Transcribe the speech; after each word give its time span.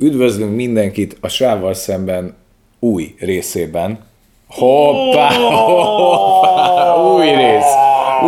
Üdvözlünk 0.00 0.56
mindenkit 0.56 1.16
a 1.20 1.28
Sávval 1.28 1.74
szemben 1.74 2.34
új 2.78 3.14
részében. 3.18 3.98
Hoppá, 4.46 5.28
hoppá, 5.32 6.94
új 7.14 7.26
rész, 7.26 7.72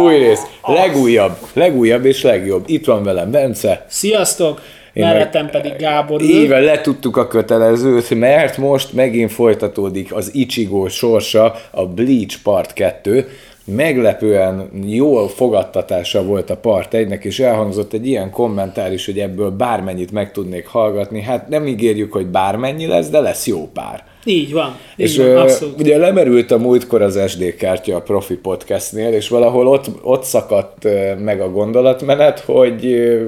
új 0.02 0.18
rész, 0.18 0.42
legújabb, 0.64 1.36
legújabb 1.52 2.04
és 2.04 2.22
legjobb. 2.22 2.64
Itt 2.66 2.84
van 2.84 3.02
velem 3.02 3.30
Bence. 3.30 3.86
Sziasztok! 3.88 4.60
Én 4.92 5.04
mellettem 5.04 5.42
meg, 5.42 5.50
pedig 5.50 5.76
Gábor 5.76 6.22
Éve 6.22 6.58
letudtuk 6.58 7.16
a 7.16 7.26
kötelezőt, 7.26 8.10
mert 8.10 8.56
most 8.56 8.92
megint 8.92 9.32
folytatódik 9.32 10.14
az 10.14 10.34
Ichigo 10.34 10.88
sorsa, 10.88 11.54
a 11.70 11.86
Bleach 11.86 12.42
Part 12.42 12.72
2 12.72 13.28
meglepően 13.64 14.70
jól 14.86 15.28
fogadtatása 15.28 16.24
volt 16.24 16.50
a 16.50 16.56
part 16.56 16.94
egynek, 16.94 17.24
és 17.24 17.40
elhangzott 17.40 17.92
egy 17.92 18.06
ilyen 18.06 18.30
kommentár 18.30 18.92
is, 18.92 19.06
hogy 19.06 19.18
ebből 19.18 19.50
bármennyit 19.50 20.12
meg 20.12 20.32
tudnék 20.32 20.66
hallgatni. 20.66 21.22
Hát 21.22 21.48
nem 21.48 21.66
ígérjük, 21.66 22.12
hogy 22.12 22.26
bármennyi 22.26 22.86
lesz, 22.86 23.08
de 23.08 23.20
lesz 23.20 23.46
jó 23.46 23.68
pár. 23.72 24.04
Így 24.24 24.52
van. 24.52 24.76
Így 24.96 25.06
és 25.06 25.16
van, 25.16 25.36
abszolút. 25.36 25.80
ugye 25.80 25.98
lemerült 25.98 26.50
a 26.50 26.58
múltkor 26.58 27.02
az 27.02 27.20
SD 27.26 27.56
kártya 27.56 27.96
a 27.96 28.00
profi 28.00 28.34
podcastnél, 28.34 29.12
és 29.12 29.28
valahol 29.28 29.66
ott, 29.66 29.86
ott 30.02 30.22
szakadt 30.22 30.88
meg 31.18 31.40
a 31.40 31.50
gondolatmenet, 31.50 32.40
hogy 32.40 32.80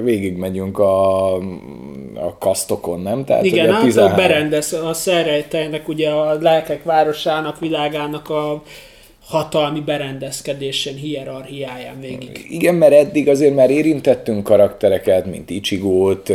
végigmegyünk 0.03 0.79
a, 0.79 1.33
a 2.13 2.37
kasztokon, 2.39 2.99
nem? 2.99 3.25
Tehát, 3.25 3.43
Igen, 3.43 3.69
a 3.69 3.79
13... 3.79 4.09
hát 4.09 4.27
berendez, 4.27 4.73
a 4.73 4.93
szerrejtejnek, 4.93 5.87
ugye 5.87 6.09
a 6.09 6.37
lelkek 6.41 6.83
városának, 6.83 7.59
világának 7.59 8.29
a 8.29 8.61
hatalmi 9.27 9.79
berendezkedésén, 9.79 10.95
hierarchiáján 10.95 11.99
végig. 11.99 12.45
Igen, 12.49 12.75
mert 12.75 12.93
eddig 12.93 13.29
azért 13.29 13.55
már 13.55 13.69
érintettünk 13.69 14.43
karaktereket, 14.43 15.25
mint 15.25 15.49
Ichigót, 15.49 16.31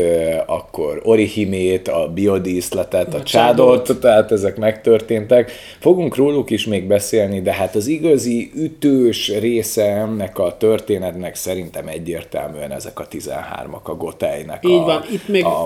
akkor 0.46 1.00
Orihimét, 1.04 1.88
a 1.88 2.08
biodíszletet, 2.14 3.14
a, 3.14 3.16
a 3.16 3.22
csádot, 3.22 3.98
tehát 4.00 4.32
ezek 4.32 4.56
megtörténtek. 4.56 5.50
Fogunk 5.78 6.16
róluk 6.16 6.50
is 6.50 6.66
még 6.66 6.86
beszélni, 6.86 7.40
de 7.40 7.52
hát 7.52 7.74
az 7.74 7.86
igazi 7.86 8.50
ütős 8.54 9.28
része 9.38 9.84
ennek 9.84 10.38
a 10.38 10.56
történetnek 10.56 11.34
szerintem 11.34 11.88
egyértelműen 11.88 12.72
ezek 12.72 13.00
a 13.00 13.08
13-ak 13.08 13.82
a 13.82 13.94
Gotájnak. 13.94 14.66
Így 14.66 14.72
a, 14.72 14.84
van, 14.84 15.04
itt 15.12 15.28
még... 15.28 15.44
A, 15.44 15.62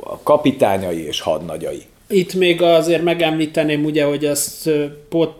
a 0.00 0.18
kapitányai 0.22 1.06
és 1.06 1.20
hadnagyai. 1.20 1.82
Itt 2.12 2.34
még 2.34 2.62
azért 2.62 3.02
megemlíteném 3.02 3.84
ugye, 3.84 4.04
hogy 4.04 4.24
azt 4.24 4.70
pot, 5.08 5.34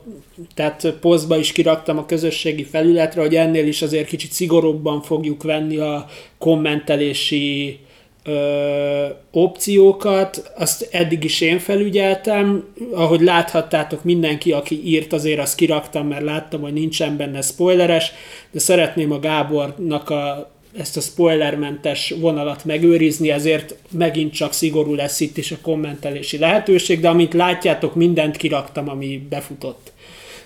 tehát 0.54 0.94
posztba 1.00 1.38
is 1.38 1.52
kiraktam 1.52 1.98
a 1.98 2.06
közösségi 2.06 2.64
felületre, 2.64 3.20
hogy 3.20 3.34
ennél 3.34 3.66
is 3.66 3.82
azért 3.82 4.08
kicsit 4.08 4.32
szigorúbban 4.32 5.02
fogjuk 5.02 5.42
venni 5.42 5.76
a 5.76 6.06
kommentelési 6.38 7.78
ö, 8.24 9.06
opciókat, 9.30 10.52
azt 10.56 10.88
eddig 10.90 11.24
is 11.24 11.40
én 11.40 11.58
felügyeltem, 11.58 12.64
ahogy 12.92 13.20
láthattátok 13.20 14.04
mindenki, 14.04 14.52
aki 14.52 14.82
írt, 14.84 15.12
azért 15.12 15.40
azt 15.40 15.56
kiraktam, 15.56 16.06
mert 16.06 16.24
láttam, 16.24 16.60
hogy 16.60 16.72
nincsen 16.72 17.16
benne 17.16 17.40
spoileres, 17.40 18.12
de 18.50 18.58
szeretném 18.58 19.12
a 19.12 19.18
Gábornak 19.18 20.10
a 20.10 20.50
ezt 20.76 20.96
a 20.96 21.00
spoilermentes 21.00 22.14
vonalat 22.20 22.64
megőrizni, 22.64 23.30
ezért 23.30 23.74
megint 23.90 24.32
csak 24.32 24.52
szigorú 24.52 24.94
lesz 24.94 25.20
itt 25.20 25.36
is 25.36 25.50
a 25.50 25.58
kommentelési 25.62 26.38
lehetőség, 26.38 27.00
de 27.00 27.08
amint 27.08 27.34
látjátok, 27.34 27.94
mindent 27.94 28.36
kiraktam, 28.36 28.88
ami 28.88 29.26
befutott. 29.28 29.92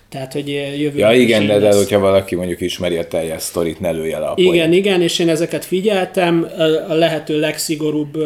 Tehát, 0.08 0.32
hogy 0.32 0.48
jövő 0.78 0.98
Ja 0.98 1.12
igen, 1.12 1.46
de, 1.46 1.58
de 1.58 1.74
hogyha 1.74 1.98
valaki 1.98 2.34
mondjuk 2.34 2.60
ismeri 2.60 2.96
a 2.96 3.06
teljes 3.06 3.42
sztorit, 3.42 3.80
ne 3.80 3.90
lője 3.90 4.18
le 4.18 4.26
a 4.26 4.32
Igen, 4.36 4.50
poén. 4.50 4.72
igen, 4.72 5.02
és 5.02 5.18
én 5.18 5.28
ezeket 5.28 5.64
figyeltem, 5.64 6.48
a 6.88 6.92
lehető 6.92 7.40
legszigorúbb, 7.40 8.18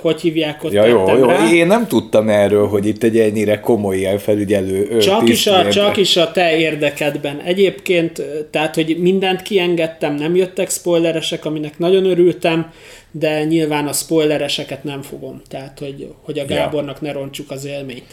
hogy 0.00 0.20
hívják 0.20 0.64
ott 0.64 0.72
ja, 0.72 0.86
jó, 0.86 1.16
jó. 1.16 1.26
Rá. 1.26 1.52
Én 1.52 1.66
nem 1.66 1.86
tudtam 1.86 2.28
erről, 2.28 2.66
hogy 2.66 2.86
itt 2.86 3.02
egy 3.02 3.18
ennyire 3.18 3.60
komoly 3.60 3.96
ilyen 3.96 4.18
felügyelő 4.18 4.98
csak 4.98 5.28
is, 5.28 5.46
a, 5.46 5.68
csak 5.68 5.96
is 5.96 6.16
a 6.16 6.30
te 6.32 6.56
érdekedben. 6.56 7.40
Egyébként, 7.40 8.22
tehát, 8.50 8.74
hogy 8.74 8.96
mindent 8.98 9.42
kiengedtem, 9.42 10.14
nem 10.14 10.36
jöttek 10.36 10.70
spoileresek, 10.70 11.44
aminek 11.44 11.78
nagyon 11.78 12.04
örültem, 12.04 12.72
de 13.10 13.44
nyilván 13.44 13.86
a 13.86 13.92
spoilereseket 13.92 14.84
nem 14.84 15.02
fogom. 15.02 15.42
Tehát, 15.48 15.78
hogy, 15.78 16.08
hogy 16.22 16.38
a 16.38 16.44
Gábornak 16.44 16.98
ja. 17.00 17.06
ne 17.06 17.12
roncsuk 17.12 17.50
az 17.50 17.64
élményt. 17.64 18.04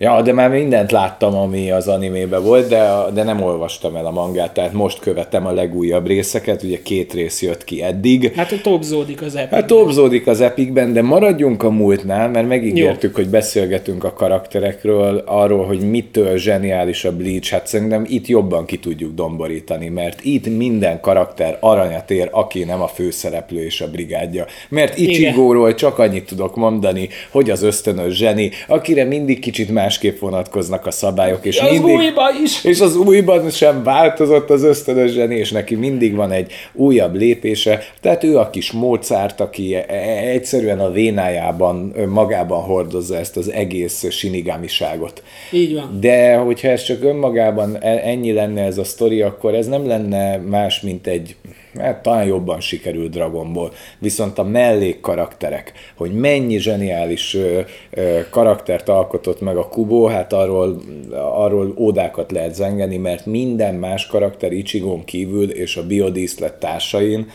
Ja, 0.00 0.22
de 0.22 0.32
már 0.32 0.50
mindent 0.50 0.90
láttam, 0.90 1.34
ami 1.34 1.70
az 1.70 1.88
animében 1.88 2.42
volt, 2.42 2.68
de, 2.68 2.88
de 3.14 3.22
nem 3.22 3.42
olvastam 3.42 3.96
el 3.96 4.06
a 4.06 4.10
mangát, 4.10 4.54
tehát 4.54 4.72
most 4.72 4.98
követem 4.98 5.46
a 5.46 5.52
legújabb 5.52 6.06
részeket, 6.06 6.62
ugye 6.62 6.82
két 6.82 7.12
rész 7.12 7.42
jött 7.42 7.64
ki 7.64 7.82
eddig. 7.82 8.32
Hát 8.34 8.62
topzódik 8.62 9.22
az 9.22 9.34
epikben. 9.34 9.58
Hát 9.58 9.68
topzódik 9.68 10.26
az 10.26 10.40
epikben, 10.40 10.92
de 10.92 11.02
maradjunk 11.02 11.62
a 11.62 11.70
múltnál, 11.70 12.28
mert 12.28 12.48
megígértük, 12.48 13.10
Jó. 13.16 13.22
hogy 13.22 13.30
beszélgetünk 13.30 14.04
a 14.04 14.12
karakterekről, 14.12 15.22
arról, 15.26 15.66
hogy 15.66 15.90
mitől 15.90 16.36
zseniális 16.36 17.04
a 17.04 17.16
Bleach, 17.16 17.50
hát 17.50 17.66
szerintem 17.66 18.04
itt 18.08 18.26
jobban 18.26 18.64
ki 18.64 18.78
tudjuk 18.78 19.14
domborítani, 19.14 19.88
mert 19.88 20.24
itt 20.24 20.56
minden 20.56 21.00
karakter 21.00 21.56
aranyat 21.60 22.10
ér, 22.10 22.28
aki 22.32 22.64
nem 22.64 22.82
a 22.82 22.88
főszereplő 22.88 23.64
és 23.64 23.80
a 23.80 23.90
brigádja. 23.90 24.46
Mert 24.68 24.98
Ichigóról 24.98 25.74
csak 25.74 25.98
annyit 25.98 26.26
tudok 26.26 26.56
mondani, 26.56 27.08
hogy 27.30 27.50
az 27.50 27.62
ösztönös 27.62 28.16
zseni, 28.16 28.50
akire 28.66 29.04
mindig 29.04 29.38
kicsit 29.38 29.70
más 29.70 29.86
másképp 29.88 30.18
vonatkoznak 30.18 30.86
a 30.86 30.90
szabályok, 30.90 31.44
és 31.44 31.60
az 31.60 31.70
mindig, 31.70 31.94
újban 31.94 32.32
is. 32.44 32.64
És 32.64 32.80
az 32.80 32.96
újban 32.96 33.50
sem 33.50 33.82
változott 33.82 34.50
az 34.50 34.62
ösztönös 34.62 35.12
zseni, 35.12 35.34
és 35.34 35.50
neki 35.50 35.74
mindig 35.74 36.14
van 36.14 36.30
egy 36.30 36.52
újabb 36.72 37.14
lépése. 37.14 37.80
Tehát 38.00 38.24
ő 38.24 38.38
a 38.38 38.50
kis 38.50 38.72
Mozart, 38.72 39.40
aki 39.40 39.74
e- 39.74 39.84
e- 39.88 40.28
egyszerűen 40.28 40.80
a 40.80 40.90
vénájában, 40.90 41.94
magában 42.08 42.62
hordozza 42.62 43.16
ezt 43.16 43.36
az 43.36 43.50
egész 43.50 44.10
sinigamiságot. 44.10 45.22
Így 45.52 45.74
van. 45.74 45.98
De 46.00 46.36
hogyha 46.36 46.68
ez 46.68 46.82
csak 46.82 47.04
önmagában 47.04 47.76
e- 47.80 48.00
ennyi 48.04 48.32
lenne 48.32 48.62
ez 48.62 48.78
a 48.78 48.84
sztori, 48.84 49.22
akkor 49.22 49.54
ez 49.54 49.66
nem 49.66 49.86
lenne 49.86 50.36
más, 50.36 50.80
mint 50.80 51.06
egy 51.06 51.36
hát 51.78 52.02
talán 52.02 52.26
jobban 52.26 52.60
sikerült 52.60 53.10
Dragon 53.10 53.52
Ball, 53.52 53.70
viszont 53.98 54.38
a 54.38 54.42
mellék 54.42 55.00
karakterek, 55.00 55.72
hogy 55.96 56.12
mennyi 56.12 56.58
zseniális 56.58 57.34
ö, 57.34 57.60
ö, 57.90 58.20
karaktert 58.30 58.88
alkotott 58.88 59.40
meg 59.40 59.56
a 59.56 59.68
Kubo, 59.68 60.04
hát 60.04 60.32
arról, 60.32 60.82
arról 61.12 61.74
ódákat 61.76 62.32
lehet 62.32 62.54
zengeni, 62.54 62.96
mert 62.96 63.26
minden 63.26 63.74
más 63.74 64.06
karakter 64.06 64.52
Ichigon 64.52 65.04
kívül 65.04 65.50
és 65.50 65.76
a 65.76 65.86
biodíszlet 65.86 66.54
társain 66.54 67.26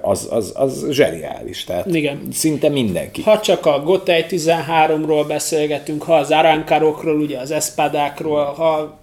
az, 0.00 0.28
az, 0.30 0.52
az 0.54 0.86
zseniális. 0.90 1.64
Tehát 1.64 1.94
Igen. 1.94 2.28
szinte 2.32 2.68
mindenki. 2.68 3.22
Ha 3.22 3.40
csak 3.40 3.66
a 3.66 3.82
Gotei 3.84 4.24
13-ról 4.28 5.24
beszélgetünk, 5.28 6.02
ha 6.02 6.14
az 6.14 6.30
Arankarokról, 6.30 7.20
ugye 7.20 7.38
az 7.38 7.50
Espadákról, 7.50 8.44
ha 8.44 8.98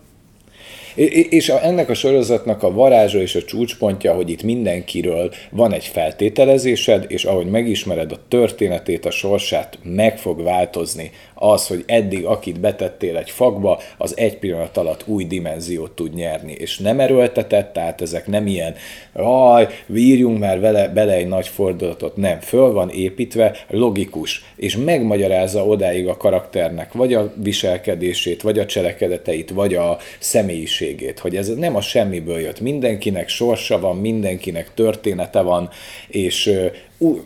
és 1.30 1.50
ennek 1.50 1.90
a 1.90 1.94
sorozatnak 1.94 2.64
a 2.64 2.72
varázsa 2.72 3.18
és 3.22 3.36
a 3.36 3.44
csúcspontja, 3.44 4.14
hogy 4.14 4.30
itt 4.30 4.44
mindenkiről 4.44 5.34
van 5.50 5.74
egy 5.74 5.86
feltételezésed, 5.86 7.06
és 7.08 7.26
ahogy 7.26 7.46
megismered 7.46 8.12
a 8.12 8.20
történetét, 8.28 9.06
a 9.06 9.12
sorsát, 9.12 9.80
meg 9.84 10.18
fog 10.18 10.44
változni 10.44 11.12
az, 11.52 11.68
hogy 11.68 11.84
eddig 11.88 12.26
akit 12.26 12.60
betettél 12.60 13.18
egy 13.18 13.30
fakba, 13.30 13.80
az 13.98 14.18
egy 14.18 14.38
pillanat 14.38 14.78
alatt 14.78 15.04
új 15.08 15.26
dimenziót 15.26 15.92
tud 15.92 16.14
nyerni, 16.14 16.52
és 16.52 16.78
nem 16.78 17.00
erőltetett, 17.00 17.74
tehát 17.74 18.02
ezek 18.02 18.28
nem 18.28 18.48
ilyen, 18.48 18.76
aj, 19.14 19.68
vírjunk 19.86 20.40
már 20.40 20.60
vele, 20.60 20.88
bele 20.88 21.14
egy 21.14 21.28
nagy 21.28 21.48
fordulatot, 21.48 22.16
nem, 22.16 22.40
föl 22.40 22.72
van 22.72 22.90
építve, 22.90 23.56
logikus, 23.70 24.44
és 24.56 24.78
megmagyarázza 24.78 25.66
odáig 25.66 26.08
a 26.08 26.18
karakternek, 26.18 26.94
vagy 26.94 27.14
a 27.14 27.34
viselkedését, 27.36 28.42
vagy 28.42 28.60
a 28.60 28.66
cselekedeteit, 28.66 29.50
vagy 29.50 29.74
a 29.74 29.98
személyiségét, 30.20 31.20
hogy 31.20 31.36
ez 31.36 31.48
nem 31.48 31.76
a 31.76 31.82
semmiből 31.82 32.40
jött, 32.40 32.60
mindenkinek 32.60 33.30
sorsa 33.30 33.80
van, 33.80 33.98
mindenkinek 33.98 34.74
története 34.74 35.42
van, 35.42 35.70
és 36.08 36.52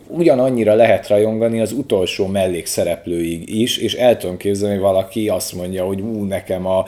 ugyanannyira 0.06 0.74
lehet 0.74 1.08
rajongani 1.08 1.60
az 1.60 1.72
utolsó 1.72 2.26
mellékszereplőig 2.26 3.60
is, 3.60 3.76
és 3.76 3.94
el 3.94 4.16
tudom 4.16 4.36
képzelni, 4.36 4.74
hogy 4.74 4.84
valaki 4.84 5.28
azt 5.28 5.52
mondja, 5.52 5.84
hogy 5.84 6.00
ú, 6.00 6.24
nekem 6.24 6.66
a 6.66 6.84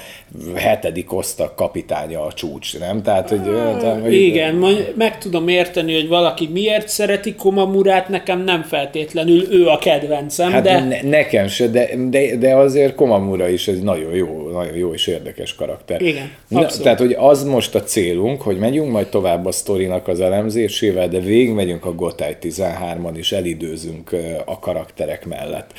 hetedik 0.54 1.12
osztag 1.12 1.54
kapitánya 1.54 2.24
a 2.24 2.32
csúcs, 2.32 2.78
nem? 2.78 3.02
Tehát, 3.02 3.28
hogy... 3.28 3.48
Ah, 3.48 4.00
hogy 4.00 4.14
igen, 4.14 4.60
hogy... 4.60 4.92
meg 4.96 5.18
tudom 5.18 5.48
érteni, 5.48 5.94
hogy 5.94 6.08
valaki 6.08 6.48
miért 6.52 6.88
szereti 6.88 7.34
Komamurát, 7.34 8.08
nekem 8.08 8.44
nem 8.44 8.62
feltétlenül 8.62 9.52
ő 9.52 9.66
a 9.66 9.78
kedvencem, 9.78 10.50
hát 10.50 10.62
de... 10.62 10.84
Ne, 10.84 11.02
nekem 11.02 11.46
se, 11.46 11.66
de, 11.66 11.88
de, 12.08 12.36
de 12.36 12.54
azért 12.54 12.94
Komamura 12.94 13.48
is 13.48 13.68
egy 13.68 13.82
nagyon 13.82 14.14
jó, 14.14 14.50
nagyon 14.52 14.76
jó 14.76 14.92
és 14.92 15.06
érdekes 15.06 15.54
karakter. 15.54 16.02
Igen, 16.02 16.30
Na, 16.48 16.66
Tehát, 16.66 16.98
hogy 16.98 17.16
az 17.18 17.44
most 17.44 17.74
a 17.74 17.82
célunk, 17.82 18.42
hogy 18.42 18.58
megyünk 18.58 18.90
majd 18.90 19.08
tovább 19.08 19.46
a 19.46 19.52
sztorinak 19.52 20.08
az 20.08 20.20
elemzésével, 20.20 21.08
de 21.08 21.18
végigmegyünk 21.18 21.84
a 21.84 21.94
Gotai 21.94 22.36
13 22.40 22.79
13-an 22.80 23.12
is 23.16 23.32
elidőzünk 23.32 24.16
a 24.44 24.58
karakterek 24.58 25.26
mellett. 25.26 25.72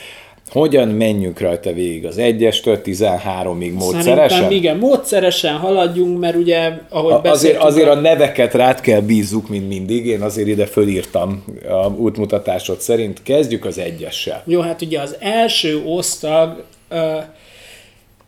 hogyan 0.47 0.87
menjünk 0.87 1.39
rajta 1.39 1.73
végig 1.73 2.05
az 2.05 2.15
1-estől 2.17 2.79
13-ig 2.85 3.73
módszeresen? 3.73 4.29
Szerintem 4.29 4.51
igen, 4.51 4.77
módszeresen 4.77 5.57
haladjunk, 5.57 6.19
mert 6.19 6.35
ugye, 6.35 6.71
ahogy 6.89 7.11
a, 7.11 7.21
azért, 7.31 7.57
azért 7.57 7.89
a 7.89 7.95
neveket 7.95 8.53
rád 8.53 8.81
kell 8.81 9.01
bízzuk, 9.01 9.49
mint 9.49 9.67
mindig. 9.67 10.05
Én 10.05 10.21
azért 10.21 10.47
ide 10.47 10.65
fölírtam 10.65 11.43
a 11.69 11.87
útmutatásod 11.87 12.79
szerint. 12.79 13.23
Kezdjük 13.23 13.65
az 13.65 13.77
egyessel. 13.77 14.43
Jó, 14.45 14.61
hát 14.61 14.81
ugye 14.81 14.99
az 14.99 15.15
első 15.19 15.83
osztag 15.85 16.63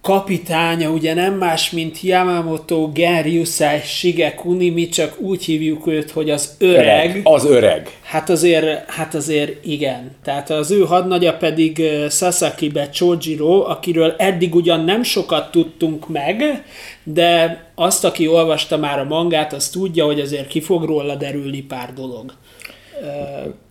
kapitánya 0.03 0.89
ugye 0.89 1.13
nem 1.13 1.33
más, 1.33 1.71
mint 1.71 2.01
Yamamoto 2.01 2.91
Genryusai 2.93 3.79
Shigekuni, 3.79 4.69
mi 4.69 4.87
csak 4.87 5.19
úgy 5.19 5.43
hívjuk 5.43 5.87
őt, 5.87 6.11
hogy 6.11 6.29
az 6.29 6.55
öreg. 6.59 7.09
öreg. 7.09 7.21
Az 7.23 7.45
öreg. 7.45 7.97
Hát 8.01 8.29
azért, 8.29 8.89
hát 8.89 9.15
azért 9.15 9.65
igen. 9.65 10.15
Tehát 10.23 10.49
az 10.49 10.71
ő 10.71 10.79
hadnagya 10.79 11.37
pedig 11.37 11.81
Sasakibe 12.09 12.89
Chojiro, 12.89 13.69
akiről 13.69 14.15
eddig 14.17 14.55
ugyan 14.55 14.83
nem 14.83 15.03
sokat 15.03 15.51
tudtunk 15.51 16.09
meg, 16.09 16.63
de 17.03 17.63
azt, 17.75 18.05
aki 18.05 18.27
olvasta 18.27 18.77
már 18.77 18.99
a 18.99 19.03
mangát, 19.03 19.53
az 19.53 19.69
tudja, 19.69 20.05
hogy 20.05 20.19
azért 20.19 20.47
ki 20.47 20.61
fog 20.61 20.83
róla 20.83 21.15
derülni 21.15 21.61
pár 21.61 21.93
dolog. 21.93 22.33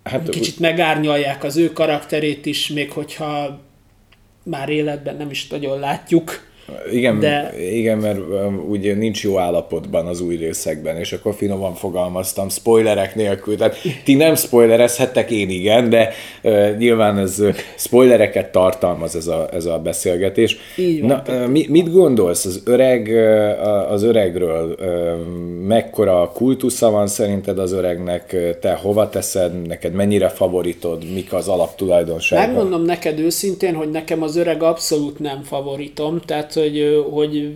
Hát, 0.02 0.28
Kicsit 0.28 0.58
megárnyalják 0.58 1.44
az 1.44 1.56
ő 1.56 1.72
karakterét 1.72 2.46
is, 2.46 2.68
még 2.68 2.90
hogyha 2.90 3.60
már 4.42 4.68
életben 4.68 5.16
nem 5.16 5.30
is 5.30 5.46
nagyon 5.46 5.78
látjuk. 5.78 6.51
Igen, 6.92 7.20
de... 7.20 7.54
igen, 7.72 7.98
mert 7.98 8.18
um, 8.18 8.64
ugye 8.68 8.94
nincs 8.94 9.22
jó 9.22 9.38
állapotban 9.38 10.06
az 10.06 10.20
új 10.20 10.36
részekben, 10.36 10.96
és 10.96 11.12
akkor 11.12 11.34
finoman 11.34 11.74
fogalmaztam, 11.74 12.48
spoilerek 12.48 13.14
nélkül. 13.14 13.56
Tehát 13.56 13.76
ti 14.04 14.14
nem 14.14 14.34
spoilerezhettek, 14.34 15.30
én 15.30 15.50
igen, 15.50 15.90
de 15.90 16.12
uh, 16.42 16.76
nyilván 16.76 17.18
ez 17.18 17.38
uh, 17.38 17.54
spoilereket 17.76 18.52
tartalmaz 18.52 19.16
ez 19.16 19.26
a, 19.26 19.48
ez 19.52 19.64
a 19.64 19.78
beszélgetés. 19.78 20.56
Így 20.76 21.00
van, 21.00 21.22
Na, 21.26 21.34
uh, 21.34 21.48
mi, 21.48 21.66
mit 21.68 21.92
gondolsz 21.92 22.44
az 22.44 22.62
öreg, 22.64 23.08
uh, 23.08 23.92
az 23.92 24.02
öregről? 24.02 24.76
Uh, 24.80 25.66
mekkora 25.66 26.30
kultusza 26.34 26.90
van 26.90 27.06
szerinted 27.06 27.58
az 27.58 27.72
öregnek? 27.72 28.36
Te 28.60 28.72
hova 28.74 29.08
teszed? 29.08 29.66
Neked 29.66 29.92
mennyire 29.92 30.28
favoritod? 30.28 31.12
Mik 31.14 31.32
az 31.32 31.48
alaptulajdonságok? 31.48 32.46
Megmondom 32.46 32.82
neked 32.82 33.18
őszintén, 33.18 33.74
hogy 33.74 33.90
nekem 33.90 34.22
az 34.22 34.36
öreg 34.36 34.62
abszolút 34.62 35.18
nem 35.18 35.42
favoritom, 35.42 36.20
tehát 36.20 36.52
hogy, 36.62 37.04
hogy 37.10 37.54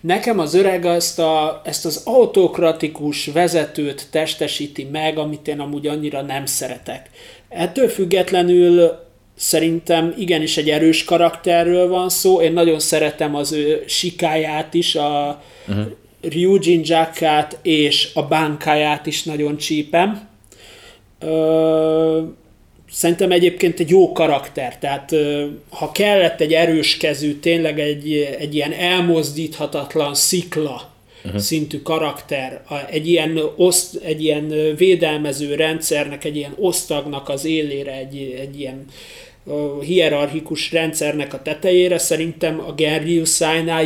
nekem 0.00 0.38
az 0.38 0.54
öreg 0.54 0.84
azt 0.84 1.18
a, 1.18 1.60
ezt 1.64 1.84
az 1.84 2.02
autokratikus 2.04 3.26
vezetőt 3.26 4.06
testesíti 4.10 4.88
meg, 4.92 5.18
amit 5.18 5.48
én 5.48 5.60
amúgy 5.60 5.86
annyira 5.86 6.22
nem 6.22 6.46
szeretek. 6.46 7.10
Ettől 7.48 7.88
függetlenül 7.88 9.04
szerintem 9.36 10.14
igenis 10.18 10.56
egy 10.56 10.70
erős 10.70 11.04
karakterről 11.04 11.88
van 11.88 12.08
szó. 12.08 12.40
Én 12.40 12.52
nagyon 12.52 12.78
szeretem 12.78 13.34
az 13.34 13.52
ő 13.52 13.84
sikáját 13.86 14.74
is, 14.74 14.94
a 14.94 15.42
uh-huh. 15.68 15.86
Ryujin 16.20 16.80
Jackát 16.84 17.58
és 17.62 18.10
a 18.14 18.22
bánkáját 18.22 19.06
is 19.06 19.22
nagyon 19.22 19.56
csípem. 19.56 20.28
Ö, 21.20 22.22
Szerintem 22.90 23.30
egyébként 23.30 23.80
egy 23.80 23.90
jó 23.90 24.12
karakter, 24.12 24.78
tehát 24.78 25.14
ha 25.68 25.92
kellett 25.92 26.40
egy 26.40 26.52
erős 26.52 26.96
kezű, 26.96 27.34
tényleg 27.34 27.80
egy, 27.80 28.36
egy 28.38 28.54
ilyen 28.54 28.72
elmozdíthatatlan 28.72 30.14
szikla 30.14 30.90
uh-huh. 31.24 31.40
szintű 31.40 31.82
karakter, 31.82 32.62
egy 32.90 33.08
ilyen, 33.08 33.40
oszt, 33.56 33.94
egy 33.94 34.22
ilyen 34.24 34.74
védelmező 34.76 35.54
rendszernek, 35.54 36.24
egy 36.24 36.36
ilyen 36.36 36.54
osztagnak 36.56 37.28
az 37.28 37.44
élére, 37.44 37.92
egy, 37.92 38.36
egy 38.40 38.60
ilyen 38.60 38.84
hierarchikus 39.80 40.72
rendszernek 40.72 41.34
a 41.34 41.42
tetejére 41.42 41.98
szerintem 41.98 42.60
a 42.60 42.72
Gerlius 42.72 43.40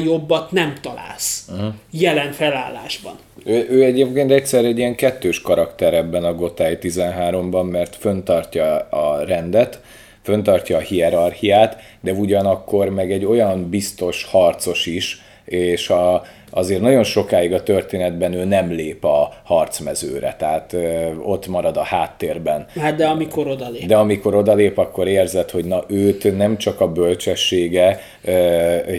jobbat 0.05 0.53
nem 0.53 0.75
találsz 0.81 1.46
uh-huh. 1.50 1.75
jelen 1.91 2.32
felállásban. 2.32 3.19
Ő, 3.45 3.67
ő 3.71 3.85
egyébként 3.85 4.31
egyszer 4.31 4.65
egy 4.65 4.79
ilyen 4.79 4.95
kettős 4.95 5.41
karakter 5.41 5.95
ebben 5.95 6.25
a 6.25 6.35
Gotai 6.35 6.79
13-ban, 6.81 7.71
mert 7.71 7.97
föntartja 7.97 8.77
a 8.77 9.25
rendet, 9.25 9.81
föntartja 10.23 10.77
a 10.77 10.81
hierarchiát, 10.81 11.83
de 12.01 12.13
ugyanakkor 12.13 12.89
meg 12.89 13.13
egy 13.13 13.25
olyan 13.25 13.69
biztos 13.69 14.25
harcos 14.25 14.87
is, 14.87 15.23
és 15.45 15.91
a, 15.91 16.23
azért 16.50 16.81
nagyon 16.81 17.05
sokáig 17.05 17.52
a 17.52 17.62
történetben 17.62 18.32
ő 18.32 18.44
nem 18.44 18.70
lép 18.70 19.05
a 19.05 19.32
harcmezőre, 19.44 20.35
tehát 20.38 20.76
ott 21.23 21.47
marad 21.47 21.76
a 21.76 21.82
háttérben. 21.82 22.67
Hát 22.79 22.97
de 22.97 23.06
amikor 23.06 23.47
odalép. 23.47 23.87
De 23.87 23.97
amikor 23.97 24.35
odalép, 24.35 24.79
akkor 24.79 25.08
érzed, 25.08 25.50
hogy 25.50 25.64
na 25.64 25.85
őt 25.88 26.37
nem 26.37 26.56
csak 26.56 26.81
a 26.81 26.93
bölcsessége, 26.93 28.00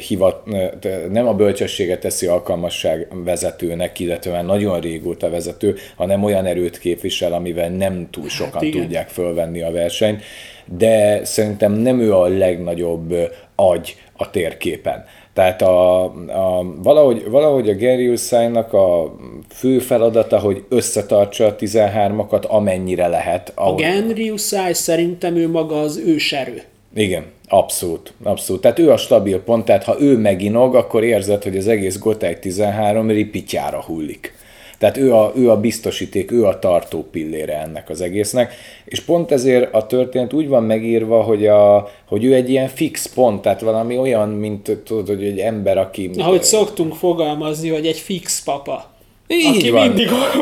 hivat, 0.08 0.44
nem 1.12 1.28
a 1.28 1.34
bölcsessége 1.34 1.98
teszi 1.98 2.28
alkalmasság 2.28 3.08
vezetőnek, 3.24 4.00
illetve 4.00 4.42
nagyon 4.42 4.80
régóta 4.80 5.30
vezető, 5.30 5.76
hanem 5.96 6.24
olyan 6.24 6.46
erőt 6.46 6.80
képvisel, 6.80 7.34
amivel 7.34 7.70
nem 7.70 8.08
túl 8.12 8.24
hát 8.24 8.32
sokan 8.32 8.62
hát 8.62 8.72
tudják 8.72 9.10
fölvenni 9.10 9.62
a 9.62 9.72
versenyt, 9.72 10.22
de 10.66 11.26
szerintem 11.26 11.72
nem 11.72 12.00
ő 12.00 12.14
a 12.14 12.28
legnagyobb 12.28 13.14
agy 13.56 13.96
a 14.18 14.30
térképen. 14.30 15.06
Tehát 15.42 15.62
a, 15.62 16.04
a, 16.28 16.74
valahogy, 16.84 17.30
valahogy 17.30 17.70
a 17.70 17.74
Gerius 17.74 18.32
a 18.32 19.16
fő 19.50 19.80
feladata, 19.80 20.40
hogy 20.40 20.64
összetartsa 20.70 21.46
a 21.46 21.56
13-akat, 21.56 22.48
amennyire 22.48 23.08
lehet. 23.08 23.52
Ahogy... 23.56 23.84
A 23.84 23.86
Gerius 23.86 24.54
szerintem 24.72 25.36
ő 25.36 25.50
maga 25.50 25.80
az 25.80 25.98
őserő. 26.06 26.62
Igen, 26.96 27.24
abszolút, 27.48 28.14
abszolút. 28.24 28.62
Tehát 28.62 28.80
ő 28.80 28.92
a 28.92 28.98
stabil 28.98 29.40
pont, 29.40 29.66
tehát 29.66 29.84
ha 29.84 29.96
ő 30.00 30.18
meginog, 30.18 30.76
akkor 30.76 31.04
érzed, 31.04 31.44
hogy 31.44 31.58
az 31.58 31.68
egész 31.68 32.00
Gotei 32.00 32.40
13 32.40 33.08
ripityára 33.08 33.82
hullik. 33.82 34.34
Tehát 34.82 34.98
ő 34.98 35.14
a, 35.14 35.32
ő 35.36 35.50
a 35.50 35.60
biztosíték, 35.60 36.32
ő 36.32 36.46
a 36.46 36.60
tartó 36.60 37.08
pillére 37.12 37.62
ennek 37.62 37.90
az 37.90 38.02
egésznek, 38.02 38.54
és 38.86 39.02
pont 39.02 39.32
ezért 39.32 39.74
a 39.74 39.86
történet 39.86 40.34
úgy 40.34 40.48
van 40.48 40.64
megírva, 40.64 41.22
hogy, 41.22 41.48
a, 41.48 41.90
hogy 42.08 42.26
ő 42.26 42.34
egy 42.34 42.50
ilyen 42.50 42.68
fix 42.68 43.14
pont, 43.14 43.42
tehát 43.42 43.62
valami 43.62 43.98
olyan, 43.98 44.30
mint 44.30 44.78
tudod, 44.84 45.08
hogy 45.08 45.24
egy 45.24 45.40
ember, 45.40 45.78
aki... 45.78 46.10
Ahogy 46.18 46.44
szoktunk 46.44 46.96
fogalmazni, 46.96 47.70
hogy 47.70 47.86
egy 47.86 47.98
fix 47.98 48.44
papa. 48.44 48.91
Így 49.32 49.58
aki 49.58 49.70
van. 49.70 49.88
Mindig, 49.88 50.10
aki, 50.12 50.38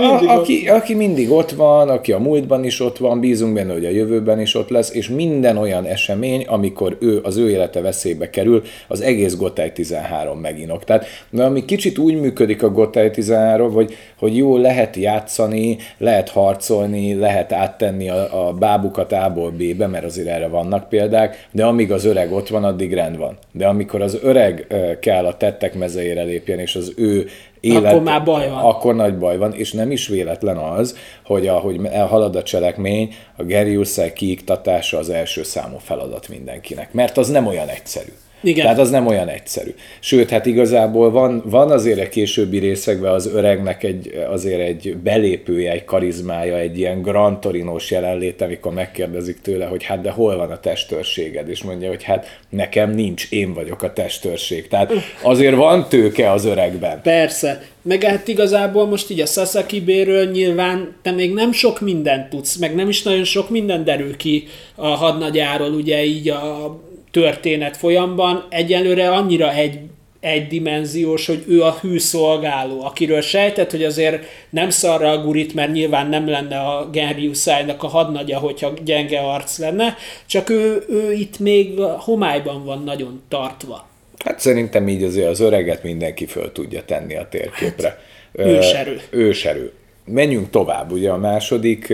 mindig 0.00 0.28
a, 0.28 0.34
aki, 0.34 0.68
aki 0.68 0.94
mindig 0.94 1.30
ott 1.30 1.50
van, 1.50 1.88
aki 1.88 2.12
a 2.12 2.18
múltban 2.18 2.64
is 2.64 2.80
ott 2.80 2.98
van, 2.98 3.20
bízunk 3.20 3.54
benne, 3.54 3.72
hogy 3.72 3.84
a 3.84 3.90
jövőben 3.90 4.40
is 4.40 4.54
ott 4.54 4.68
lesz, 4.68 4.94
és 4.94 5.08
minden 5.08 5.56
olyan 5.56 5.84
esemény, 5.84 6.44
amikor 6.46 6.96
ő, 7.00 7.20
az 7.22 7.36
ő 7.36 7.50
élete 7.50 7.80
veszélybe 7.80 8.30
kerül, 8.30 8.62
az 8.88 9.00
egész 9.00 9.36
Gotthard 9.36 9.72
13 9.72 10.38
meginok. 10.38 10.84
Tehát, 10.84 11.06
de 11.30 11.44
ami 11.44 11.64
kicsit 11.64 11.98
úgy 11.98 12.20
működik 12.20 12.62
a 12.62 12.70
Gotthard 12.70 13.12
13, 13.12 13.72
hogy, 13.72 13.94
hogy 14.18 14.36
jó, 14.36 14.56
lehet 14.56 14.96
játszani, 14.96 15.76
lehet 15.98 16.28
harcolni, 16.28 17.14
lehet 17.14 17.52
áttenni 17.52 18.08
a, 18.10 18.48
a 18.48 18.52
bábukat 18.52 19.12
A-ból 19.12 19.50
B-be, 19.50 19.86
mert 19.86 20.04
azért 20.04 20.28
erre 20.28 20.48
vannak 20.48 20.88
példák, 20.88 21.48
de 21.52 21.64
amíg 21.64 21.92
az 21.92 22.04
öreg 22.04 22.32
ott 22.32 22.48
van, 22.48 22.64
addig 22.64 22.92
rend 22.92 23.16
van. 23.16 23.38
De 23.52 23.66
amikor 23.66 24.02
az 24.02 24.18
öreg 24.22 24.66
kell 25.00 25.24
a 25.26 25.36
tettek 25.36 25.74
mezeire 25.74 26.22
lépjen, 26.22 26.58
és 26.58 26.76
az 26.76 26.92
ő 26.96 27.26
élet, 27.60 27.92
akkor 27.92 28.02
már 28.02 28.24
baj 28.24 28.48
van. 28.48 28.58
Akkor 28.58 28.94
nagy 28.94 29.18
baj 29.18 29.36
van, 29.36 29.52
és 29.52 29.72
nem 29.72 29.90
is 29.90 30.06
véletlen 30.06 30.56
az, 30.56 30.96
hogy 31.24 31.46
ahogy 31.46 31.80
halad 32.08 32.36
a 32.36 32.42
cselekmény, 32.42 33.14
a 33.36 33.44
Gary 33.44 33.78
kiiktatása 34.14 34.98
az 34.98 35.10
első 35.10 35.42
számú 35.42 35.76
feladat 35.78 36.28
mindenkinek, 36.28 36.92
mert 36.92 37.18
az 37.18 37.28
nem 37.28 37.46
olyan 37.46 37.68
egyszerű. 37.68 38.12
Igen. 38.42 38.62
Tehát 38.62 38.78
az 38.78 38.90
nem 38.90 39.06
olyan 39.06 39.28
egyszerű. 39.28 39.74
Sőt, 40.00 40.30
hát 40.30 40.46
igazából 40.46 41.10
van, 41.10 41.42
van 41.44 41.70
azért 41.70 42.00
a 42.00 42.08
későbbi 42.08 42.58
részekben 42.58 43.12
az 43.12 43.26
öregnek 43.26 43.82
egy, 43.82 44.24
azért 44.30 44.60
egy 44.60 44.96
belépője, 44.96 45.72
egy 45.72 45.84
karizmája, 45.84 46.56
egy 46.56 46.78
ilyen 46.78 47.02
Grand 47.02 47.38
Torinós 47.38 47.90
jelenlét, 47.90 48.42
amikor 48.42 48.72
megkérdezik 48.72 49.40
tőle, 49.40 49.64
hogy 49.64 49.84
hát 49.84 50.00
de 50.00 50.10
hol 50.10 50.36
van 50.36 50.50
a 50.50 50.60
testőrséged, 50.60 51.48
és 51.48 51.62
mondja, 51.62 51.88
hogy 51.88 52.02
hát 52.02 52.38
nekem 52.48 52.90
nincs, 52.90 53.30
én 53.30 53.54
vagyok 53.54 53.82
a 53.82 53.92
testőrség. 53.92 54.68
Tehát 54.68 54.92
azért 55.22 55.56
van 55.56 55.88
tőke 55.88 56.30
az 56.30 56.44
öregben. 56.44 57.00
Persze. 57.02 57.62
Meg 57.82 58.02
hát 58.02 58.28
igazából 58.28 58.86
most 58.86 59.10
így 59.10 59.20
a 59.20 59.26
Sasaki 59.26 59.80
béről 59.80 60.30
nyilván 60.30 60.94
te 61.02 61.10
még 61.10 61.34
nem 61.34 61.52
sok 61.52 61.80
mindent 61.80 62.28
tudsz, 62.28 62.56
meg 62.56 62.74
nem 62.74 62.88
is 62.88 63.02
nagyon 63.02 63.24
sok 63.24 63.50
minden 63.50 63.84
derül 63.84 64.16
ki 64.16 64.46
a 64.74 64.86
hadnagyáról, 64.86 65.72
ugye 65.72 66.04
így 66.04 66.28
a 66.28 66.78
történet 67.10 67.76
folyamban 67.76 68.46
egyelőre 68.50 69.10
annyira 69.10 69.52
egy 69.52 69.78
egydimenziós, 70.20 71.26
hogy 71.26 71.44
ő 71.48 71.62
a 71.62 71.78
hű 71.80 71.98
szolgáló, 71.98 72.84
akiről 72.84 73.20
sejtett, 73.20 73.70
hogy 73.70 73.84
azért 73.84 74.24
nem 74.50 74.70
szarra 74.70 75.10
a 75.10 75.22
gurit, 75.22 75.54
mert 75.54 75.72
nyilván 75.72 76.06
nem 76.06 76.28
lenne 76.28 76.58
a 76.58 76.88
Genry 76.92 77.26
Usájnak 77.26 77.82
a 77.82 77.86
hadnagya, 77.86 78.38
hogyha 78.38 78.72
gyenge 78.84 79.20
arc 79.20 79.58
lenne, 79.58 79.96
csak 80.26 80.50
ő, 80.50 80.84
ő 80.88 81.12
itt 81.12 81.38
még 81.38 81.80
homályban 81.80 82.64
van 82.64 82.82
nagyon 82.84 83.22
tartva. 83.28 83.88
Hát 84.24 84.40
szerintem 84.40 84.88
így 84.88 85.02
azért 85.02 85.28
az 85.28 85.40
öreget 85.40 85.82
mindenki 85.82 86.26
föl 86.26 86.52
tudja 86.52 86.84
tenni 86.84 87.16
a 87.16 87.28
térképre. 87.30 87.88
Hát, 87.88 88.46
őserő. 88.46 89.00
Őserő. 89.10 89.72
Menjünk 90.04 90.50
tovább. 90.50 90.92
Ugye 90.92 91.10
a 91.10 91.16
második, 91.16 91.92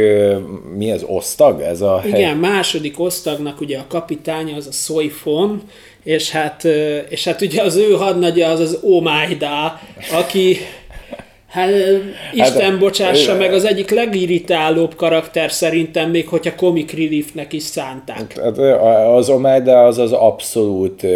mi 0.76 0.90
ez, 0.90 1.02
osztag? 1.06 1.60
Ez 1.60 1.80
a 1.80 2.00
hely? 2.00 2.10
Igen, 2.10 2.36
második 2.36 3.00
osztagnak 3.00 3.60
ugye 3.60 3.78
a 3.78 3.84
kapitánya 3.88 4.56
az 4.56 4.66
a 4.66 4.72
Soifon, 4.72 5.62
és 6.04 6.30
hát, 6.30 6.64
és 7.08 7.24
hát 7.24 7.40
ugye 7.40 7.62
az 7.62 7.76
ő 7.76 7.92
hadnagya 7.92 8.48
az 8.48 8.60
az 8.60 8.78
Omaida, 8.82 9.80
aki 10.12 10.56
Hát, 11.56 11.70
Isten 12.32 12.70
hát, 12.70 12.78
bocsássa 12.78 13.34
meg, 13.34 13.52
az 13.52 13.64
egyik 13.64 13.90
legirritálóbb 13.90 14.94
karakter 14.94 15.52
szerintem, 15.52 16.10
még 16.10 16.28
hogyha 16.28 16.54
comic 16.54 16.92
reliefnek 16.92 17.52
is 17.52 17.62
szánták. 17.62 18.38
Hát, 18.38 18.58
az 19.16 19.28
Omaida 19.28 19.84
az 19.84 19.98
az 19.98 20.12
abszolút 20.12 21.06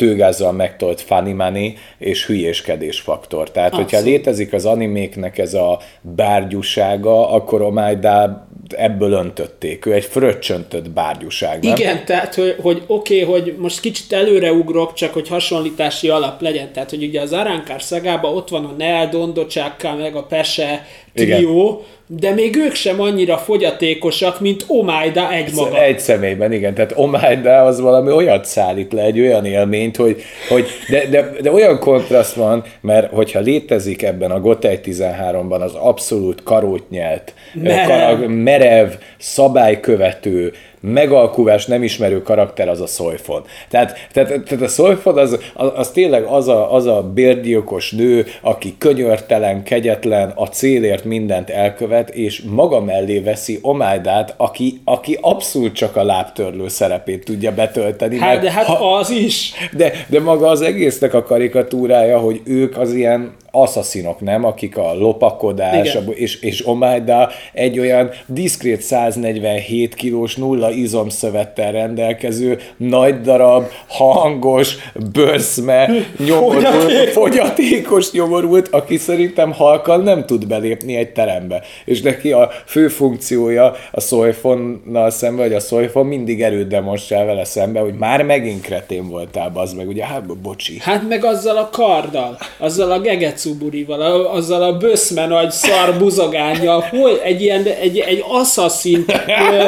tőgázzal 0.00 0.52
megtolt 0.52 1.08
money 1.34 1.76
és 1.98 2.26
hülyéskedés 2.26 3.00
faktor. 3.00 3.50
Tehát, 3.50 3.68
Abszolút. 3.68 3.90
hogyha 3.90 4.06
létezik 4.06 4.52
az 4.52 4.66
animéknek 4.66 5.38
ez 5.38 5.54
a 5.54 5.78
bárgyúsága, 6.00 7.30
akkor 7.30 7.62
Omaida 7.62 8.48
ebből 8.72 9.12
öntötték. 9.12 9.86
Ő 9.86 9.92
egy 9.92 10.04
fröccsöntött 10.04 10.90
bárgyúság, 10.90 11.62
nem? 11.62 11.76
Igen, 11.76 12.04
tehát, 12.04 12.34
hogy, 12.34 12.56
hogy 12.60 12.82
oké, 12.86 13.22
okay, 13.22 13.40
hogy 13.40 13.54
most 13.58 13.80
kicsit 13.80 14.12
előreugrok, 14.12 14.94
csak 14.94 15.12
hogy 15.12 15.28
hasonlítási 15.28 16.08
alap 16.08 16.40
legyen. 16.40 16.72
Tehát, 16.72 16.90
hogy 16.90 17.02
ugye 17.02 17.20
az 17.20 17.32
Aránkár 17.32 17.82
szagában 17.82 18.36
ott 18.36 18.48
van 18.48 18.64
a 18.64 18.74
Nel, 18.78 19.08
Dondocsákkal, 19.08 19.96
meg 19.96 20.16
a 20.16 20.22
Pese 20.22 20.86
trió, 21.14 21.84
de 22.18 22.30
még 22.30 22.56
ők 22.56 22.74
sem 22.74 23.00
annyira 23.00 23.38
fogyatékosak, 23.38 24.40
mint 24.40 24.64
Omaida 24.66 25.32
egymaga. 25.32 25.82
Egy 25.82 25.98
személyben, 25.98 26.52
igen. 26.52 26.74
Tehát 26.74 26.92
Omaida 26.96 27.62
az 27.62 27.80
valami 27.80 28.12
olyat 28.12 28.44
szállít 28.44 28.92
le, 28.92 29.02
egy 29.02 29.20
olyan 29.20 29.44
élményt, 29.44 29.96
hogy, 29.96 30.22
hogy 30.48 30.66
de, 30.88 31.06
de, 31.06 31.30
de, 31.40 31.52
olyan 31.52 31.78
kontraszt 31.78 32.34
van, 32.34 32.64
mert 32.80 33.12
hogyha 33.12 33.40
létezik 33.40 34.02
ebben 34.02 34.30
a 34.30 34.40
Gotei 34.40 34.78
13-ban 34.84 35.60
az 35.60 35.74
abszolút 35.74 36.42
karótnyelt, 36.42 37.34
merev, 37.54 38.26
merev 38.26 38.88
szabálykövető, 39.18 40.52
megalkuvás 40.80 41.66
nem 41.66 41.82
ismerő 41.82 42.22
karakter 42.22 42.68
az 42.68 42.80
a 42.80 42.86
Soifon. 42.86 43.42
Tehát, 43.68 44.08
tehát, 44.12 44.28
tehát 44.28 44.64
a 44.64 44.68
Soifon 44.68 45.18
az, 45.18 45.38
az, 45.54 45.70
az 45.74 45.90
tényleg 45.90 46.24
az 46.24 46.48
a, 46.48 46.74
az 46.74 46.86
a 46.86 47.02
bérgyilkos 47.02 47.90
nő, 47.90 48.26
aki 48.40 48.74
könyörtelen, 48.78 49.62
kegyetlen, 49.62 50.32
a 50.34 50.46
célért 50.46 51.04
mindent 51.04 51.50
elkövet, 51.50 52.10
és 52.10 52.42
maga 52.42 52.80
mellé 52.80 53.18
veszi 53.18 53.58
Omájdát, 53.62 54.34
aki, 54.36 54.80
aki 54.84 55.18
abszolút 55.20 55.72
csak 55.72 55.96
a 55.96 56.04
lábtörlő 56.04 56.68
szerepét 56.68 57.24
tudja 57.24 57.54
betölteni. 57.54 58.18
Hát, 58.18 58.40
de 58.40 58.50
hát 58.50 58.64
ha, 58.64 58.94
az 58.94 59.10
is. 59.10 59.52
De, 59.72 59.92
de 60.06 60.20
maga 60.20 60.48
az 60.48 60.60
egésznek 60.60 61.14
a 61.14 61.22
karikatúrája, 61.22 62.18
hogy 62.18 62.40
ők 62.44 62.76
az 62.76 62.92
ilyen 62.92 63.38
asszaszinok, 63.50 64.20
nem? 64.20 64.44
Akik 64.44 64.76
a 64.76 64.94
lopakodás, 64.94 65.94
a, 65.94 66.00
és, 66.00 66.40
és 66.40 66.66
Omaida 66.66 67.30
egy 67.52 67.78
olyan 67.78 68.10
diszkrét 68.26 68.80
147 68.80 69.94
kilós 69.94 70.36
nulla 70.36 70.69
izomszövettel 70.70 71.72
rendelkező, 71.72 72.58
nagy 72.76 73.20
darab, 73.20 73.64
hangos, 73.88 74.76
bőrszme, 75.12 75.88
nyomorult, 76.26 77.10
fogyatékos 77.12 78.12
nyomorult, 78.12 78.68
aki 78.68 78.96
szerintem 78.96 79.52
halkan 79.52 80.00
nem 80.00 80.26
tud 80.26 80.46
belépni 80.46 80.96
egy 80.96 81.12
terembe. 81.12 81.62
És 81.84 82.00
neki 82.00 82.32
a 82.32 82.50
fő 82.66 82.88
funkciója 82.88 83.74
a 83.92 84.00
Soifonnal 84.00 85.10
szemben, 85.10 85.48
vagy 85.48 85.56
a 85.56 85.60
Soifon 85.60 86.06
mindig 86.06 86.42
erőt 86.42 86.68
demonstrál 86.68 87.24
vele 87.24 87.44
szembe, 87.44 87.80
hogy 87.80 87.94
már 87.94 88.22
megint 88.22 88.60
kretén 88.60 89.08
voltál, 89.08 89.50
az 89.54 89.72
meg, 89.72 89.88
ugye, 89.88 90.04
hát 90.04 90.38
bocsi. 90.38 90.78
Hát 90.80 91.08
meg 91.08 91.24
azzal 91.24 91.56
a 91.56 91.68
karddal, 91.72 92.38
azzal 92.58 92.90
a 92.90 93.00
geget 93.00 93.38
Cuburival, 93.38 94.26
azzal 94.26 94.62
a 94.62 94.76
böszme 94.76 95.26
nagy 95.26 95.50
szar 95.50 95.98
buzogányjal, 95.98 96.80
hol 96.80 97.20
egy 97.22 97.42
ilyen, 97.42 97.64
egy, 97.64 97.98
egy 97.98 98.24
asszaszin, 98.28 99.04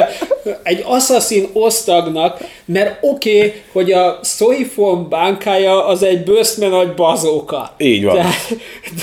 egy 0.63 0.83
asszaszin 0.93 1.49
osztagnak, 1.53 2.37
mert 2.65 2.97
oké, 3.01 3.37
okay, 3.37 3.53
hogy 3.71 3.91
a 3.91 4.19
Soifon 4.23 5.09
bánkája 5.09 5.85
az 5.85 6.03
egy 6.03 6.23
böszme 6.23 6.67
nagy 6.67 6.93
bazóka. 6.93 7.73
Így 7.77 8.03
van. 8.03 8.15
De, 8.15 8.29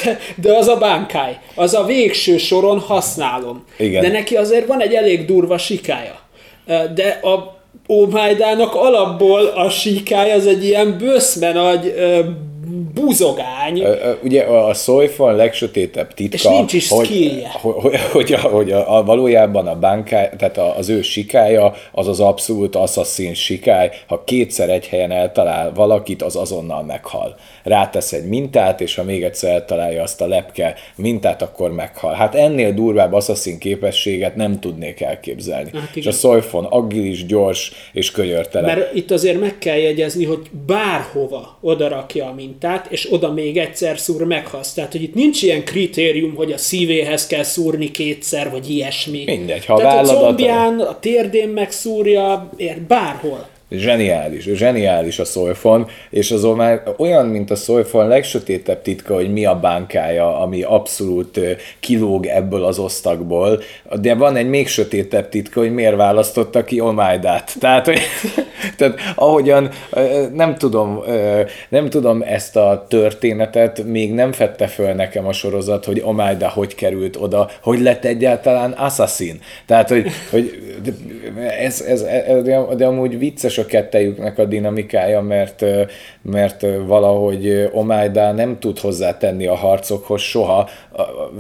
de, 0.05 0.19
de 0.37 0.57
az 0.57 0.69
a 0.69 0.77
bánkáj, 0.77 1.39
az 1.55 1.75
a 1.75 1.85
végső 1.85 2.39
soron 2.39 2.79
használom. 2.79 3.65
Igen. 3.79 4.03
De 4.03 4.09
neki 4.09 4.37
azért 4.37 4.67
van 4.67 4.81
egy 4.81 4.95
elég 4.95 5.25
durva 5.25 5.59
sikája. 5.59 6.19
De 6.95 7.21
a 7.23 7.59
Ómájdának 7.89 8.75
alapból 8.75 9.47
a 9.47 9.71
síkája 9.71 10.35
az 10.35 10.47
egy 10.47 10.65
ilyen 10.65 10.99
böszme 10.99 11.53
nagy 11.53 11.95
buzogány. 12.95 13.83
Ugye 14.23 14.43
a 14.43 14.75
Soifon 14.75 15.35
legsötétebb 15.35 16.15
titka, 16.15 16.37
és 16.37 16.45
nincs 16.45 16.73
is 16.73 16.89
hogy, 16.89 17.09
hogy, 17.61 17.73
hogy, 17.83 17.97
hogy, 18.13 18.33
a, 18.33 18.39
hogy 18.39 18.73
a, 18.73 18.97
a, 18.97 19.05
valójában 19.05 19.67
a 19.67 19.79
bankáj, 19.79 20.31
tehát 20.39 20.59
az 20.59 20.89
ő 20.89 21.03
sikája 21.03 21.75
az 21.93 22.09
az 22.09 22.21
abszolút 22.21 22.77
asszaszín 22.77 23.35
sikály, 23.35 23.91
ha 24.07 24.25
kétszer 24.25 24.69
egy 24.69 24.87
helyen 24.87 25.11
eltalál 25.11 25.73
valakit, 25.73 26.23
az 26.23 26.37
azonnal 26.37 26.83
meghal 26.83 27.37
rátesz 27.63 28.13
egy 28.13 28.25
mintát, 28.25 28.81
és 28.81 28.95
ha 28.95 29.03
még 29.03 29.23
egyszer 29.23 29.51
eltalálja 29.51 30.03
azt 30.03 30.21
a 30.21 30.27
lepke 30.27 30.75
mintát, 30.97 31.43
akkor 31.43 31.73
meghal. 31.73 32.13
Hát 32.13 32.35
ennél 32.35 32.73
durvább 32.73 33.13
asszaszín 33.13 33.59
képességet 33.59 34.37
nem 34.37 34.61
tudnék 34.61 35.01
elképzelni. 35.01 35.71
Hát 35.75 35.97
és 35.97 36.07
a 36.07 36.11
Soifon 36.11 36.65
agilis, 36.65 37.27
gyors 37.27 37.73
és 37.93 38.11
könyörtelen. 38.11 38.77
Mert 38.77 38.95
itt 38.95 39.11
azért 39.11 39.41
meg 39.41 39.59
kell 39.59 39.77
jegyezni, 39.77 40.25
hogy 40.25 40.51
bárhova 40.67 41.59
odarakja 41.61 42.27
a 42.27 42.33
mintát, 42.35 42.80
és 42.89 43.13
oda 43.13 43.33
még 43.33 43.57
egyszer 43.57 43.99
szúr, 43.99 44.23
meghasz. 44.23 44.73
Tehát, 44.75 44.93
hogy 44.93 45.03
itt 45.03 45.15
nincs 45.15 45.43
ilyen 45.43 45.65
kritérium, 45.65 46.35
hogy 46.35 46.53
a 46.53 46.59
szívéhez 46.59 47.27
kell 47.27 47.43
szúrni 47.43 47.91
kétszer, 47.91 48.51
vagy 48.51 48.71
ilyesmi. 48.71 49.23
Mindegy, 49.25 49.65
ha 49.65 49.77
Tehát 49.77 50.09
a 50.09 50.13
combján, 50.13 50.81
a 50.81 50.99
térdén 50.99 51.49
megszúrja, 51.49 52.51
ér 52.57 52.81
bárhol 52.81 53.49
zseniális, 53.71 54.45
zseniális 54.45 55.19
a 55.19 55.25
Soulfon, 55.25 55.87
és 56.11 56.31
az 56.31 56.43
már 56.43 56.83
olyan, 56.97 57.27
mint 57.27 57.51
a 57.51 57.55
Soulfon 57.55 58.09
legsötétebb 58.09 58.83
titka, 58.83 59.15
hogy 59.15 59.33
mi 59.33 59.45
a 59.45 59.59
bánkája, 59.61 60.41
ami 60.41 60.63
abszolút 60.63 61.41
kilóg 61.81 62.27
ebből 62.27 62.65
az 62.65 62.79
osztagból, 62.79 63.63
de 64.01 64.15
van 64.15 64.37
egy 64.37 64.49
még 64.49 64.69
sötétebb 64.69 65.29
titka, 65.29 65.61
hogy 65.61 65.75
miért 65.75 65.97
választotta 65.97 66.65
ki 66.65 66.81
Omaidát. 66.81 67.55
Tehát, 67.61 67.85
hogy, 67.85 68.01
tehát 68.77 68.99
ahogyan 69.15 69.71
nem 70.33 70.55
tudom, 70.55 71.03
nem 71.69 71.89
tudom 71.89 72.23
ezt 72.23 72.57
a 72.57 72.87
történetet, 72.89 73.85
még 73.85 74.13
nem 74.13 74.33
fette 74.33 74.67
föl 74.67 74.93
nekem 74.93 75.27
a 75.27 75.33
sorozat, 75.33 75.85
hogy 75.85 76.01
Omaida 76.05 76.49
hogy 76.49 76.75
került 76.75 77.17
oda, 77.17 77.51
hogy 77.63 77.81
lett 77.81 78.05
egyáltalán 78.05 78.71
assassin. 78.73 79.41
Tehát, 79.67 79.89
hogy, 79.89 80.11
hogy 80.31 80.59
ez, 81.61 81.81
ez, 81.81 82.01
ez 82.01 82.43
de 82.77 82.87
amúgy 82.87 83.19
vicces 83.19 83.59
a 83.61 83.67
kettejüknek 83.67 84.39
a 84.39 84.45
dinamikája, 84.45 85.21
mert, 85.21 85.65
mert 86.23 86.67
valahogy 86.87 87.69
Omaida 87.73 88.33
nem 88.33 88.59
tud 88.59 88.79
hozzátenni 88.79 89.47
a 89.47 89.55
harcokhoz 89.55 90.21
soha, 90.21 90.69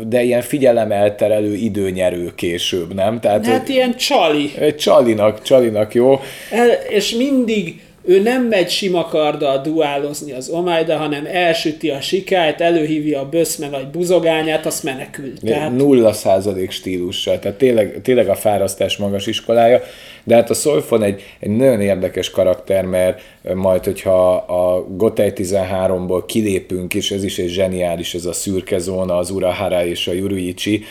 de 0.07 0.23
ilyen 0.23 0.43
figyelemelterelő 0.43 1.55
időnyerő 1.55 2.33
később, 2.35 2.95
nem? 2.95 3.21
Tehát, 3.21 3.47
hát 3.47 3.69
ilyen 3.69 3.97
csali. 3.97 4.51
Csalinak, 4.77 5.43
csalinak, 5.43 5.95
jó? 5.95 6.21
El, 6.51 6.69
és 6.89 7.15
mindig 7.15 7.81
ő 8.05 8.23
nem 8.23 8.43
megy 8.43 8.71
sima 8.71 9.05
karddal 9.05 9.61
duálozni 9.61 10.33
az 10.33 10.49
Omaida, 10.49 10.97
hanem 10.97 11.27
elsüti 11.33 11.91
a 11.91 12.01
sikályt, 12.01 12.61
előhívja 12.61 13.21
a 13.21 13.29
böszme 13.29 13.69
vagy 13.69 13.87
buzogányát, 13.87 14.67
azt 14.67 14.83
menekül. 14.83 15.33
Tehát... 15.41 15.77
Nulla 15.77 16.13
százalék 16.13 16.71
stílussal, 16.71 17.39
tehát 17.39 17.59
tényleg, 17.59 18.01
tényleg 18.03 18.29
a 18.29 18.35
fárasztás 18.35 18.97
magas 18.97 19.27
iskolája, 19.27 19.83
de 20.25 20.35
hát 20.35 20.51
a 20.51 20.55
Solfon 20.55 21.03
egy, 21.03 21.23
egy 21.39 21.51
nagyon 21.51 21.81
érdekes 21.81 22.31
karakter, 22.31 22.85
mert 22.85 23.21
majd, 23.55 23.85
hogyha 23.85 24.35
a 24.35 24.87
Gotei 24.97 25.33
13-ból 25.35 26.23
kilépünk, 26.27 26.95
és 26.95 27.11
ez 27.11 27.25
is 27.25 27.39
egy 27.39 27.49
zseniális, 27.49 28.15
ez 28.15 28.25
a 28.25 28.33
szürke 28.33 28.79
zóna, 28.79 29.17
az 29.17 29.31
Urahara 29.31 29.85
és 29.85 30.09
a 30.09 30.13
Yuriichi, 30.13 30.85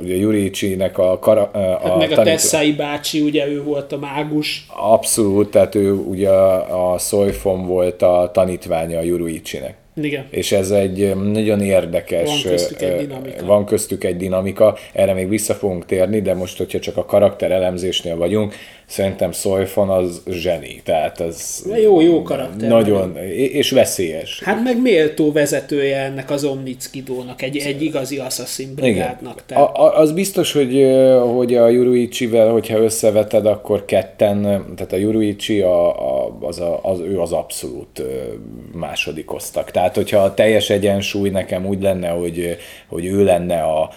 ugye 0.00 0.16
Yuriichi-nek 0.16 0.98
a, 0.98 1.18
kara, 1.18 1.50
a 1.52 1.58
hát 1.58 1.96
meg 1.96 2.08
tanító... 2.08 2.20
a 2.20 2.24
Tessai 2.24 2.72
bácsi, 2.72 3.20
ugye 3.20 3.46
ő 3.46 3.62
volt 3.62 3.92
a 3.92 3.98
mágus. 3.98 4.66
Abszolút, 4.76 5.50
tehát 5.50 5.74
ő 5.74 5.92
ugye 5.92 6.30
a, 6.30 6.98
Soifon 6.98 7.66
volt 7.66 8.02
a 8.02 8.30
tanítványa 8.32 8.98
a 8.98 9.02
Yuriichi-nek. 9.02 9.81
Igen. 9.94 10.26
És 10.30 10.52
ez 10.52 10.70
egy 10.70 11.16
nagyon 11.16 11.60
érdekes... 11.60 12.28
Van 12.28 12.52
köztük 12.52 12.82
egy 12.82 12.96
dinamika. 12.96 13.46
Van 13.46 13.64
köztük 13.64 14.04
egy 14.04 14.16
dinamika, 14.16 14.76
erre 14.92 15.12
még 15.12 15.28
vissza 15.28 15.54
fogunk 15.54 15.86
térni, 15.86 16.20
de 16.20 16.34
most, 16.34 16.58
hogyha 16.58 16.78
csak 16.78 16.96
a 16.96 17.04
karakter 17.04 17.50
elemzésnél 17.50 18.16
vagyunk, 18.16 18.54
szerintem 18.92 19.32
Soifon 19.32 19.88
az 19.88 20.22
zseni, 20.30 20.80
tehát 20.84 21.20
az... 21.20 21.66
Jó, 21.82 22.00
jó 22.00 22.22
karakter. 22.22 22.68
Nagyon, 22.68 23.08
nagyon. 23.08 23.24
és 23.32 23.70
veszélyes. 23.70 24.42
Hát 24.44 24.62
meg 24.62 24.80
méltó 24.80 25.32
vezetője 25.32 25.98
ennek 25.98 26.30
az 26.30 26.44
Omnickidónak, 26.44 27.42
egy, 27.42 27.56
egy 27.56 27.82
igazi 27.82 28.18
Assassin 28.18 28.74
brigádnak. 28.74 29.42
Tehát... 29.46 29.76
A, 29.76 29.98
az 29.98 30.12
biztos, 30.12 30.52
hogy, 30.52 30.86
hogy 31.34 31.54
a 31.54 31.68
Yuruichi-vel, 31.68 32.50
hogyha 32.50 32.78
összeveted, 32.78 33.46
akkor 33.46 33.84
ketten, 33.84 34.42
tehát 34.76 34.92
a 34.92 34.96
Yuruichi, 34.96 35.60
a, 35.60 35.88
a 35.88 36.22
a, 36.22 36.46
az, 36.46 36.60
a, 36.60 36.78
az, 36.82 37.00
ő 37.00 37.20
az 37.20 37.32
abszolút 37.32 38.02
második 38.74 39.32
osztag. 39.32 39.70
Tehát, 39.70 39.94
hogyha 39.94 40.18
a 40.18 40.34
teljes 40.34 40.70
egyensúly 40.70 41.28
nekem 41.28 41.66
úgy 41.66 41.82
lenne, 41.82 42.08
hogy, 42.08 42.56
hogy 42.88 43.04
ő 43.04 43.24
lenne 43.24 43.62
a, 43.62 43.90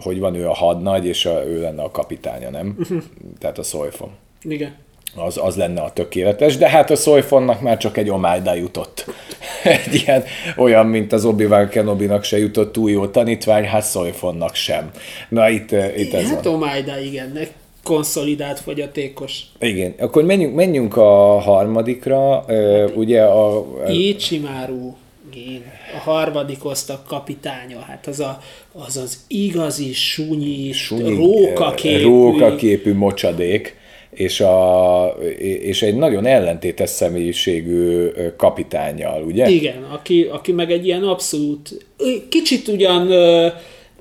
hogy 0.00 0.18
van 0.18 0.34
ő 0.34 0.48
a 0.48 0.54
hadnagy, 0.54 1.06
és 1.06 1.26
a, 1.26 1.46
ő 1.46 1.60
lenne 1.60 1.82
a 1.82 1.90
kapitánya, 1.90 2.50
nem? 2.50 2.76
Uh-huh. 2.78 3.02
Tehát 3.38 3.58
a 3.58 3.62
Szojfon. 3.62 4.10
Igen. 4.44 4.74
Az, 5.16 5.38
az 5.42 5.56
lenne 5.56 5.80
a 5.80 5.92
tökéletes, 5.92 6.56
de 6.56 6.68
hát 6.68 6.90
a 6.90 6.96
Szojfonnak 6.96 7.60
már 7.60 7.76
csak 7.76 7.96
egy 7.96 8.10
omájda 8.10 8.54
jutott. 8.54 9.06
egy 9.62 9.94
ilyen, 9.94 10.24
olyan, 10.56 10.86
mint 10.86 11.12
az 11.12 11.24
Obi-Wan 11.24 11.68
Kenobi-nak 11.68 12.24
se 12.24 12.38
jutott 12.38 12.72
túl 12.72 12.90
jó 12.90 13.06
tanítvány, 13.06 13.64
hát 13.64 13.82
Szojfonnak 13.82 14.54
sem. 14.54 14.90
Na 15.28 15.48
itt, 15.48 15.70
itt 15.96 16.12
ez 16.12 16.28
hát 16.28 16.44
van. 16.44 16.54
Omájda, 16.54 17.00
igen, 17.00 17.38
konszolidált 17.82 18.60
fogyatékos. 18.60 19.42
Igen, 19.58 19.94
akkor 19.98 20.24
menjünk, 20.24 20.54
menjünk 20.54 20.96
a 20.96 21.40
harmadikra, 21.40 22.44
hát, 22.46 22.96
ugye 22.96 23.22
a... 23.22 23.58
a... 23.58 23.88
Ichimaru 23.88 24.92
Gén, 25.30 25.62
a 25.96 26.10
harmadik 26.10 26.64
osztag 26.64 26.98
kapitánya, 27.06 27.80
hát 27.80 28.06
az 28.06 28.20
a, 28.20 28.38
az, 28.72 28.96
az 28.96 29.18
igazi 29.28 29.92
sunyi, 29.92 30.72
sunyi 30.72 31.14
rókaképű... 31.14 32.02
rókaképű 32.02 32.94
mocsadék 32.94 33.76
és, 34.14 34.40
a, 34.40 35.06
és 35.62 35.82
egy 35.82 35.94
nagyon 35.94 36.26
ellentétes 36.26 36.90
személyiségű 36.90 38.10
kapitányjal, 38.36 39.22
ugye? 39.22 39.48
Igen, 39.48 39.82
aki, 39.82 40.22
aki 40.22 40.52
meg 40.52 40.70
egy 40.70 40.86
ilyen 40.86 41.02
abszolút, 41.02 41.86
kicsit 42.28 42.68
ugyan 42.68 43.10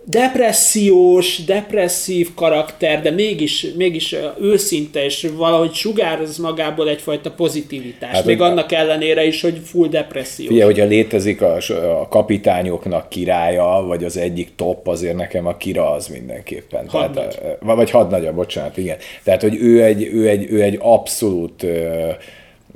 depressziós, 0.06 1.44
depresszív 1.46 2.34
karakter, 2.34 3.02
de 3.02 3.12
mégis, 3.12 3.68
mégis 3.78 4.16
őszinte, 4.42 5.04
és 5.04 5.28
valahogy 5.36 5.74
sugároz 5.74 6.38
magából 6.38 6.90
egyfajta 6.90 7.32
pozitivitást. 7.32 8.14
Hát, 8.14 8.26
Még 8.26 8.42
a, 8.42 8.46
annak 8.46 8.72
ellenére 8.72 9.26
is, 9.26 9.42
hogy 9.42 9.62
full 9.64 9.88
depressziós. 9.88 10.52
Ugye, 10.52 10.66
hogyha 10.66 10.86
létezik 10.86 11.42
a, 11.42 11.58
a 12.02 12.08
kapitányoknak 12.08 13.10
királya, 13.10 13.84
vagy 13.88 14.04
az 14.04 14.18
egyik 14.18 14.50
top, 14.56 14.88
azért 14.88 15.16
nekem 15.16 15.48
a 15.48 15.58
kira 15.58 15.92
az 15.92 16.08
mindenképpen. 16.08 16.88
Hadnagy. 16.88 17.28
Tehát, 17.28 17.58
vagy 17.60 17.90
hadnagya, 17.90 18.34
bocsánat, 18.34 18.78
igen. 18.78 18.98
Tehát, 19.24 19.42
hogy 19.42 19.56
ő 19.62 19.84
egy, 19.84 20.10
ő 20.14 20.30
egy, 20.30 20.46
ő 20.50 20.62
egy 20.62 20.78
abszolút 20.82 21.66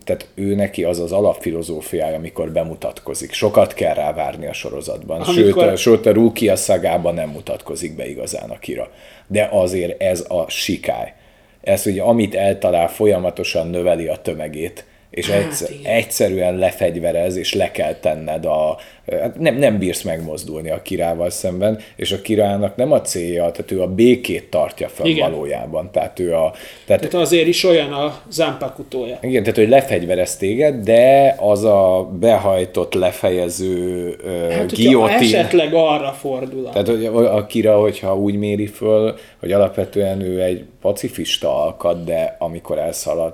tehát 0.07 0.27
ő 0.35 0.55
neki 0.55 0.83
az 0.83 0.99
az 0.99 1.11
alapfilozófiája, 1.11 2.17
amikor 2.17 2.51
bemutatkozik. 2.51 3.33
Sokat 3.33 3.73
kell 3.73 3.93
rá 3.93 4.13
várni 4.13 4.47
a 4.47 4.53
sorozatban. 4.53 5.21
Amikor... 5.21 5.35
Sőt, 5.35 5.55
a, 5.55 5.75
sőt, 5.75 6.05
a 6.05 6.13
Rookie 6.13 6.51
a 6.51 6.55
szagában 6.55 7.13
nem 7.13 7.29
mutatkozik 7.29 7.95
be 7.95 8.09
igazán 8.09 8.49
a 8.49 8.59
kira. 8.59 8.91
De 9.27 9.49
azért 9.51 10.01
ez 10.01 10.25
a 10.27 10.49
sikály. 10.49 11.13
Ez 11.61 11.87
ugye, 11.87 12.01
amit 12.01 12.35
eltalál, 12.35 12.87
folyamatosan 12.87 13.67
növeli 13.67 14.07
a 14.07 14.15
tömegét 14.15 14.85
és 15.09 15.29
hát, 15.29 15.43
egyszer, 15.43 15.69
egyszerűen 15.83 16.55
lefegyverez, 16.55 17.35
és 17.35 17.53
le 17.53 17.71
kell 17.71 17.93
tenned 17.93 18.45
a... 18.45 18.77
Hát 19.11 19.39
nem, 19.39 19.55
nem 19.55 19.77
bírsz 19.77 20.01
megmozdulni 20.01 20.69
a 20.69 20.81
kirával 20.81 21.29
szemben, 21.29 21.79
és 21.95 22.11
a 22.11 22.21
királynak 22.21 22.75
nem 22.75 22.91
a 22.91 23.01
célja, 23.01 23.51
tehát 23.51 23.71
ő 23.71 23.81
a 23.81 23.87
békét 23.87 24.49
tartja 24.49 24.87
fel 24.87 25.05
igen. 25.05 25.31
valójában. 25.31 25.91
Tehát 25.91 26.19
ő 26.19 26.33
a... 26.33 26.53
Tehát, 26.85 27.01
tehát 27.01 27.25
azért 27.25 27.47
is 27.47 27.63
olyan 27.63 27.93
a 27.93 28.21
zámpakutója. 28.29 29.17
Igen, 29.21 29.41
tehát 29.41 29.57
hogy 29.57 29.69
lefegyverez 29.69 30.37
téged, 30.37 30.75
de 30.75 31.35
az 31.39 31.63
a 31.63 32.09
behajtott, 32.19 32.93
lefejező 32.93 34.15
hát, 34.51 34.73
giotin... 34.73 35.15
esetleg 35.17 35.73
arra 35.73 36.11
fordul. 36.11 36.69
Tehát 36.69 36.87
hogy 36.87 37.05
a 37.05 37.45
kira, 37.45 37.79
hogyha 37.79 38.17
úgy 38.17 38.35
méri 38.35 38.67
föl, 38.67 39.15
hogy 39.39 39.51
alapvetően 39.51 40.21
ő 40.21 40.41
egy 40.41 40.65
pacifista 40.81 41.63
alkat, 41.63 42.03
de 42.03 42.35
amikor 42.39 42.77
elszalad, 42.77 43.33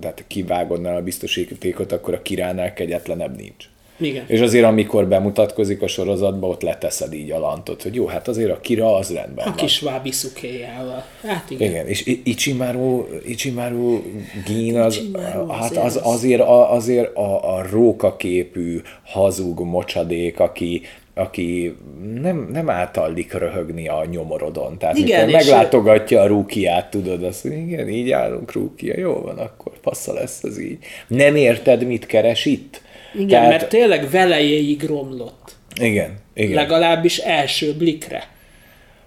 tehát 0.00 0.24
kivágodnál 0.26 0.96
a 0.96 1.02
biztosítékot, 1.02 1.92
akkor 1.92 2.14
a 2.14 2.22
királynál 2.22 2.72
kegyetlenebb 2.72 3.36
nincs. 3.36 3.68
Igen. 4.00 4.24
És 4.26 4.40
azért, 4.40 4.64
amikor 4.64 5.06
bemutatkozik 5.06 5.82
a 5.82 5.86
sorozatba, 5.86 6.46
ott 6.46 6.62
leteszed 6.62 7.12
így 7.12 7.30
a 7.30 7.38
lantot, 7.38 7.82
hogy 7.82 7.94
jó, 7.94 8.06
hát 8.06 8.28
azért 8.28 8.50
a 8.50 8.60
kira 8.60 8.94
az 8.94 9.12
rendben 9.12 9.48
A 9.48 9.54
kis 9.54 9.80
vábi 9.80 10.10
szukéjával. 10.10 11.04
Hát 11.22 11.50
igen. 11.50 11.70
igen. 11.70 11.86
és 11.86 12.18
Ichimaru, 12.24 13.04
Ichimaru 13.26 14.02
Gin 14.46 14.78
az, 14.78 14.96
Ichimaru 14.96 15.48
hát 15.48 15.76
az, 15.76 16.00
azért, 16.02 16.40
azért 16.70 17.16
a, 17.16 17.56
a 17.56 17.66
rókaképű, 17.70 18.80
hazug 19.04 19.60
mocsadék, 19.60 20.40
aki, 20.40 20.82
aki 21.14 21.76
nem, 22.20 22.48
nem 22.52 22.70
átallik 22.70 23.32
röhögni 23.32 23.88
a 23.88 24.04
nyomorodon. 24.10 24.78
Tehát 24.78 24.98
igen, 24.98 25.26
mikor 25.26 25.40
meglátogatja 25.40 26.20
a 26.20 26.26
rúkiát, 26.26 26.90
tudod, 26.90 27.22
azt 27.22 27.44
igen, 27.44 27.88
így 27.88 28.10
állunk 28.10 28.52
rúkia, 28.52 28.98
jó 28.98 29.12
van, 29.12 29.38
akkor 29.38 29.72
passza 29.80 30.12
lesz 30.12 30.44
az 30.44 30.60
így. 30.60 30.78
Nem 31.06 31.36
érted, 31.36 31.86
mit 31.86 32.06
keres 32.06 32.44
itt? 32.44 32.82
Igen, 33.14 33.28
Tehát, 33.28 33.48
mert 33.48 33.68
tényleg 33.68 34.10
velejéig 34.10 34.82
romlott. 34.82 35.56
Igen, 35.80 36.18
igen. 36.34 36.54
Legalábbis 36.54 37.18
első 37.18 37.74
blikre. 37.74 38.28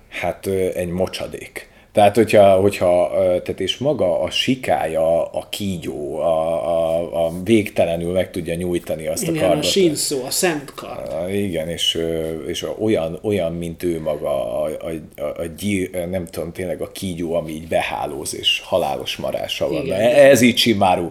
Hát 0.09 0.47
egy 0.73 0.89
mocsadék. 0.89 1.67
Tehát, 1.93 2.15
hogyha, 2.15 2.55
hogyha 2.55 3.09
tehát 3.17 3.59
és 3.59 3.77
maga 3.77 4.21
a 4.21 4.29
sikája, 4.29 5.23
a 5.31 5.47
kígyó, 5.49 6.19
a, 6.19 6.67
a, 6.67 7.25
a 7.25 7.31
végtelenül 7.43 8.11
meg 8.11 8.31
tudja 8.31 8.55
nyújtani 8.55 9.07
azt 9.07 9.23
igen, 9.23 9.35
a 9.35 9.47
kardot. 9.47 9.63
a 9.63 9.67
sinszó, 9.67 10.23
a 10.25 10.29
szent 10.29 10.73
kard. 10.73 11.29
Igen, 11.33 11.69
és, 11.69 11.99
és 12.47 12.65
olyan, 12.79 13.19
olyan, 13.21 13.53
mint 13.53 13.83
ő 13.83 14.01
maga, 14.01 14.61
a, 14.61 14.65
a, 14.65 15.21
a, 15.21 15.41
a 15.41 15.45
gyír, 15.57 16.07
nem 16.09 16.25
tudom, 16.25 16.51
tényleg 16.51 16.81
a 16.81 16.91
kígyó, 16.91 17.33
ami 17.33 17.51
így 17.51 17.67
behálóz, 17.67 18.35
és 18.35 18.61
halálos 18.65 19.15
marása 19.15 19.69
van. 19.69 19.85
Igen. 19.85 19.99
Ez 20.01 20.41
így 20.41 20.55
Csimáru. 20.55 21.09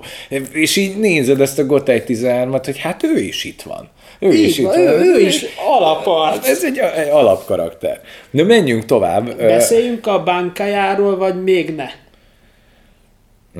És 0.52 0.76
így 0.76 0.98
nézed 0.98 1.40
ezt 1.40 1.58
a 1.58 1.66
Gotei 1.66 2.02
13-at, 2.06 2.62
hogy 2.64 2.78
hát 2.78 3.02
ő 3.02 3.18
is 3.18 3.44
itt 3.44 3.62
van. 3.62 3.88
Ő 4.18 4.32
Így 4.32 4.48
is 4.48 4.58
van, 4.58 4.72
itt 4.72 4.86
ő, 4.86 5.14
ő 5.14 5.20
is 5.20 5.44
alapart. 5.68 6.46
Ez 6.46 6.64
egy, 6.64 6.78
egy 6.78 7.08
alapkarakter. 7.08 8.00
De 8.30 8.44
menjünk 8.44 8.84
tovább. 8.84 9.36
Beszéljünk 9.36 10.06
a 10.06 10.22
bánkájáról, 10.22 11.16
vagy 11.16 11.42
még 11.42 11.74
ne? 11.74 11.86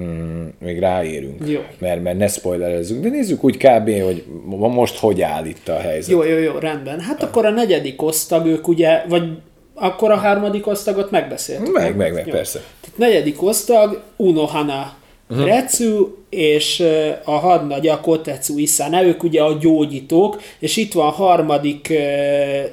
Mm, 0.01 0.47
még 0.59 0.79
ráérünk. 0.79 1.49
Jó. 1.49 1.61
Mert, 1.79 2.03
mert 2.03 2.19
ne 2.19 2.29
spoilerezzük, 2.29 3.03
de 3.03 3.09
nézzük 3.09 3.45
úgy 3.45 3.57
kb., 3.57 4.03
hogy 4.03 4.25
most 4.59 4.99
hogy 4.99 5.23
áll 5.23 5.45
itt 5.47 5.69
a 5.69 5.79
helyzet. 5.79 6.11
Jó, 6.11 6.23
jó, 6.23 6.39
jó, 6.39 6.59
rendben. 6.59 7.01
Hát 7.01 7.21
ha. 7.21 7.27
akkor 7.27 7.47
a 7.47 7.51
negyedik 7.51 8.03
osztag, 8.03 8.47
ők 8.47 8.69
ugye, 8.69 9.05
vagy 9.09 9.29
akkor 9.75 10.11
a 10.11 10.17
harmadik 10.17 10.67
osztagot 10.67 11.11
megbeszéltük. 11.11 11.73
Meg, 11.73 11.97
meg, 11.97 12.13
meg, 12.13 12.27
jó. 12.27 12.33
persze. 12.33 12.59
Tehát 12.81 12.99
negyedik 12.99 13.43
osztag, 13.43 14.03
Unohana 14.17 14.93
uh-huh. 15.31 15.47
Retsu 15.47 16.09
és 16.33 16.83
a 17.25 17.31
hadnagy 17.31 17.89
a 17.89 18.01
Kotetsu 18.01 18.59
Isana, 18.59 19.03
ők 19.03 19.23
ugye 19.23 19.43
a 19.43 19.59
gyógyítók, 19.61 20.43
és 20.59 20.77
itt 20.77 20.93
van 20.93 21.07
a 21.07 21.11
harmadik 21.11 21.93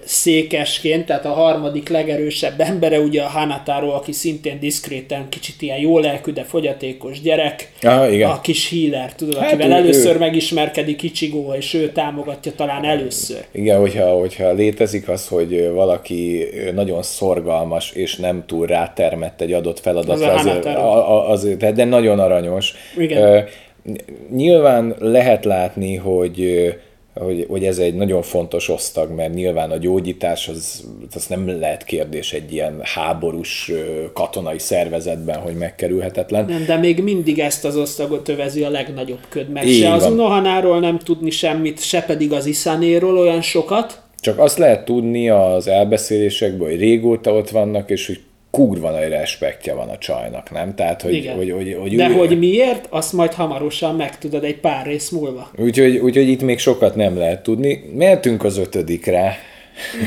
székesként, 0.05 1.05
tehát 1.05 1.25
a 1.25 1.33
harmadik 1.33 1.89
legerősebb 1.89 2.59
embere, 2.59 2.99
ugye 2.99 3.21
a 3.21 3.27
Hanataro, 3.27 3.89
aki 3.89 4.11
szintén 4.11 4.59
diszkréten 4.59 5.29
kicsit 5.29 5.61
ilyen 5.61 5.77
jó 5.77 5.99
lelkű, 5.99 6.31
de 6.31 6.43
fogyatékos 6.43 7.21
gyerek, 7.21 7.71
Aha, 7.81 8.09
igen. 8.09 8.29
a 8.29 8.41
kis 8.41 8.69
healer, 8.69 9.15
tudod, 9.15 9.37
hát 9.37 9.53
akivel 9.53 9.69
ő, 9.69 9.73
először 9.73 10.15
ő... 10.15 10.19
megismerkedik 10.19 11.03
Ichigo, 11.03 11.53
és 11.53 11.73
ő 11.73 11.91
támogatja 11.91 12.51
talán 12.55 12.85
először. 12.85 13.45
Igen, 13.51 13.79
hogyha, 13.79 14.19
hogyha 14.19 14.51
létezik 14.51 15.09
az, 15.09 15.27
hogy 15.27 15.69
valaki 15.73 16.47
nagyon 16.73 17.03
szorgalmas, 17.03 17.91
és 17.91 18.15
nem 18.15 18.43
túl 18.47 18.65
rátermett 18.65 19.41
egy 19.41 19.53
adott 19.53 19.79
feladatra, 19.79 20.33
az 20.33 20.45
azért, 20.45 20.65
azért, 21.27 21.75
de 21.75 21.85
nagyon 21.85 22.19
aranyos. 22.19 22.73
Igen 22.97 23.47
nyilván 24.31 24.95
lehet 24.99 25.45
látni, 25.45 25.95
hogy, 25.95 26.69
hogy, 27.13 27.45
hogy 27.49 27.65
ez 27.65 27.77
egy 27.77 27.95
nagyon 27.95 28.21
fontos 28.21 28.69
osztag, 28.69 29.11
mert 29.11 29.33
nyilván 29.33 29.71
a 29.71 29.77
gyógyítás 29.77 30.47
az, 30.47 30.83
az 31.15 31.27
nem 31.27 31.59
lehet 31.59 31.83
kérdés 31.83 32.33
egy 32.33 32.53
ilyen 32.53 32.79
háborús 32.81 33.71
katonai 34.13 34.59
szervezetben, 34.59 35.39
hogy 35.39 35.55
megkerülhetetlen. 35.55 36.45
Nem, 36.45 36.65
de 36.65 36.77
még 36.77 37.03
mindig 37.03 37.39
ezt 37.39 37.65
az 37.65 37.77
osztagot 37.77 38.29
övezi 38.29 38.63
a 38.63 38.69
legnagyobb 38.69 39.25
köd, 39.29 39.49
mert 39.49 39.65
Így 39.65 39.81
se 39.81 39.89
van. 39.89 39.95
az 39.95 40.05
Unohanáról 40.05 40.79
nem 40.79 40.99
tudni 40.99 41.29
semmit, 41.29 41.81
se 41.83 42.01
pedig 42.01 42.31
az 42.31 42.45
Isanéról 42.45 43.17
olyan 43.17 43.41
sokat. 43.41 44.01
Csak 44.19 44.39
azt 44.39 44.57
lehet 44.57 44.85
tudni 44.85 45.29
az 45.29 45.67
elbeszélésekből, 45.67 46.69
hogy 46.69 46.79
régóta 46.79 47.33
ott 47.33 47.49
vannak, 47.49 47.89
és 47.89 48.07
hogy 48.07 48.19
kurva 48.51 48.91
nagy 48.91 49.09
respektje 49.09 49.73
van 49.73 49.89
a 49.89 49.97
csajnak, 49.97 50.51
nem? 50.51 50.75
Tehát, 50.75 51.01
hogy, 51.01 51.13
Igen. 51.13 51.35
hogy, 51.35 51.51
hogy, 51.51 51.77
hogy 51.79 51.95
De 51.95 52.09
ő... 52.09 52.13
hogy 52.13 52.39
miért, 52.39 52.87
azt 52.89 53.13
majd 53.13 53.33
hamarosan 53.33 53.95
megtudod 53.95 54.43
egy 54.43 54.57
pár 54.59 54.85
rész 54.85 55.09
múlva. 55.09 55.51
Úgyhogy, 55.57 55.97
úgyhogy 55.97 56.29
itt 56.29 56.41
még 56.41 56.59
sokat 56.59 56.95
nem 56.95 57.17
lehet 57.17 57.43
tudni. 57.43 57.83
Mehetünk 57.95 58.43
az 58.43 58.57
ötödikre. 58.57 59.37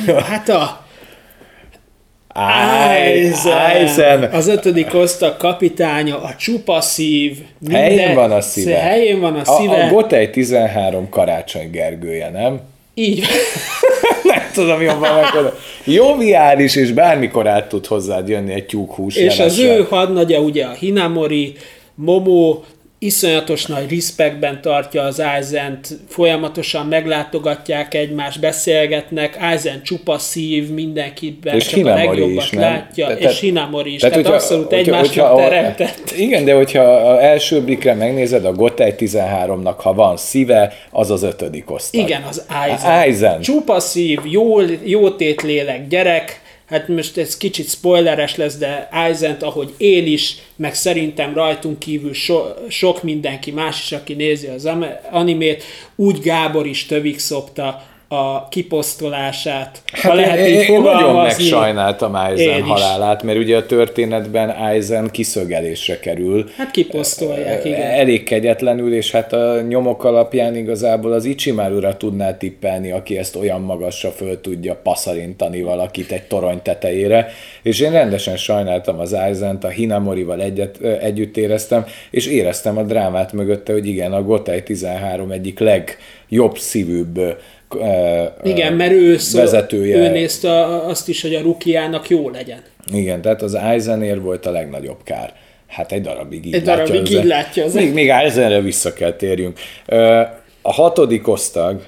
Hát 0.30 0.48
a 0.48 0.86
Aizen. 2.34 4.22
Az 4.22 4.46
ötödik 4.46 4.94
osztag 4.94 5.36
kapitánya, 5.36 6.22
a 6.22 6.34
csupa 6.38 6.80
szív. 6.80 7.38
Minden, 7.58 7.80
helyén 7.80 8.14
van 8.14 8.30
a 8.30 8.40
szíve. 8.40 8.78
Helyén 8.78 9.20
van 9.20 9.34
a 9.34 9.44
szíve. 9.44 9.74
A, 9.74 9.86
a 9.86 9.88
Gotei 9.88 10.30
13 10.30 11.08
karácsony 11.08 11.70
Gergője, 11.70 12.30
nem? 12.30 12.60
Így 12.94 13.24
tudom 14.52 14.82
jobban 14.82 15.14
megmondani. 15.14 15.56
Joviális, 15.84 16.76
és 16.76 16.92
bármikor 16.92 17.46
át 17.46 17.68
tud 17.68 17.86
hozzád 17.86 18.28
jönni 18.28 18.52
egy 18.52 18.66
tyúkhús 18.66 19.16
És 19.16 19.20
jelesen. 19.22 19.46
az 19.46 19.58
ő 19.58 19.86
hadnagya 19.88 20.38
ugye 20.38 20.64
a 20.64 20.72
Hinamori, 20.72 21.54
Momo, 21.94 22.60
iszonyatos 23.02 23.66
nagy 23.66 23.90
respektben 23.90 24.60
tartja 24.60 25.02
az 25.02 25.20
Eizent, 25.20 25.88
folyamatosan 26.08 26.86
meglátogatják 26.86 27.94
egymást, 27.94 28.40
beszélgetnek, 28.40 29.36
Aizen 29.40 29.82
csupa 29.82 30.18
szív, 30.18 30.70
mindenkiben 30.70 31.54
és 31.54 31.64
csak 31.64 31.74
Hinamori 31.74 32.06
a 32.06 32.10
legjobbat 32.10 32.44
is, 32.44 32.50
nem? 32.50 32.60
látja, 32.60 33.06
Te- 33.06 33.14
és 33.18 33.40
Hinamori 33.40 33.94
is, 33.94 34.00
Tehát, 34.00 34.22
tehát, 34.22 34.40
hogyha- 34.40 34.42
abszolút 34.42 34.72
a- 35.18 35.34
teremtett. 35.36 36.12
Igen, 36.16 36.44
de 36.44 36.54
hogyha 36.54 36.82
a 36.82 37.22
első 37.22 37.60
blikre 37.62 37.94
megnézed, 37.94 38.44
a 38.44 38.52
Gotei 38.52 38.94
13-nak, 38.98 39.76
ha 39.76 39.94
van 39.94 40.16
szíve, 40.16 40.72
az 40.90 41.10
az 41.10 41.22
ötödik 41.22 41.70
osztag. 41.70 42.00
Igen, 42.00 42.22
az 42.22 42.44
Aizen. 42.64 42.90
Aizen. 43.00 43.40
Csupa 43.40 43.80
szív, 43.80 44.20
jó, 44.24 44.60
jó 44.84 45.10
tétlélek, 45.10 45.88
gyerek, 45.88 46.40
hát 46.72 46.88
most 46.88 47.16
ez 47.16 47.36
kicsit 47.36 47.68
spoileres 47.68 48.36
lesz, 48.36 48.56
de 48.56 48.88
Aizent, 48.92 49.42
ahogy 49.42 49.74
én 49.76 50.06
is, 50.06 50.36
meg 50.56 50.74
szerintem 50.74 51.34
rajtunk 51.34 51.78
kívül 51.78 52.14
so, 52.14 52.42
sok 52.68 53.02
mindenki 53.02 53.50
más 53.50 53.82
is, 53.82 53.92
aki 53.92 54.14
nézi 54.14 54.46
az 54.46 54.68
animét, 55.10 55.64
úgy 55.96 56.20
Gábor 56.20 56.66
is 56.66 56.86
tövig 56.86 57.18
szopta 57.18 57.82
a 58.12 58.48
kiposztolását. 58.48 59.82
ha 60.02 60.14
lehet 60.14 60.38
én, 60.38 60.46
így 60.46 60.68
én 60.68 60.80
nagyon 60.80 60.82
fogalmazni. 60.82 61.42
megsajnáltam 61.42 62.16
is. 62.34 62.44
halálát, 62.68 63.22
mert 63.22 63.38
ugye 63.38 63.56
a 63.56 63.66
történetben 63.66 64.48
Aizen 64.48 65.10
kiszögelésre 65.10 65.98
kerül. 65.98 66.50
Hát 66.56 66.70
kiposztolják, 66.70 67.64
igen. 67.64 67.80
Elég 67.80 68.22
kegyetlenül, 68.22 68.94
és 68.94 69.10
hát 69.10 69.32
a 69.32 69.60
nyomok 69.60 70.04
alapján 70.04 70.56
igazából 70.56 71.12
az 71.12 71.24
Ichimaru-ra 71.24 71.96
tudná 71.96 72.36
tippelni, 72.36 72.90
aki 72.90 73.18
ezt 73.18 73.36
olyan 73.36 73.60
magasra 73.60 74.10
föl 74.10 74.40
tudja 74.40 74.74
paszarintani 74.82 75.62
valakit 75.62 76.12
egy 76.12 76.22
torony 76.22 76.62
tetejére, 76.62 77.28
és 77.62 77.80
én 77.80 77.92
rendesen 77.92 78.36
sajnáltam 78.36 78.98
az 78.98 79.12
Aizent, 79.12 79.64
a 79.64 79.68
Hinamorival 79.68 80.40
egyet, 80.40 80.80
együtt 80.80 81.36
éreztem, 81.36 81.84
és 82.10 82.26
éreztem 82.26 82.78
a 82.78 82.82
drámát 82.82 83.32
mögötte, 83.32 83.72
hogy 83.72 83.86
igen, 83.86 84.12
a 84.12 84.22
Gotei 84.22 84.62
13 84.62 85.30
egyik 85.30 85.58
legjobb 85.58 86.58
szívűbb 86.58 87.20
Igen, 88.42 88.72
mert 88.72 88.92
ő, 88.92 89.16
szó, 89.16 89.38
vezetője. 89.38 89.96
ő 89.96 90.08
nézte 90.08 90.64
azt 90.66 91.08
is, 91.08 91.22
hogy 91.22 91.34
a 91.34 91.40
Rukiának 91.40 92.08
jó 92.08 92.30
legyen. 92.30 92.62
Igen, 92.92 93.20
tehát 93.22 93.42
az 93.42 93.54
Eisenér 93.54 94.20
volt 94.20 94.46
a 94.46 94.50
legnagyobb 94.50 94.98
kár. 95.04 95.32
Hát 95.66 95.92
egy 95.92 96.00
darabig 96.00 96.46
így 96.46 96.54
Egy 96.54 96.62
darabig 96.62 96.94
látja 96.94 97.18
így 97.18 97.24
látja 97.24 97.64
az- 97.64 97.74
Még, 97.74 97.92
még 97.92 98.08
Eisenre 98.08 98.60
vissza 98.60 98.92
kell 98.92 99.12
térjünk. 99.12 99.58
A 100.62 100.72
hatodik 100.72 101.28
osztag, 101.28 101.82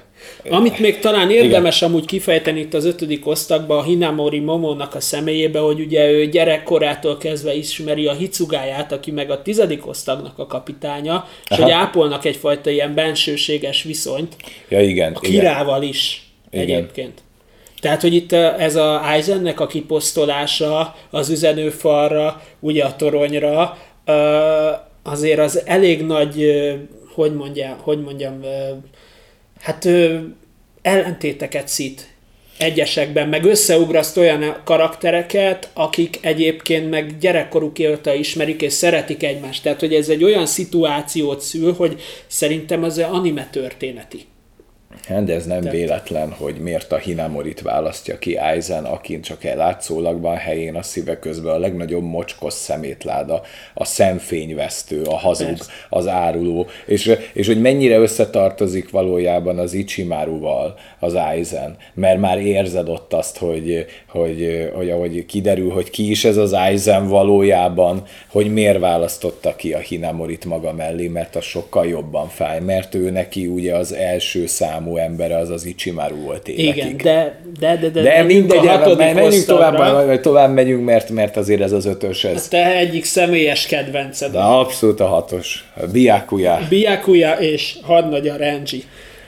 Amit 0.49 0.79
még 0.79 0.99
talán 0.99 1.31
érdemes 1.31 1.77
Igen. 1.77 1.89
amúgy 1.89 2.05
kifejteni 2.05 2.59
itt 2.59 2.73
az 2.73 2.85
ötödik 2.85 3.27
osztagban 3.27 3.77
a 3.77 3.83
Hinamori 3.83 4.39
Momónak 4.39 4.95
a 4.95 4.99
személyébe, 4.99 5.59
hogy 5.59 5.79
ugye 5.79 6.11
ő 6.11 6.25
gyerekkorától 6.25 7.17
kezdve 7.17 7.55
ismeri 7.55 8.07
a 8.07 8.13
Hicugáját, 8.13 8.91
aki 8.91 9.11
meg 9.11 9.29
a 9.29 9.41
tizedik 9.41 9.87
osztagnak 9.87 10.39
a 10.39 10.47
kapitánya, 10.47 11.27
és 11.43 11.49
Aha. 11.49 11.61
hogy 11.61 11.71
ápolnak 11.71 12.25
egyfajta 12.25 12.69
ilyen 12.69 12.93
bensőséges 12.93 13.83
viszonyt 13.83 14.35
ja 14.69 14.81
igen, 14.81 15.13
a 15.13 15.19
igen. 15.21 15.31
kirával 15.31 15.83
is 15.83 16.29
Igen. 16.51 16.63
egyébként. 16.63 17.23
Tehát, 17.79 18.01
hogy 18.01 18.13
itt 18.13 18.31
eh, 18.31 18.63
ez 18.63 18.75
a 18.75 19.11
Eisennek 19.11 19.59
a 19.59 19.67
kiposztolása 19.67 20.95
az 21.09 21.29
üzenőfalra, 21.29 22.41
ugye 22.59 22.83
a 22.83 22.95
toronyra, 22.95 23.77
ö, 24.05 24.69
azért 25.03 25.39
az 25.39 25.61
elég 25.65 26.05
nagy, 26.05 26.41
ö, 26.41 26.73
hogy 27.13 27.35
mondjam, 27.35 27.75
hogy 27.81 28.01
mondjam, 28.01 28.41
hát 29.65 29.85
ö, 29.85 30.17
ellentéteket 30.81 31.67
szít 31.67 32.07
egyesekben, 32.57 33.29
meg 33.29 33.43
összeugraszt 33.43 34.17
olyan 34.17 34.61
karaktereket, 34.63 35.69
akik 35.73 36.17
egyébként 36.21 36.89
meg 36.89 37.17
gyerekkoruk 37.17 37.77
óta 37.91 38.13
ismerik 38.13 38.61
és 38.61 38.73
szeretik 38.73 39.23
egymást. 39.23 39.63
Tehát, 39.63 39.79
hogy 39.79 39.93
ez 39.93 40.09
egy 40.09 40.23
olyan 40.23 40.45
szituációt 40.45 41.41
szül, 41.41 41.73
hogy 41.73 42.01
szerintem 42.27 42.83
az 42.83 42.97
anime 42.97 43.47
történeti. 43.51 44.25
Hát, 45.07 45.23
de 45.23 45.33
ez 45.33 45.45
nem 45.45 45.61
véletlen, 45.61 46.31
hogy 46.31 46.55
miért 46.55 46.91
a 46.91 46.97
Hinamorit 46.97 47.61
választja 47.61 48.19
ki 48.19 48.35
Aizen, 48.35 48.85
akin 48.85 49.21
csak 49.21 49.43
látszólag 49.43 50.21
van 50.21 50.35
helyén 50.35 50.75
a 50.75 50.81
szíve 50.81 51.19
közben 51.19 51.53
a 51.53 51.57
legnagyobb 51.59 52.03
mocskos 52.03 52.53
szemétláda, 52.53 53.41
a 53.73 53.85
szemfényvesztő, 53.85 55.01
a 55.01 55.15
hazug, 55.15 55.47
Persze. 55.47 55.71
az 55.89 56.07
áruló, 56.07 56.67
és, 56.85 57.15
és 57.33 57.47
hogy 57.47 57.61
mennyire 57.61 57.97
összetartozik 57.97 58.89
valójában 58.89 59.57
az 59.57 59.73
Ichimaruval 59.73 60.77
az 60.99 61.13
Aizen, 61.13 61.77
mert 61.93 62.19
már 62.19 62.37
érzed 62.37 62.89
ott 62.89 63.13
azt, 63.13 63.37
hogy, 63.37 63.85
hogy, 64.07 64.71
hogy 64.73 64.89
ahogy 64.89 65.25
kiderül, 65.25 65.69
hogy 65.69 65.89
ki 65.89 66.09
is 66.09 66.25
ez 66.25 66.37
az 66.37 66.53
Aizen 66.53 67.07
valójában, 67.07 68.03
hogy 68.27 68.53
miért 68.53 68.79
választotta 68.79 69.55
ki 69.55 69.73
a 69.73 69.79
Hinamorit 69.79 70.45
maga 70.45 70.73
mellé, 70.73 71.07
mert 71.07 71.35
az 71.35 71.43
sokkal 71.43 71.87
jobban 71.87 72.27
fáj, 72.27 72.59
mert 72.59 72.95
ő 72.95 73.09
neki 73.09 73.47
ugye 73.47 73.75
az 73.75 73.93
első 73.93 74.45
számú 74.85 74.97
embere 74.97 75.37
az 75.37 75.49
az 75.49 75.65
Ichimaru 75.65 76.15
volt 76.15 76.47
évekig. 76.47 76.83
Igen, 76.83 76.97
de, 76.97 77.39
de, 77.59 77.77
de, 77.77 77.89
de, 77.89 78.01
De 78.01 78.23
mindegy, 78.23 78.67
a 78.67 78.71
hatodik 78.71 79.13
menjünk 79.13 79.45
tovább, 79.45 80.05
vagy 80.05 80.21
tovább 80.21 80.53
megyünk, 80.53 80.85
mert, 80.85 81.09
mert 81.09 81.37
azért 81.37 81.61
ez 81.61 81.71
az 81.71 81.85
ötös, 81.85 82.23
ez 82.23 82.47
Te 82.47 82.75
egyik 82.77 83.05
személyes 83.05 83.65
kedvenced. 83.65 84.31
de 84.31 84.39
abszolút 84.39 84.99
a 84.99 85.05
hatos. 85.05 85.65
A 85.75 85.85
Byakuya. 85.85 86.59
Byakuya 86.69 87.33
és 87.33 87.75
hadnagy 87.81 88.27
a 88.27 88.35
Renji. 88.35 88.83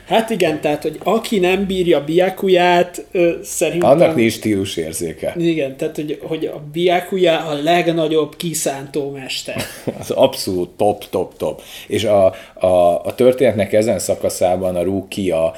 Hát 0.08 0.30
igen, 0.30 0.62
tehát, 0.62 0.82
hogy 0.82 1.00
aki 1.04 1.40
nem 1.40 1.66
bírja 1.66 2.04
Byakuyát, 2.04 3.06
ö, 3.12 3.32
szerintem... 3.44 3.90
Annak 3.90 4.16
nincs 4.16 4.34
stílusérzéke. 4.34 5.34
Igen, 5.38 5.78
tehát, 5.78 5.96
hogy, 5.96 6.20
hogy 6.22 6.46
a 6.46 6.64
Byakuya 6.72 7.46
a 7.46 7.54
legnagyobb 7.64 8.36
kiszántó 8.36 9.12
mester. 9.12 9.62
Az 10.00 10.12
abszolút 10.12 10.70
top, 10.70 11.10
top, 11.10 11.38
top. 11.38 11.62
És 11.88 12.04
a, 12.04 12.26
a, 12.54 13.04
a 13.04 13.16
történetnek 13.16 13.74
ezen 13.74 14.00
szakaszában 14.00 14.76
a 14.76 14.82
Rukia, 14.82 15.54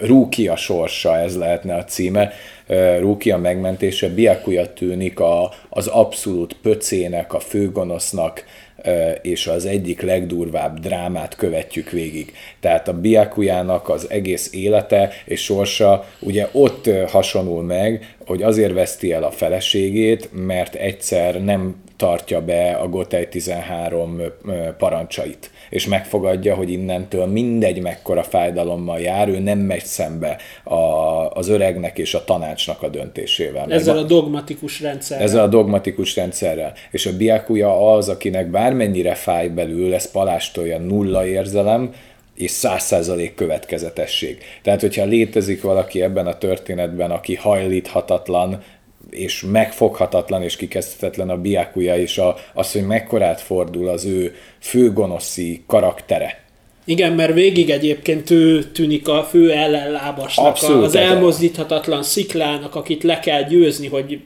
Rukia 0.00 0.56
sorsa, 0.56 1.18
ez 1.18 1.36
lehetne 1.36 1.74
a 1.74 1.84
címe, 1.84 2.32
Rukia 2.98 3.36
megmentése, 3.36 4.08
Byakuya 4.08 4.72
tűnik 4.72 5.20
a, 5.20 5.52
az 5.68 5.86
abszolút 5.86 6.56
pöcének, 6.62 7.32
a 7.34 7.40
főgonosznak, 7.40 8.44
és 9.22 9.46
az 9.46 9.66
egyik 9.66 10.00
legdurvább 10.00 10.80
drámát 10.80 11.36
követjük 11.36 11.90
végig. 11.90 12.32
Tehát 12.60 12.88
a 12.88 13.00
Biakujának 13.00 13.88
az 13.88 14.10
egész 14.10 14.50
élete 14.52 15.10
és 15.24 15.44
sorsa 15.44 16.04
ugye 16.20 16.48
ott 16.52 16.90
hasonul 17.08 17.62
meg, 17.62 18.16
hogy 18.26 18.42
azért 18.42 18.72
veszti 18.72 19.12
el 19.12 19.22
a 19.22 19.30
feleségét, 19.30 20.28
mert 20.32 20.74
egyszer 20.74 21.44
nem 21.44 21.82
tartja 21.96 22.40
be 22.40 22.70
a 22.70 22.88
Gotei 22.88 23.28
13 23.28 24.20
ö, 24.20 24.28
parancsait 24.78 25.50
és 25.74 25.86
megfogadja, 25.86 26.54
hogy 26.54 26.70
innentől 26.70 27.26
mindegy 27.26 27.80
mekkora 27.80 28.22
fájdalommal 28.22 29.00
jár, 29.00 29.28
ő 29.28 29.38
nem 29.38 29.58
megy 29.58 29.84
szembe 29.84 30.36
a, 30.64 30.74
az 31.30 31.48
öregnek 31.48 31.98
és 31.98 32.14
a 32.14 32.24
tanácsnak 32.24 32.82
a 32.82 32.88
döntésével. 32.88 33.72
Ezzel 33.72 33.98
a 33.98 34.02
dogmatikus 34.02 34.80
rendszerrel. 34.80 35.24
ezzel 35.24 35.42
a 35.42 35.46
dogmatikus 35.46 36.16
rendszerrel. 36.16 36.72
És 36.90 37.06
a 37.06 37.16
Biakuja 37.16 37.94
az, 37.94 38.08
akinek 38.08 38.50
bármennyire 38.50 39.14
fáj 39.14 39.48
belül, 39.48 39.94
ez 39.94 40.10
palástolja 40.10 40.78
nulla 40.78 41.26
érzelem, 41.26 41.92
és 42.34 42.50
száz 42.50 42.82
százalék 42.82 43.34
következetesség. 43.34 44.38
Tehát, 44.62 44.80
hogyha 44.80 45.04
létezik 45.04 45.62
valaki 45.62 46.02
ebben 46.02 46.26
a 46.26 46.38
történetben, 46.38 47.10
aki 47.10 47.34
hajlíthatatlan, 47.34 48.62
és 49.10 49.44
megfoghatatlan 49.52 50.42
és 50.42 50.56
kikezdhetetlen 50.56 51.30
a 51.30 51.36
Biakuja, 51.36 51.96
és 51.96 52.18
a, 52.18 52.36
az, 52.54 52.72
hogy 52.72 52.86
mekkorát 52.86 53.40
fordul 53.40 53.88
az 53.88 54.04
ő 54.04 54.34
főgonoszi 54.58 55.62
karaktere. 55.66 56.42
Igen, 56.84 57.12
mert 57.12 57.34
végig 57.34 57.70
egyébként 57.70 58.30
ő 58.30 58.64
tűnik 58.64 59.08
a 59.08 59.22
fő 59.30 59.52
ellenlábasnak, 59.52 60.46
Abszolút, 60.46 60.84
az 60.84 60.94
elmozdíthatatlan 60.94 62.02
sziklának, 62.02 62.74
akit 62.74 63.02
le 63.02 63.18
kell 63.18 63.42
győzni, 63.42 63.86
hogy 63.86 64.20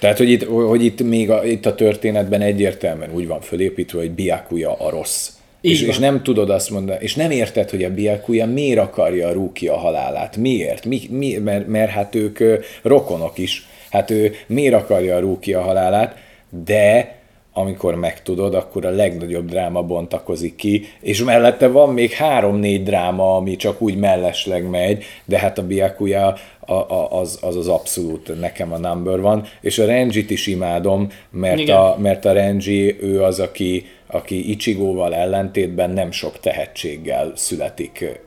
Tehát, 0.00 0.18
hogy 0.18 0.30
itt, 0.30 0.44
hogy 0.44 0.84
itt 0.84 1.02
még 1.02 1.30
a, 1.30 1.44
itt 1.44 1.66
a 1.66 1.74
történetben 1.74 2.40
egyértelműen 2.40 3.12
úgy 3.14 3.26
van 3.26 3.40
fölépítve, 3.40 3.98
hogy 3.98 4.10
Biakuja 4.10 4.72
a 4.72 4.90
rossz. 4.90 5.28
Így 5.60 5.72
És, 5.72 5.80
van. 5.80 5.88
és, 5.88 5.98
nem 5.98 6.22
tudod 6.22 6.50
azt 6.50 6.70
mondani, 6.70 6.98
és 7.00 7.14
nem 7.14 7.30
érted, 7.30 7.70
hogy 7.70 7.84
a 7.84 7.94
Biakuja 7.94 8.46
miért 8.46 8.78
akarja 8.78 9.28
a 9.28 9.32
Rukia 9.32 9.76
halálát. 9.76 10.36
Miért? 10.36 10.84
Mi, 10.84 11.00
mi, 11.10 11.36
mert, 11.36 11.66
mert 11.66 11.90
hát 11.90 12.14
ők 12.14 12.38
rokonok 12.82 13.38
is. 13.38 13.66
Hát 13.94 14.10
ő 14.10 14.32
miért 14.46 14.74
akarja 14.74 15.16
a 15.16 15.20
Rukia 15.20 15.60
halálát, 15.60 16.16
de 16.64 17.14
amikor 17.52 17.94
megtudod, 17.94 18.54
akkor 18.54 18.84
a 18.84 18.90
legnagyobb 18.90 19.48
dráma 19.48 19.82
bontakozik 19.82 20.54
ki, 20.54 20.84
és 21.00 21.22
mellette 21.22 21.68
van 21.68 21.92
még 21.92 22.12
három-négy 22.12 22.82
dráma, 22.82 23.36
ami 23.36 23.56
csak 23.56 23.80
úgy 23.80 23.96
mellesleg 23.96 24.68
megy, 24.70 25.04
de 25.24 25.38
hát 25.38 25.58
a 25.58 25.66
Biakuya 25.66 26.36
a, 26.60 26.72
a, 26.72 27.20
az, 27.20 27.38
az 27.42 27.56
az 27.56 27.68
abszolút 27.68 28.40
nekem 28.40 28.72
a 28.72 28.78
number 28.78 29.20
van, 29.20 29.44
és 29.60 29.78
a 29.78 29.86
Renjit 29.86 30.30
is 30.30 30.46
imádom, 30.46 31.08
mert 31.30 31.58
Igen. 31.58 31.76
a, 31.76 31.96
mert 31.98 32.24
a 32.24 32.32
Renji 32.32 32.96
ő 33.00 33.22
az, 33.22 33.40
aki, 33.40 33.86
aki 34.06 34.50
Ichigóval 34.50 35.14
ellentétben 35.14 35.90
nem 35.90 36.10
sok 36.10 36.40
tehetséggel 36.40 37.32
születik 37.34 38.22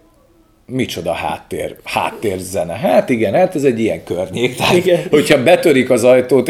micsoda 0.67 1.13
háttér, 1.13 1.75
háttérzene. 1.84 2.73
Hát 2.73 3.10
igen, 3.10 3.34
hát 3.34 3.56
ez 3.56 3.63
egy 3.63 3.80
ilyen 3.80 4.03
környék. 4.03 4.56
Tehát, 4.56 4.75
Igen. 4.75 5.03
hogyha 5.10 5.43
betörik 5.43 5.89
az 5.89 6.03
ajtót, 6.03 6.49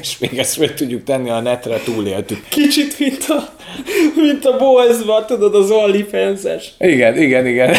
és 0.00 0.18
még 0.18 0.38
ezt 0.38 0.58
meg 0.58 0.74
tudjuk 0.74 1.04
tenni 1.04 1.30
a 1.30 1.40
netre, 1.40 1.80
túléltük. 1.84 2.48
Kicsit, 2.48 2.98
mint 2.98 3.24
a, 3.28 3.48
mint 4.14 4.44
a 4.44 4.56
boys 4.56 5.24
tudod, 5.26 5.54
az 5.54 5.70
OnlyFans-es. 5.70 6.70
Igen, 6.78 7.16
igen, 7.18 7.46
igen. 7.46 7.74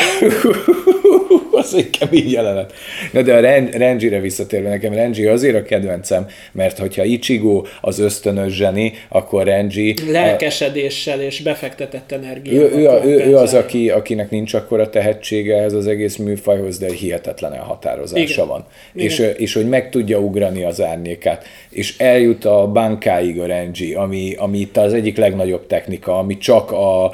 Az 1.61 1.73
egy 1.75 1.89
kemény 1.89 2.29
jelenet. 2.29 2.73
Na 3.11 3.21
de 3.21 3.33
a 3.33 3.39
Ren- 3.39 3.73
Renjire 3.75 4.19
visszatérve, 4.19 4.69
nekem 4.69 4.93
Renji 4.93 5.25
azért 5.25 5.55
a 5.55 5.63
kedvencem, 5.63 6.27
mert 6.51 6.77
hogyha 6.77 7.03
Ichigo 7.03 7.63
az 7.81 7.99
ösztönös 7.99 8.53
zseni, 8.53 8.93
akkor 9.09 9.43
Renji... 9.43 9.93
Lelkesedéssel 10.11 11.21
és 11.21 11.41
befektetett 11.41 12.11
Ő, 12.11 12.15
energiával. 12.15 12.79
ő, 12.79 12.87
a- 12.87 13.05
ő, 13.05 13.25
ő 13.25 13.35
az, 13.35 13.53
aki, 13.53 13.89
akinek 13.89 14.29
nincs 14.29 14.53
akkora 14.53 14.89
tehetsége 14.89 15.57
ez 15.57 15.73
az 15.73 15.87
egész 15.87 16.15
műfajhoz, 16.15 16.77
de 16.77 16.93
hihetetlen 16.93 17.53
elhatározása 17.53 18.33
Igen. 18.33 18.47
van. 18.47 18.65
Igen. 18.93 19.05
És, 19.07 19.19
és 19.37 19.53
hogy 19.53 19.69
meg 19.69 19.89
tudja 19.89 20.19
ugrani 20.19 20.63
az 20.63 20.81
árnyékát. 20.81 21.45
És 21.69 21.97
eljut 21.97 22.45
a 22.45 22.67
bankáig 22.67 23.39
a 23.39 23.45
Renji, 23.45 23.93
ami, 23.93 24.33
ami 24.37 24.59
itt 24.59 24.77
az 24.77 24.93
egyik 24.93 25.17
legnagyobb 25.17 25.67
technika, 25.67 26.17
ami 26.17 26.37
csak 26.37 26.71
a 26.71 27.11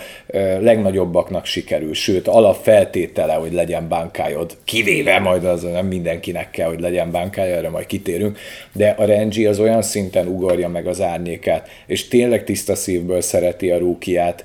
legnagyobbaknak 0.59 1.45
sikerül. 1.45 1.93
Sőt, 1.93 2.27
alapfeltétele, 2.27 3.33
hogy 3.33 3.53
legyen 3.53 3.87
bankájod. 4.37 4.57
Kivéve 4.63 5.19
majd 5.19 5.45
az 5.45 5.63
nem 5.63 5.85
mindenkinek 5.85 6.51
kell, 6.51 6.67
hogy 6.67 6.79
legyen 6.79 7.11
bankája, 7.11 7.55
erre 7.55 7.69
majd 7.69 7.85
kitérünk. 7.85 8.37
De 8.73 8.89
a 8.97 9.05
Renji 9.05 9.45
az 9.45 9.59
olyan 9.59 9.81
szinten 9.81 10.27
ugorja 10.27 10.67
meg 10.67 10.87
az 10.87 11.01
árnyékát, 11.01 11.69
és 11.87 12.07
tényleg 12.07 12.43
tiszta 12.43 12.75
szívből 12.75 13.21
szereti 13.21 13.71
a 13.71 13.77
rúkiát, 13.77 14.43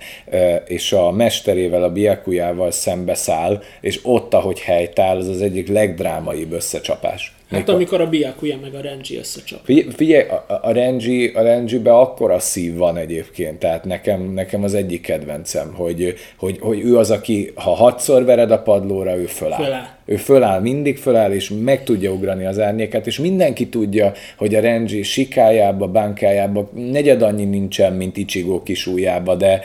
és 0.67 0.93
a 0.93 1.11
mesterével, 1.11 1.83
a 1.83 1.93
Biakujával 1.93 2.71
szembeszáll, 2.71 3.63
és 3.81 4.01
ott, 4.03 4.35
ahogy 4.35 4.61
helytáll, 4.61 5.17
az 5.17 5.29
az 5.29 5.43
egyik 5.43 5.69
legdrámaibb 5.69 6.53
összecsapás. 6.53 7.33
Hát 7.53 7.61
Mikor- 7.61 7.75
amikor 7.75 8.01
a 8.01 8.07
Byakuya 8.09 8.57
meg 8.63 8.75
a 8.75 8.81
Renji 8.81 9.17
összecsap. 9.19 9.61
Figyelj, 9.65 9.89
figyelj 9.97 10.25
a, 10.29 10.59
a- 10.63 10.73
Renji, 10.73 11.33
a 11.35 11.43
Renjibe 11.43 11.93
akkora 11.93 12.39
szív 12.39 12.77
van 12.77 12.97
egyébként, 12.97 13.59
tehát 13.59 13.85
nekem, 13.85 14.33
nekem 14.33 14.63
az 14.65 14.75
egyik 14.75 15.01
kedvencem, 15.01 15.73
hogy, 15.75 16.15
hogy, 16.37 16.59
hogy 16.61 16.81
ő 16.81 16.97
az, 16.99 17.11
aki 17.11 17.53
ha 17.55 17.71
hatszor 17.71 18.25
vered 18.25 18.51
a 18.51 18.59
padlóra, 18.63 19.17
ő 19.17 19.25
föláll. 19.27 19.65
Föláll. 19.65 19.87
Ő 20.05 20.17
föláll, 20.17 20.61
mindig 20.61 20.97
föláll, 20.99 21.33
és 21.33 21.53
meg 21.65 21.85
tudja 21.85 22.11
ugrani 22.13 22.45
az 22.45 22.59
árnyéket, 22.59 23.07
és 23.07 23.19
mindenki 23.19 23.69
tudja, 23.69 24.13
hogy 24.37 24.55
a 24.55 24.61
Renji 24.61 25.03
sikájába, 25.03 25.87
bánkájába 25.89 26.71
negyed 26.75 27.23
annyi 27.23 27.45
nincsen, 27.45 27.93
mint 27.93 28.17
Ichigo 28.17 28.63
kis 28.63 28.87
ujjába, 28.87 29.35
de, 29.35 29.61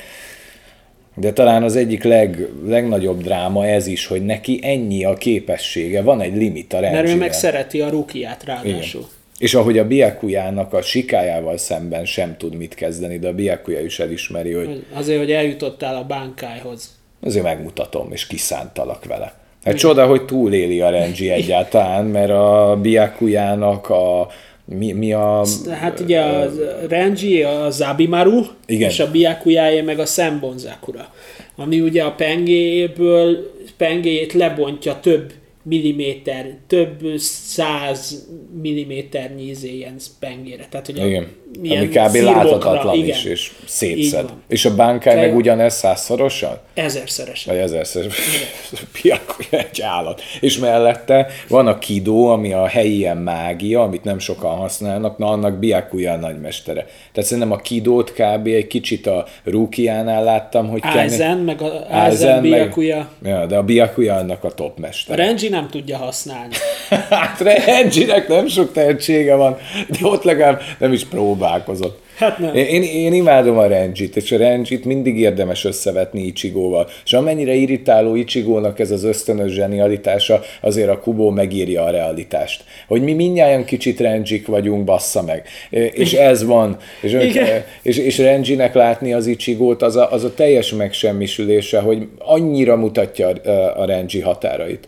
de 1.20 1.34
talán 1.34 1.64
az 1.64 1.76
egyik 1.76 2.04
leg, 2.04 2.48
legnagyobb 2.66 3.22
dráma 3.22 3.66
ez 3.66 3.88
is, 3.88 4.06
hogy 4.06 4.26
neki 4.26 4.60
ennyi 4.64 5.06
a 5.06 5.14
képessége, 5.14 6.02
van 6.02 6.22
egy 6.22 6.36
limit 6.36 6.74
a 6.74 6.80
Renjire. 6.80 7.02
Mert 7.02 7.14
ő 7.14 7.18
meg 7.18 7.34
szereti 7.34 7.82
a 7.82 7.90
rukiát 7.90 8.44
ráadásul. 8.44 9.00
Igen. 9.00 9.16
És 9.38 9.54
ahogy 9.54 9.78
a 9.78 9.88
Biakujának 9.88 10.74
a 10.74 10.82
sikájával 10.82 11.58
szemben 11.58 12.06
sem 12.06 12.38
tud 12.38 12.56
mit 12.56 12.74
kezdeni, 12.74 13.20
de 13.20 13.28
a 13.28 13.34
Biakuja 13.34 13.80
is 13.80 14.00
elismeri, 14.00 14.54
hogy 14.54 14.86
Azért, 14.94 15.20
hogy 15.20 15.32
eljutottál 15.32 15.96
a 15.96 16.04
bánkájhoz. 16.04 16.96
azért 17.22 17.44
megmutatom, 17.44 18.12
és 18.12 18.28
kiszántalak 18.28 19.06
vele. 19.06 19.34
Hát 19.64 19.78
csoda, 19.78 20.06
hogy 20.06 20.26
túléli 20.26 20.82
a 20.82 20.90
Renji 20.90 21.30
egyáltalán, 21.30 22.06
mert 22.06 22.30
a 22.30 22.78
Biakujának 22.82 23.90
a 23.90 24.28
mi, 24.70 24.92
mi 24.92 25.14
a... 25.14 25.44
Hát 25.70 26.00
ugye 26.00 26.20
a 26.20 26.50
Renji 26.88 27.44
a 27.44 27.70
Zabimaru, 27.70 28.44
Igen. 28.66 28.90
és 28.90 29.00
a 29.00 29.12
Byakuya 29.12 29.84
meg 29.84 30.00
a 30.00 30.06
Senbonzakura. 30.06 31.14
Ami 31.56 31.80
ugye 31.80 32.04
a 32.04 32.12
pengéből, 32.12 33.52
pengéjét 33.78 34.34
lebontja 34.34 35.00
több 35.00 35.34
milliméter, 35.64 36.58
több 36.68 37.18
száz 37.18 38.28
milliméternyi 38.62 39.44
izé 39.44 39.76
ilyen 39.76 39.98
pengére. 40.20 40.68
Tehát 40.70 40.88
ugye 40.88 41.06
Igen. 41.06 41.28
Ilyen 41.62 41.78
Ami 41.78 41.88
kb. 41.88 42.10
szirmokra, 42.10 42.44
láthatatlan 42.44 42.96
igen. 42.96 43.08
is, 43.08 43.24
és 43.24 43.52
szétszed. 43.66 44.30
És 44.48 44.66
a 44.66 44.76
bánkáj 44.76 45.16
meg 45.16 45.30
Te- 45.30 45.36
ugyanez 45.36 45.74
százszorosan? 45.74 46.58
Ezerszeresen. 46.74 47.54
Vagy 47.54 47.64
ezerszer. 47.64 48.06
Piakuja 49.02 49.66
egy 49.72 49.82
állat. 49.82 50.22
És 50.40 50.58
mellette 50.58 51.28
van 51.48 51.68
a 51.68 51.78
kidó, 51.78 52.28
ami 52.28 52.54
a 52.54 52.68
helyi 52.68 52.96
ilyen 52.96 53.18
mágia, 53.18 53.82
amit 53.82 54.04
nem 54.04 54.20
sokan 54.20 54.56
használnak, 54.56 55.18
na 55.18 55.28
annak 55.28 55.60
Biakuja 55.60 56.12
a 56.12 56.16
nagymestere. 56.16 56.86
Tehát 57.12 57.30
szerintem 57.30 57.52
a 57.52 57.58
kidót 57.58 58.14
kb. 58.14 58.48
egy 58.48 58.68
kicsit 58.68 59.08
a 59.08 59.26
Rukiánál 59.44 60.24
láttam, 60.24 60.70
hogy 60.70 60.82
Aizen, 60.84 61.38
meg 61.38 61.62
a 61.62 61.66
Aizen, 61.66 62.02
Aizen, 62.02 62.44
meg-. 62.44 62.76
Ja, 63.24 63.46
de 63.46 63.58
a 63.58 63.64
Biakuja 63.64 64.16
annak 64.16 64.44
a 64.44 64.52
top 64.52 64.80
A. 65.08 65.16
Renji 65.16 65.50
nem 65.50 65.68
tudja 65.70 65.98
használni. 65.98 66.54
Hát 67.10 67.40
Renjinek 67.40 68.28
nem 68.28 68.48
sok 68.48 68.72
tehetsége 68.72 69.36
van, 69.36 69.58
de 69.88 69.98
ott 70.02 70.24
legalább 70.24 70.62
nem 70.80 70.94
is 70.94 71.06
próbálkozott. 71.38 72.06
Hát 72.18 72.38
nem. 72.38 72.56
Én, 72.56 72.84
én, 72.84 73.14
imádom 73.14 73.58
a 73.58 73.68
Renjit, 73.68 74.16
és 74.16 74.32
a 74.32 74.38
Renjit 74.38 74.86
mindig 74.86 75.20
érdemes 75.20 75.66
összevetni 75.66 76.22
Ichigóval. 76.22 76.88
És 77.06 77.14
amennyire 77.14 77.54
irritáló 77.54 78.16
Ichigónak 78.16 78.80
ez 78.80 78.92
az 78.92 79.04
ösztönös 79.04 79.52
zsenialitása, 79.52 80.42
azért 80.62 80.90
a 80.90 81.00
Kubo 81.00 81.30
megírja 81.30 81.84
a 81.84 81.90
realitást. 81.90 82.64
Hogy 82.88 83.02
mi 83.02 83.14
mindnyáján 83.14 83.66
kicsit 83.66 84.00
Renjik 84.00 84.48
vagyunk, 84.48 84.84
bassza 84.84 85.24
meg. 85.24 85.48
És 85.94 86.14
ez 86.14 86.44
van. 86.44 86.78
És, 87.02 87.14
Igen. 87.14 87.64
és, 87.82 87.98
és 87.98 88.18
Renjinek 88.18 88.74
látni 88.74 89.14
az 89.14 89.28
Ichigót, 89.28 89.82
az 89.82 89.96
a, 89.96 90.12
az 90.12 90.24
a 90.24 90.34
teljes 90.34 90.72
megsemmisülése, 90.72 91.80
hogy 91.80 92.08
annyira 92.20 92.76
mutatja 92.76 93.28
a, 93.28 93.82
a 93.82 93.86
Renji 93.86 94.20
határait. 94.20 94.88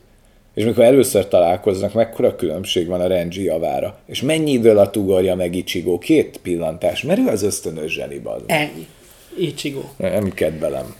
És 0.59 0.65
mikor 0.65 0.83
először 0.83 1.27
találkoznak, 1.27 1.93
mekkora 1.93 2.35
különbség 2.35 2.87
van 2.87 3.01
a 3.01 3.07
Renji 3.07 3.43
javára. 3.43 3.97
És 4.05 4.21
mennyi 4.21 4.51
idő 4.51 4.69
alatt 4.69 4.97
ugorja 4.97 5.35
meg 5.35 5.55
Ichigo? 5.55 5.97
Két 5.97 6.39
pillantás, 6.43 7.03
mert 7.03 7.19
ő 7.19 7.27
az 7.27 7.43
ösztönös 7.43 7.93
zseniba. 7.93 8.39
Ennyi. 8.45 8.87
Ichigo. 9.37 9.81
Nem 9.97 10.33
kedvelem. 10.33 10.95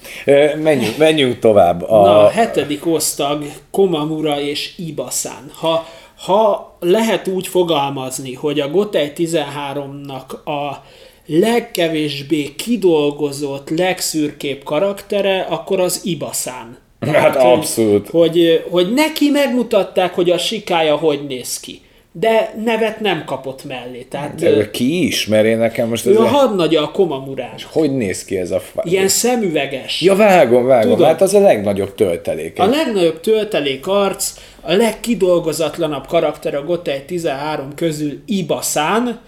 Menjünk, 0.62 0.98
menjünk 0.98 1.40
tovább. 1.40 1.82
A, 1.82 2.02
Na, 2.02 2.26
a 2.26 2.30
hetedik 2.30 2.86
osztag 2.86 3.44
Komamura 3.72 4.42
és 4.42 4.74
Ibasan. 4.78 5.52
Ha, 5.54 5.86
ha 6.18 6.78
lehet 6.80 7.28
úgy 7.28 7.48
fogalmazni, 7.48 8.34
hogy 8.34 8.60
a 8.60 8.70
Gotei 8.70 9.12
13-nak 9.16 10.44
a 10.44 10.84
legkevésbé 11.26 12.56
kidolgozott, 12.56 13.70
legszürkébb 13.70 14.64
karaktere, 14.64 15.42
akkor 15.42 15.80
az 15.80 16.02
Ibasan. 16.04 16.78
Hát 17.00 17.36
abszolút. 17.36 18.10
Hogy, 18.10 18.66
hogy, 18.70 18.94
neki 18.94 19.30
megmutatták, 19.30 20.14
hogy 20.14 20.30
a 20.30 20.38
sikája 20.38 20.96
hogy 20.96 21.26
néz 21.28 21.60
ki. 21.60 21.82
De 22.12 22.54
nevet 22.64 23.00
nem 23.00 23.24
kapott 23.26 23.64
mellé. 23.64 24.02
Tehát 24.10 24.36
de 24.36 24.70
ki 24.72 25.06
is, 25.06 25.28
mert 25.28 25.46
én 25.46 25.58
nekem 25.58 25.88
most 25.88 26.06
ő 26.06 26.18
a 26.18 26.28
hadnagya 26.28 26.84
a 26.84 26.92
Komamurás. 26.92 27.68
Hogy 27.72 27.96
néz 27.96 28.26
ki 28.26 28.38
ez 28.38 28.52
a 28.52 28.60
fa... 28.60 28.82
Ilyen 28.86 29.08
szemüveges. 29.08 30.02
Ja, 30.02 30.16
vágom, 30.16 30.66
vágom. 30.66 30.92
Tudod. 30.92 31.08
Hát 31.08 31.22
az 31.22 31.34
a 31.34 31.40
legnagyobb 31.40 31.96
töltelék. 31.96 32.60
A 32.60 32.66
legnagyobb 32.66 33.20
töltelék 33.20 33.88
arc, 33.88 34.34
a 34.62 34.74
legkidolgozatlanabb 34.74 36.08
karakter 36.08 36.56
a 36.56 36.64
Gotei 36.64 37.02
13 37.06 37.74
közül 37.76 38.22
Ibasan, 38.26 39.20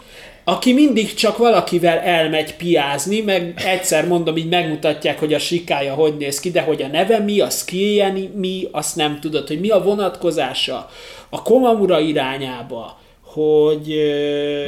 aki 0.43 0.73
mindig 0.73 1.13
csak 1.13 1.37
valakivel 1.37 1.97
elmegy 1.97 2.55
piázni, 2.55 3.21
meg 3.21 3.53
egyszer 3.65 4.07
mondom, 4.07 4.37
így 4.37 4.49
megmutatják, 4.49 5.19
hogy 5.19 5.33
a 5.33 5.39
sikája 5.39 5.93
hogy 5.93 6.17
néz 6.17 6.39
ki, 6.39 6.51
de 6.51 6.61
hogy 6.61 6.81
a 6.81 6.87
neve 6.87 7.19
mi, 7.19 7.39
a 7.39 7.49
skillje 7.49 8.13
mi, 8.35 8.67
azt 8.71 8.95
nem 8.95 9.19
tudod, 9.19 9.47
hogy 9.47 9.59
mi 9.59 9.69
a 9.69 9.83
vonatkozása 9.83 10.89
a 11.29 11.41
Komamura 11.41 11.99
irányába, 11.99 12.99
hogy 13.21 13.95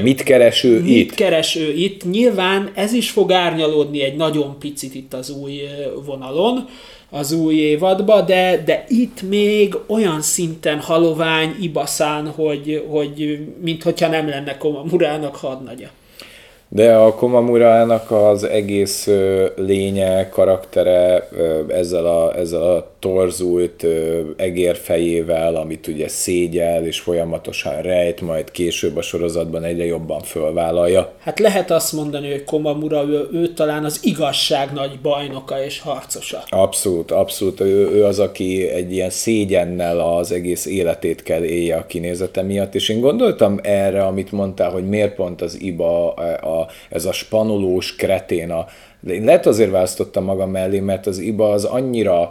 Mit 0.02 0.24
keres 0.24 0.64
ő 0.64 0.82
mit 0.82 0.96
itt? 0.96 1.14
keres 1.14 1.56
ő 1.56 1.74
itt. 1.74 2.10
Nyilván 2.10 2.72
ez 2.76 2.94
is 2.94 3.10
fog 3.10 3.32
árnyalódni 3.32 4.02
egy 4.02 4.16
nagyon 4.16 4.60
picit 4.60 4.96
itt 4.96 5.14
az 5.14 5.30
új 5.30 5.62
vonalon, 6.06 6.68
az 7.14 7.32
új 7.32 7.56
évadba, 7.56 8.22
de, 8.22 8.62
de 8.66 8.86
itt 8.88 9.22
még 9.22 9.78
olyan 9.88 10.22
szinten 10.22 10.80
halovány, 10.80 11.56
ibaszán, 11.62 12.28
hogy, 12.28 12.86
hogy 12.90 13.48
minthogyha 13.62 14.08
nem 14.08 14.30
lenne 14.30 14.58
Komamurának 14.58 15.36
hadnagya. 15.36 15.88
De 16.70 16.96
a 16.96 17.16
Komamurának 17.16 18.12
az 18.12 18.44
egész 18.44 19.10
lénye, 19.56 20.30
karaktere 20.30 21.30
ezzel 21.68 22.06
a, 22.06 22.38
ezzel 22.38 22.62
a 22.62 22.93
torzult 23.04 23.86
egérfejével, 24.38 25.56
amit 25.56 25.88
ugye 25.88 26.08
szégyel 26.08 26.86
és 26.86 27.00
folyamatosan 27.00 27.82
rejt, 27.82 28.22
majd 28.22 28.52
később 28.52 28.98
a 28.98 29.02
sorozatban 29.02 29.64
egyre 29.64 29.86
jobban 29.86 30.22
fölvállalja. 30.22 31.14
Hát 31.20 31.40
lehet 31.40 31.72
azt 31.72 31.94
mondani, 31.94 32.32
hogy 32.32 32.44
Komamura, 32.44 33.04
ő, 33.04 33.28
ő 33.32 33.48
talán 33.48 33.84
az 33.84 34.00
igazság 34.04 34.74
nagy 34.74 35.00
bajnoka 35.02 35.64
és 35.64 35.80
harcosa. 35.80 36.44
Abszolút, 36.50 37.12
abszolút. 37.12 37.60
Ő, 37.60 37.90
ő 37.90 38.04
az, 38.06 38.20
aki 38.20 38.70
egy 38.70 38.94
ilyen 38.94 39.10
szégyennel 39.10 40.00
az 40.00 40.32
egész 40.32 40.66
életét 40.66 41.24
kell 41.24 41.44
élje 41.44 41.76
a 41.76 41.86
kinézete 41.86 42.42
miatt, 42.42 42.76
és 42.76 42.90
én 42.90 43.00
gondoltam 43.00 43.60
erre, 43.64 44.06
amit 44.06 44.32
mondtál, 44.32 44.72
hogy 44.72 44.88
miért 44.88 45.16
pont 45.16 45.42
az 45.42 45.62
Iba, 45.62 46.14
a, 46.14 46.60
a, 46.60 46.68
ez 46.90 47.06
a 47.06 47.12
spanolós 47.12 47.96
kretén, 47.96 48.52
a, 48.52 48.66
de 49.00 49.14
én 49.14 49.24
lehet 49.24 49.46
azért 49.46 49.72
választottam 49.72 50.24
magam 50.24 50.50
mellé, 50.50 50.80
mert 50.80 51.08
az 51.08 51.18
Iba 51.18 51.52
az 51.52 51.64
annyira 51.64 52.30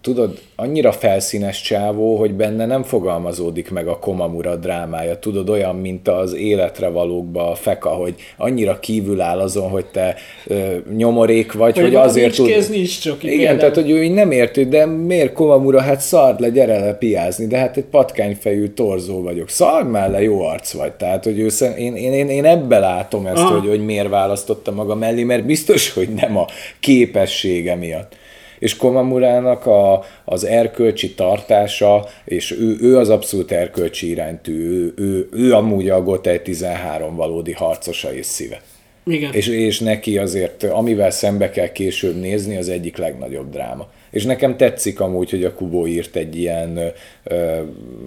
tudod, 0.00 0.38
annyira 0.56 0.92
felszínes 0.92 1.60
csávó, 1.60 2.16
hogy 2.16 2.34
benne 2.34 2.66
nem 2.66 2.82
fogalmazódik 2.82 3.70
meg 3.70 3.88
a 3.88 3.98
Komamura 3.98 4.56
drámája. 4.56 5.18
Tudod, 5.18 5.48
olyan, 5.48 5.76
mint 5.76 6.08
az 6.08 6.34
életre 6.34 6.88
valókba 6.88 7.50
a 7.50 7.54
feka, 7.54 7.88
hogy 7.88 8.14
annyira 8.36 8.80
kívül 8.80 9.20
áll 9.20 9.38
azon, 9.38 9.70
hogy 9.70 9.84
te 9.84 10.14
ö, 10.46 10.76
nyomorék 10.96 11.52
vagy, 11.52 11.74
hogy, 11.74 11.84
Hogy 11.84 11.94
azért 11.94 12.34
tud... 12.34 12.46
kéz, 12.46 12.68
nincs 12.68 13.00
csoki, 13.00 13.26
Igen, 13.26 13.38
például. 13.38 13.58
tehát, 13.58 13.74
hogy 13.74 13.90
ő 13.90 14.02
így 14.02 14.12
nem 14.12 14.30
érti, 14.30 14.64
de 14.64 14.86
miért 14.86 15.32
Komamura, 15.32 15.80
hát 15.80 16.00
szard 16.00 16.40
le, 16.40 16.48
gyere 16.48 16.78
le 16.78 16.94
piázni, 16.94 17.46
de 17.46 17.58
hát 17.58 17.76
egy 17.76 17.84
patkányfejű 17.84 18.68
torzó 18.68 19.22
vagyok. 19.22 19.48
Szard 19.48 19.90
már 19.90 20.10
le, 20.10 20.22
jó 20.22 20.44
arc 20.44 20.72
vagy. 20.72 20.92
Tehát, 20.92 21.24
hogy 21.24 21.38
ő, 21.38 21.48
én, 21.76 21.96
én, 21.96 22.12
én, 22.12 22.28
én 22.28 22.44
ebbe 22.44 22.78
látom 22.78 23.26
ezt, 23.26 23.42
Aha. 23.42 23.58
hogy, 23.58 23.68
hogy 23.68 23.84
miért 23.84 24.08
választotta 24.08 24.72
maga 24.72 24.94
mellé, 24.94 25.22
mert 25.22 25.44
biztos, 25.44 25.92
hogy 25.92 26.08
nem 26.08 26.36
a 26.36 26.46
képessége 26.80 27.74
miatt. 27.74 28.16
És 28.58 28.76
Komamurának 28.76 29.66
a, 29.66 30.04
az 30.24 30.44
erkölcsi 30.44 31.14
tartása, 31.14 32.06
és 32.24 32.50
ő, 32.50 32.76
ő 32.80 32.98
az 32.98 33.08
abszolút 33.08 33.52
erkölcsi 33.52 34.08
iránytű, 34.08 34.52
ő, 34.52 34.92
ő, 34.96 35.28
ő 35.32 35.52
amúgy 35.52 35.88
a 35.88 36.02
Gotei 36.02 36.40
13 36.40 37.16
valódi 37.16 37.52
harcosa 37.52 38.14
és 38.14 38.26
szíve. 38.26 38.60
Igen. 39.06 39.32
És, 39.32 39.46
és 39.46 39.80
neki 39.80 40.18
azért, 40.18 40.62
amivel 40.62 41.10
szembe 41.10 41.50
kell 41.50 41.72
később 41.72 42.20
nézni, 42.20 42.56
az 42.56 42.68
egyik 42.68 42.96
legnagyobb 42.96 43.50
dráma. 43.50 43.88
És 44.10 44.24
nekem 44.24 44.56
tetszik 44.56 45.00
amúgy, 45.00 45.30
hogy 45.30 45.44
a 45.44 45.52
Kubó 45.52 45.86
írt 45.86 46.16
egy 46.16 46.36
ilyen, 46.36 46.92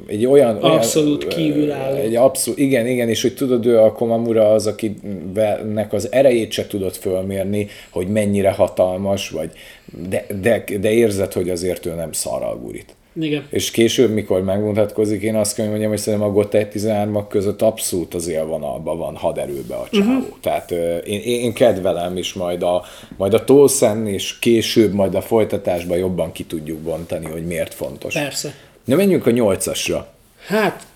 egy 0.07 0.25
olyan... 0.25 0.55
Abszolút 0.55 1.23
olyan, 1.23 1.35
kívülálló. 1.35 1.95
Egy 1.95 2.15
abszolút, 2.15 2.59
igen, 2.59 2.87
igen, 2.87 3.09
és 3.09 3.21
hogy 3.21 3.33
tudod, 3.33 3.65
ő 3.65 3.79
a 3.79 3.91
Komamura 3.91 4.51
az, 4.51 4.67
akinek 4.67 5.93
az 5.93 6.11
erejét 6.11 6.51
se 6.51 6.67
tudod 6.67 6.95
fölmérni, 6.95 7.67
hogy 7.89 8.07
mennyire 8.07 8.51
hatalmas, 8.51 9.29
vagy, 9.29 9.51
de, 10.09 10.25
de, 10.41 10.63
de 10.79 10.91
érzed, 10.91 11.33
hogy 11.33 11.49
azért 11.49 11.85
ő 11.85 11.93
nem 11.93 12.11
szarral 12.11 12.57
gurít. 12.57 12.95
Igen. 13.13 13.47
És 13.49 13.71
később, 13.71 14.11
mikor 14.11 14.41
megmutatkozik, 14.41 15.21
én 15.21 15.35
azt 15.35 15.53
kell 15.53 15.63
hogy 15.63 15.69
mondjam, 15.69 15.91
hogy 15.91 15.99
szerintem 15.99 16.29
a 16.29 16.31
Gotei 16.31 16.67
13 16.67 17.27
között 17.27 17.61
abszolút 17.61 18.13
az 18.13 18.27
élvonalban 18.27 18.97
van 18.97 19.15
haderőbe 19.15 19.75
a 19.75 19.87
csávó. 19.91 20.09
Uh-huh. 20.09 20.37
Tehát 20.41 20.71
én, 21.05 21.21
én 21.21 21.53
kedvelem 21.53 22.17
is 22.17 22.33
majd 22.33 22.63
a, 22.63 22.83
majd 23.17 23.33
a 23.33 23.43
Tolszen, 23.43 24.07
és 24.07 24.39
később 24.39 24.93
majd 24.93 25.15
a 25.15 25.21
folytatásban 25.21 25.97
jobban 25.97 26.31
ki 26.31 26.43
tudjuk 26.43 26.77
bontani, 26.77 27.25
hogy 27.25 27.45
miért 27.45 27.73
fontos. 27.73 28.13
Persze. 28.13 28.55
Na 28.85 28.95
menjünk 28.95 29.25
a 29.25 29.31
nyolcasra. 29.31 30.13
Hát, 30.47 30.87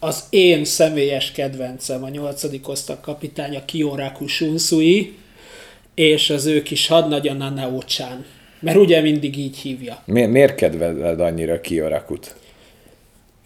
az 0.00 0.24
én 0.30 0.64
személyes 0.64 1.32
kedvencem, 1.32 2.04
a 2.04 2.08
nyolcadik 2.08 2.68
osztag 2.68 3.00
kapitánya 3.00 3.64
Kioraku 3.64 4.26
Shunsui, 4.26 5.16
és 5.94 6.30
az 6.30 6.46
ő 6.46 6.62
kis 6.62 6.86
hadnagya 6.86 7.32
Nanaochan. 7.32 8.24
Mert 8.62 8.76
ugye 8.76 9.00
mindig 9.00 9.38
így 9.38 9.56
hívja. 9.56 10.02
Mi, 10.04 10.26
miért 10.26 10.54
kedveled 10.54 11.20
annyira 11.20 11.60
Kiorakut? 11.60 12.34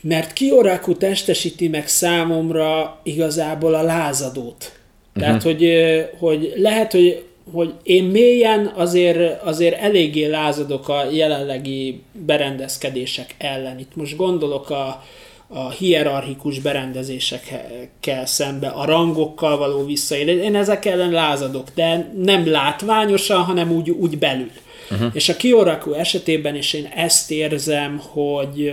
Mert 0.00 0.32
Kioraku 0.32 0.96
testesíti 0.96 1.68
meg 1.68 1.88
számomra 1.88 3.00
igazából 3.02 3.74
a 3.74 3.82
lázadót. 3.82 4.72
Tehát, 5.14 5.42
hogy, 5.42 5.64
ö, 5.64 6.00
hogy 6.18 6.52
lehet, 6.56 6.92
hogy, 6.92 7.24
hogy 7.52 7.74
én 7.82 8.04
mélyen 8.04 8.72
azért, 8.74 9.42
azért 9.42 9.80
eléggé 9.80 10.26
lázadok 10.26 10.88
a 10.88 11.10
jelenlegi 11.10 12.02
berendezkedések 12.12 13.34
ellen. 13.38 13.78
Itt 13.78 13.96
most 13.96 14.16
gondolok 14.16 14.70
a, 14.70 15.02
a 15.48 15.70
hierarchikus 15.70 16.58
berendezésekkel 16.58 18.26
szembe, 18.26 18.68
a 18.68 18.84
rangokkal 18.84 19.58
való 19.58 19.84
visszaélés. 19.84 20.44
Én 20.44 20.56
ezek 20.56 20.84
ellen 20.84 21.10
lázadok, 21.10 21.68
de 21.74 22.12
nem 22.22 22.50
látványosan, 22.50 23.42
hanem 23.42 23.72
úgy, 23.72 23.90
úgy 23.90 24.18
belül. 24.18 24.50
Uh-huh. 24.90 25.10
És 25.12 25.28
a 25.28 25.36
Kioraku 25.36 25.92
esetében 25.92 26.54
is 26.54 26.72
én 26.72 26.88
ezt 26.94 27.30
érzem, 27.30 28.00
hogy, 28.12 28.72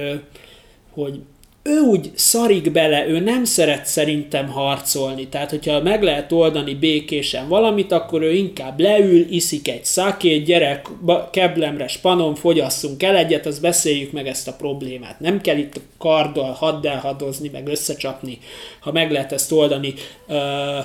hogy 0.93 1.19
ő 1.63 1.80
úgy 1.80 2.12
szarik 2.15 2.71
bele, 2.71 3.08
ő 3.08 3.19
nem 3.19 3.43
szeret 3.43 3.86
szerintem 3.86 4.47
harcolni. 4.47 5.28
Tehát, 5.28 5.49
hogyha 5.49 5.82
meg 5.82 6.04
lehet 6.04 6.32
oldani 6.32 6.73
békésen 6.73 7.47
valamit, 7.47 7.91
akkor 7.91 8.21
ő 8.21 8.34
inkább 8.34 8.80
leül, 8.80 9.26
iszik 9.30 9.67
egy 9.67 9.86
szakét, 9.86 10.45
gyerek, 10.45 10.88
keblemre, 11.32 11.88
spanon, 11.88 12.36
fogyasszunk 12.36 13.04
el 13.04 13.15
egyet, 13.15 13.45
azt 13.45 13.62
beszéljük 13.62 14.12
meg 14.12 14.28
ezt 14.28 14.47
a 14.47 14.54
problémát. 14.54 15.19
Nem 15.19 15.41
kell 15.41 15.58
itt 15.58 15.80
karddal, 15.97 16.52
haddal 16.52 16.95
hadozni, 16.95 17.49
meg 17.54 17.67
összecsapni, 17.67 18.39
ha 18.80 18.91
meg 18.91 19.12
lehet 19.12 19.32
ezt 19.32 19.52
oldani 19.52 19.93
ö, 20.28 20.78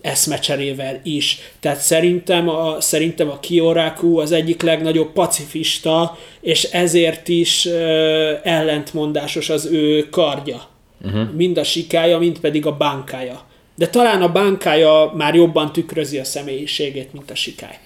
eszmecserével 0.00 1.00
is. 1.02 1.38
Tehát 1.60 1.78
szerintem 1.78 2.48
a, 2.48 2.80
szerintem 2.80 3.30
a 3.30 3.40
Kioraku 3.40 4.18
az 4.18 4.32
egyik 4.32 4.62
legnagyobb 4.62 5.12
pacifista, 5.12 6.18
és 6.40 6.62
ezért 6.62 7.28
is 7.28 7.66
ö, 7.66 8.32
ellentmondásos 8.42 9.50
az 9.50 9.66
ő 9.66 10.08
kardja. 10.08 10.68
Uh-huh. 11.04 11.32
Mind 11.34 11.58
a 11.58 11.64
sikája, 11.64 12.18
mind 12.18 12.38
pedig 12.38 12.66
a 12.66 12.76
bánkája. 12.76 13.44
De 13.74 13.88
talán 13.88 14.22
a 14.22 14.32
bánkája 14.32 15.12
már 15.16 15.34
jobban 15.34 15.72
tükrözi 15.72 16.18
a 16.18 16.24
személyiségét, 16.24 17.12
mint 17.12 17.30
a 17.30 17.34
sikály. 17.34 17.78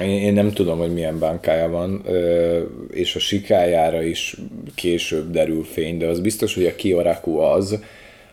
Én, 0.00 0.32
nem 0.32 0.52
tudom, 0.52 0.78
hogy 0.78 0.92
milyen 0.92 1.18
bánkája 1.18 1.68
van, 1.68 2.04
és 2.90 3.14
a 3.14 3.18
sikájára 3.18 4.02
is 4.02 4.36
később 4.74 5.30
derül 5.30 5.64
fény, 5.64 5.98
de 5.98 6.06
az 6.06 6.20
biztos, 6.20 6.54
hogy 6.54 6.66
a 6.66 6.74
Kioraku 6.74 7.38
az, 7.38 7.78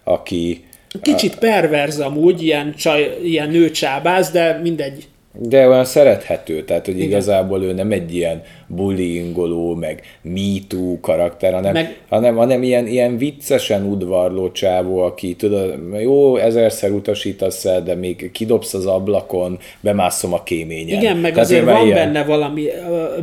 aki 0.03 0.63
Kicsit 1.01 1.35
perverz 1.35 1.99
amúgy, 1.99 2.43
ilyen, 2.43 2.73
csaj, 2.75 3.17
ilyen 3.23 3.49
nőcsábász, 3.49 4.31
de 4.31 4.59
mindegy. 4.63 5.07
De 5.33 5.67
olyan 5.67 5.85
szerethető, 5.85 6.63
tehát 6.63 6.85
hogy 6.85 6.95
Igen. 6.95 7.07
igazából 7.07 7.63
ő 7.63 7.73
nem 7.73 7.91
egy 7.91 8.15
ilyen 8.15 8.41
bullyingoló, 8.75 9.75
meg 9.75 10.01
MeToo 10.21 10.99
karakter, 10.99 11.53
hanem, 11.53 11.73
meg... 11.73 11.99
Hanem, 12.09 12.35
hanem 12.35 12.63
ilyen, 12.63 12.87
ilyen 12.87 13.17
viccesen 13.17 13.85
udvarló 13.85 14.51
csávó, 14.51 14.99
aki 14.99 15.35
tudod, 15.35 15.79
jó, 16.01 16.35
ezerszer 16.35 16.91
utasítasz 16.91 17.65
el, 17.65 17.83
de 17.83 17.95
még 17.95 18.31
kidobsz 18.31 18.73
az 18.73 18.85
ablakon, 18.85 19.59
bemászom 19.79 20.33
a 20.33 20.43
kéményen. 20.43 20.99
Igen, 20.99 21.17
meg 21.17 21.31
Tehát 21.31 21.45
azért 21.45 21.65
van 21.65 21.85
ilyen. 21.85 21.97
benne 21.97 22.23
valami 22.23 22.65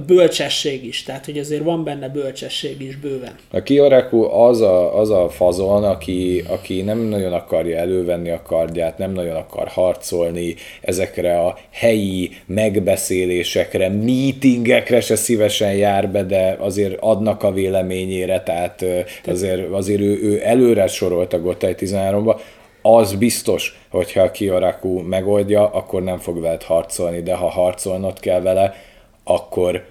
bölcsesség 0.07 0.87
is, 0.87 1.03
tehát 1.03 1.25
hogy 1.25 1.39
azért 1.39 1.63
van 1.63 1.85
benne 1.85 2.09
bölcsesség 2.09 2.81
is 2.81 2.97
bőven. 2.97 3.35
A 3.51 3.63
Kioraku 3.63 4.23
az 4.23 4.61
a, 4.61 4.99
az 4.99 5.11
a 5.11 5.29
fazon, 5.29 5.85
aki, 5.85 6.43
aki 6.49 6.83
nem 6.83 6.99
nagyon 6.99 7.33
akarja 7.33 7.77
elővenni 7.79 8.31
a 8.31 8.43
kardját, 8.43 8.99
nem 8.99 9.13
nagyon 9.13 9.37
akar 9.37 9.69
harcolni, 9.69 10.55
ezekre 10.81 11.41
a 11.41 11.59
helyi 11.71 12.31
megbeszélésekre, 12.47 13.89
meetingekre 13.89 15.01
se 15.01 15.17
szívesen 15.39 15.73
jár 15.73 16.11
be, 16.11 16.23
de 16.23 16.57
azért 16.61 16.97
adnak 17.01 17.43
a 17.43 17.53
véleményére, 17.53 18.43
tehát 18.43 18.85
azért, 19.27 19.73
azért 19.73 20.01
ő, 20.01 20.23
ő 20.23 20.41
előre 20.45 20.87
sorolt 20.87 21.33
a 21.33 21.41
Gotei 21.41 21.75
13-ba, 21.79 22.41
az 22.83 23.15
biztos, 23.15 23.81
hogyha 23.91 24.23
a 24.23 24.31
Kioraku 24.31 25.01
megoldja, 25.01 25.71
akkor 25.71 26.03
nem 26.03 26.19
fog 26.19 26.41
veled 26.41 26.63
harcolni, 26.63 27.23
de 27.23 27.35
ha 27.35 27.49
harcolnod 27.49 28.21
kell 28.21 28.41
vele, 28.41 28.75
akkor 29.25 29.85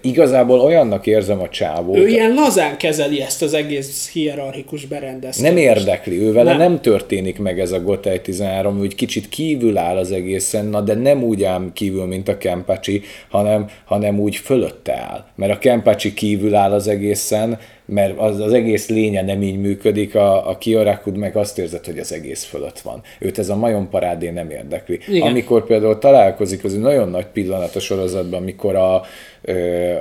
igazából 0.00 0.60
olyannak 0.60 1.06
érzem 1.06 1.40
a 1.40 1.48
csávót, 1.48 1.96
Ő 1.96 2.08
ilyen 2.08 2.34
lazán 2.34 2.76
kezeli 2.76 3.20
ezt 3.20 3.42
az 3.42 3.54
egész 3.54 4.10
hierarchikus 4.10 4.86
berendezkedést. 4.86 5.54
nem 5.54 5.56
érdekli, 5.56 6.20
ő 6.20 6.32
vele 6.32 6.50
nem. 6.50 6.58
Nem. 6.58 6.80
történik 6.80 7.38
meg 7.38 7.60
ez 7.60 7.72
a 7.72 7.80
Gotei 7.80 8.20
13, 8.20 8.78
úgy 8.78 8.94
kicsit 8.94 9.28
kívül 9.28 9.78
áll 9.78 9.96
az 9.96 10.12
egészen, 10.12 10.66
na 10.66 10.80
de 10.80 10.94
nem 10.94 11.22
úgy 11.22 11.42
áll 11.42 11.70
kívül, 11.72 12.04
mint 12.04 12.28
a 12.28 12.38
Kempacsi, 12.38 13.02
hanem, 13.28 13.68
hanem 13.84 14.20
úgy 14.20 14.36
fölötte 14.36 14.92
áll. 14.92 15.24
Mert 15.34 15.52
a 15.52 15.58
Kempacsi 15.58 16.14
kívül 16.14 16.54
áll 16.54 16.72
az 16.72 16.88
egészen, 16.88 17.58
mert 17.86 18.18
az, 18.18 18.40
az 18.40 18.52
egész 18.52 18.88
lénye 18.88 19.22
nem 19.22 19.42
így 19.42 19.60
működik, 19.60 20.14
a, 20.14 20.48
a 20.48 20.58
Kiorakud 20.58 21.16
meg 21.16 21.36
azt 21.36 21.58
érzed, 21.58 21.84
hogy 21.84 21.98
az 21.98 22.12
egész 22.12 22.44
fölött 22.44 22.78
van. 22.78 23.02
Őt 23.18 23.38
ez 23.38 23.48
a 23.48 23.56
majom 23.56 23.88
parádé 23.88 24.30
nem 24.30 24.50
érdekli. 24.50 24.98
Igen. 25.08 25.28
Amikor 25.28 25.66
például 25.66 25.98
találkozik, 25.98 26.64
az 26.64 26.74
egy 26.74 26.80
nagyon 26.80 27.08
nagy 27.08 27.26
pillanat 27.26 27.76
a 27.76 27.80
sorozatban, 27.80 28.40
amikor 28.40 28.74
a, 28.74 29.02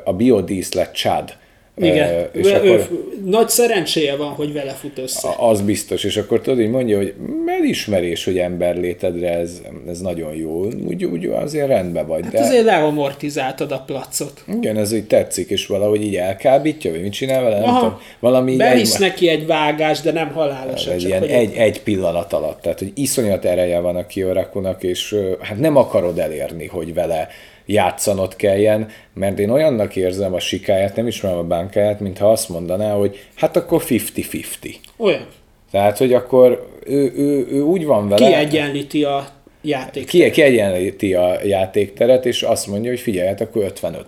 a 0.04 0.14
biodíszlet 0.14 0.96
Chad, 0.96 1.34
Igen, 1.78 2.28
és 2.32 2.48
ő, 2.48 2.54
akkor... 2.54 2.68
ő, 2.68 2.88
nagy 3.26 3.50
szerencséje 3.50 4.16
van, 4.16 4.28
hogy 4.30 4.54
vele 4.54 4.72
fut 4.72 4.98
össze. 4.98 5.30
Az 5.38 5.62
biztos, 5.62 6.04
és 6.04 6.18
akkor 6.18 6.42
tudod, 6.42 6.60
hogy 6.60 6.70
mondja, 6.70 6.98
hogy 6.98 7.14
elismerés, 7.60 8.26
hogy 8.26 8.38
emberlétedre 8.38 9.38
ez, 9.38 9.62
ez 9.88 10.00
nagyon 10.00 10.36
jó, 10.36 10.68
úgy, 10.88 11.06
úgy 11.06 11.26
azért 11.26 11.68
rendben 11.68 12.08
vagy, 12.08 12.24
Hát 12.24 12.32
de 12.32 12.40
azért 12.40 12.64
leamortizáltad 12.64 13.72
a 13.72 13.84
placot. 13.86 14.44
igen, 14.58 14.78
ez 14.78 14.94
így 14.94 15.08
tetszik, 15.08 15.50
és 15.50 15.66
valahogy 15.66 16.04
így 16.04 16.16
elkábítja, 16.16 16.92
vagy 16.92 17.02
mit 17.02 17.14
csinál 17.14 17.44
vele, 17.44 17.60
nem 17.60 17.70
Aha. 17.70 17.80
tudom, 17.80 18.00
valami 18.20 18.52
így 18.52 18.58
Bevisz 18.58 18.94
egy, 18.96 19.02
neki 19.02 19.30
egy 19.30 19.46
vágás, 19.46 20.02
de 20.02 20.12
nem 20.12 20.32
halálos. 20.32 20.88
egy, 20.88 21.04
ilyen 21.04 21.24
egy, 21.24 21.54
egy 21.56 21.82
pillanat 21.82 22.34
alatt, 22.34 22.62
tehát 22.62 22.80
hogy 22.80 22.92
iszonyat 22.96 23.46
ereje 23.46 23.80
van 23.80 23.96
a 23.96 24.06
Kiorakunak, 24.06 24.84
és 24.84 25.16
hát 25.42 25.60
nem 25.60 25.76
akarod 25.76 26.20
elérni, 26.20 26.68
hogy 26.68 26.94
vele 26.94 27.28
játszanod 27.66 28.36
kelljen, 28.36 28.88
mert 29.14 29.40
én 29.40 29.50
olyannak 29.50 29.96
érzem 29.96 30.34
a 30.34 30.40
sikáját, 30.40 30.96
nem 30.96 31.08
ismerem 31.08 31.38
a 31.38 31.44
bánkáját, 31.44 32.00
mintha 32.00 32.32
azt 32.32 32.50
mondaná, 32.50 32.94
hogy 32.94 33.20
hát 33.36 33.56
akkor 33.58 33.84
50-50. 33.88 34.76
Olyan. 34.98 35.26
Tehát, 35.72 35.98
hogy 35.98 36.14
akkor 36.14 36.68
ő, 36.86 37.14
ő, 37.16 37.48
ő 37.50 37.62
úgy 37.62 37.86
van 37.86 38.08
vele, 38.08 38.28
Kiegyenlíti 38.28 39.04
a 39.04 39.28
játék. 39.62 40.06
ki, 40.06 40.30
kiegyenlíti 40.30 41.14
a 41.14 41.40
játékteret, 41.44 42.26
és 42.26 42.44
azt 42.44 42.68
mondja, 42.68 42.90
hogy 42.90 43.00
figyelj, 43.00 43.28
hát 43.28 43.42
akkor 43.42 43.72
50-50. 43.82 44.04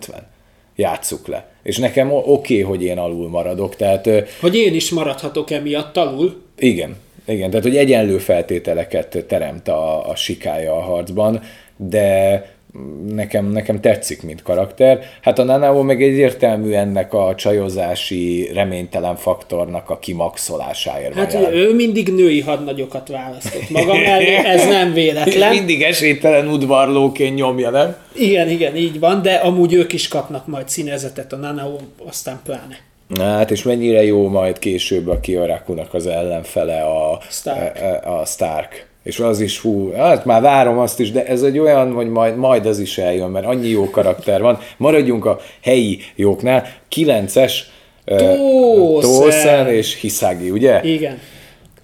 játsszuk 0.76 1.26
le. 1.26 1.48
És 1.62 1.78
nekem 1.78 2.12
oké, 2.12 2.28
okay, 2.30 2.60
hogy 2.60 2.82
én 2.82 2.98
alul 2.98 3.28
maradok. 3.28 3.76
Tehát, 3.76 4.08
hogy 4.40 4.54
én 4.54 4.74
is 4.74 4.90
maradhatok 4.90 5.50
emiatt 5.50 5.96
alul. 5.96 6.42
Igen, 6.58 6.96
igen, 7.26 7.50
tehát 7.50 7.64
hogy 7.64 7.76
egyenlő 7.76 8.18
feltételeket 8.18 9.24
teremt 9.28 9.68
a, 9.68 10.08
a 10.08 10.16
sikája 10.16 10.76
a 10.76 10.80
harcban, 10.80 11.40
de 11.76 12.44
nekem, 13.14 13.46
nekem 13.46 13.80
tetszik, 13.80 14.22
mint 14.22 14.42
karakter. 14.42 15.00
Hát 15.20 15.38
a 15.38 15.44
Nanao 15.44 15.82
meg 15.82 16.02
egyértelmű 16.02 16.72
ennek 16.72 17.14
a 17.14 17.34
csajozási 17.36 18.50
reménytelen 18.54 19.16
faktornak 19.16 19.90
a 19.90 19.98
kimaxolásáért 19.98 21.14
Hát 21.14 21.34
ugye, 21.34 21.52
ő 21.52 21.74
mindig 21.74 22.12
női 22.14 22.40
hadnagyokat 22.40 23.08
választott 23.08 23.70
maga 23.70 23.94
mellé, 23.94 24.34
ez 24.34 24.66
nem 24.66 24.92
véletlen. 24.92 25.54
mindig 25.54 25.82
esélytelen 25.82 26.48
udvarlóként 26.48 27.34
nyomja, 27.34 27.70
nem? 27.70 27.96
Igen, 28.14 28.48
igen, 28.48 28.76
így 28.76 28.98
van, 28.98 29.22
de 29.22 29.34
amúgy 29.34 29.72
ők 29.72 29.92
is 29.92 30.08
kapnak 30.08 30.46
majd 30.46 30.68
színezetet 30.68 31.32
a 31.32 31.36
Nanao, 31.36 31.76
aztán 32.06 32.40
pláne. 32.44 32.86
Hát 33.16 33.50
és 33.50 33.62
mennyire 33.62 34.04
jó 34.04 34.28
majd 34.28 34.58
később 34.58 35.08
a 35.08 35.20
Kiorakunak 35.20 35.94
az 35.94 36.06
ellenfele 36.06 36.82
a 36.82 37.20
Stark. 37.30 37.76
A, 38.04 38.20
a 38.20 38.24
Stark 38.24 38.86
és 39.08 39.18
az 39.18 39.40
is, 39.40 39.60
hú, 39.60 39.92
hát 39.92 40.24
már 40.24 40.40
várom 40.40 40.78
azt 40.78 41.00
is, 41.00 41.12
de 41.12 41.26
ez 41.26 41.42
egy 41.42 41.58
olyan, 41.58 41.92
hogy 41.92 42.08
majd, 42.08 42.36
majd 42.36 42.66
az 42.66 42.78
is 42.78 42.98
eljön, 42.98 43.30
mert 43.30 43.46
annyi 43.46 43.68
jó 43.68 43.90
karakter 43.90 44.40
van. 44.40 44.58
Maradjunk 44.76 45.24
a 45.24 45.40
helyi 45.62 45.98
jóknál. 46.14 46.66
Kilences 46.88 47.70
Tószen 49.00 49.68
és 49.68 50.00
Hiszági, 50.00 50.50
ugye? 50.50 50.80
Igen. 50.82 51.18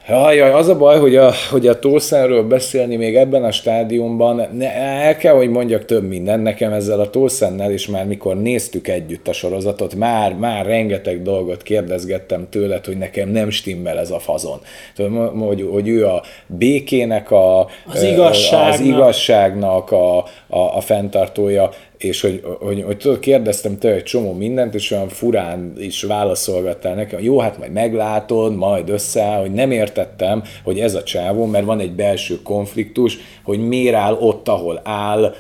Jaj, 0.09 0.37
jaj, 0.37 0.51
az 0.51 0.69
a 0.69 0.77
baj, 0.77 0.99
hogy 0.99 1.17
a, 1.17 1.33
hogy 1.51 1.67
a 1.67 1.79
Tószenről 1.79 2.43
beszélni 2.43 2.97
még 2.97 3.17
ebben 3.17 3.45
a 3.45 3.51
stádiumban, 3.51 4.49
ne, 4.53 4.73
el 4.75 5.17
kell, 5.17 5.35
hogy 5.35 5.51
mondjak 5.51 5.85
több 5.85 6.09
minden 6.09 6.41
nekem 6.41 6.73
ezzel 6.73 7.01
a 7.01 7.11
Tószennel, 7.11 7.73
és 7.73 7.89
már 7.89 8.07
mikor 8.07 8.37
néztük 8.37 8.89
együtt 8.89 9.29
a 9.29 9.33
sorozatot, 9.33 9.95
már, 9.95 10.35
már 10.35 10.67
rengeteg 10.67 11.23
dolgot 11.23 11.63
kérdezgettem 11.63 12.47
tőled, 12.51 12.85
hogy 12.85 12.99
nekem 12.99 13.29
nem 13.29 13.51
stimmel 13.51 13.99
ez 13.99 14.11
a 14.11 14.19
fazon. 14.19 14.61
Tudom, 14.95 15.41
hogy, 15.41 15.69
hogy 15.73 15.89
ő 15.89 16.07
a 16.07 16.23
békének, 16.47 17.31
a, 17.31 17.61
az 17.87 18.03
igazságnak, 18.03 18.73
az 18.73 18.81
igazságnak 18.81 19.93
a, 19.93 20.19
a, 20.49 20.77
a 20.77 20.81
fenntartója, 20.81 21.71
és 22.05 22.21
hogy, 22.21 22.43
hogy, 22.61 22.83
hogy 22.83 22.97
tudod, 22.97 23.19
kérdeztem 23.19 23.79
tőle 23.79 23.95
egy 23.95 24.03
csomó 24.03 24.33
mindent, 24.33 24.75
és 24.75 24.91
olyan 24.91 25.09
furán 25.09 25.73
is 25.79 26.03
válaszolgattál 26.03 26.95
nekem, 26.95 27.23
jó, 27.23 27.39
hát 27.39 27.59
majd 27.59 27.73
meglátod, 27.73 28.57
majd 28.57 28.89
összeáll, 28.89 29.41
hogy 29.41 29.53
nem 29.53 29.71
értettem, 29.71 30.43
hogy 30.65 30.81
ez 30.81 30.95
a 30.95 31.03
csávó, 31.03 31.47
mert 31.47 31.65
van 31.65 31.81
egy 31.81 31.93
belső 31.93 32.43
konfliktus, 32.43 33.19
hogy 33.45 33.59
miért 33.59 33.95
áll 33.95 34.15
ott, 34.15 34.49
ahol 34.49 34.81
áll, 34.85 35.35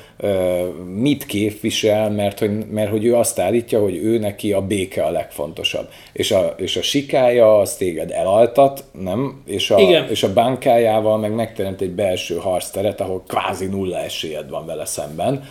mit 0.96 1.26
képvisel, 1.26 2.10
mert 2.10 2.38
hogy, 2.38 2.66
mert 2.70 2.90
hogy 2.90 3.04
ő 3.04 3.14
azt 3.14 3.38
állítja, 3.38 3.80
hogy 3.80 3.96
ő 3.96 4.18
neki 4.18 4.52
a 4.52 4.60
béke 4.60 5.02
a 5.02 5.10
legfontosabb. 5.10 5.88
És 6.12 6.30
a, 6.30 6.54
és 6.56 6.76
a 6.76 6.82
sikája 6.82 7.58
az 7.58 7.76
téged 7.76 8.10
elaltat, 8.10 8.84
nem? 9.00 9.42
És 9.46 9.70
a, 9.70 9.78
Igen. 9.80 10.08
és 10.08 10.22
a 10.22 10.32
bankájával 10.32 11.18
meg 11.18 11.34
megteremt 11.34 11.80
egy 11.80 11.90
belső 11.90 12.36
harcteret, 12.36 13.00
ahol 13.00 13.22
kvázi 13.26 13.66
nulla 13.66 13.98
esélyed 13.98 14.50
van 14.50 14.66
vele 14.66 14.84
szemben 14.84 15.44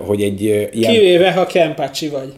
hogy 0.00 0.22
egy 0.22 0.42
ilyen... 0.42 0.70
Kivéve, 0.70 1.32
ha 1.32 1.46
Kempácsi 1.46 2.08
vagy. 2.08 2.32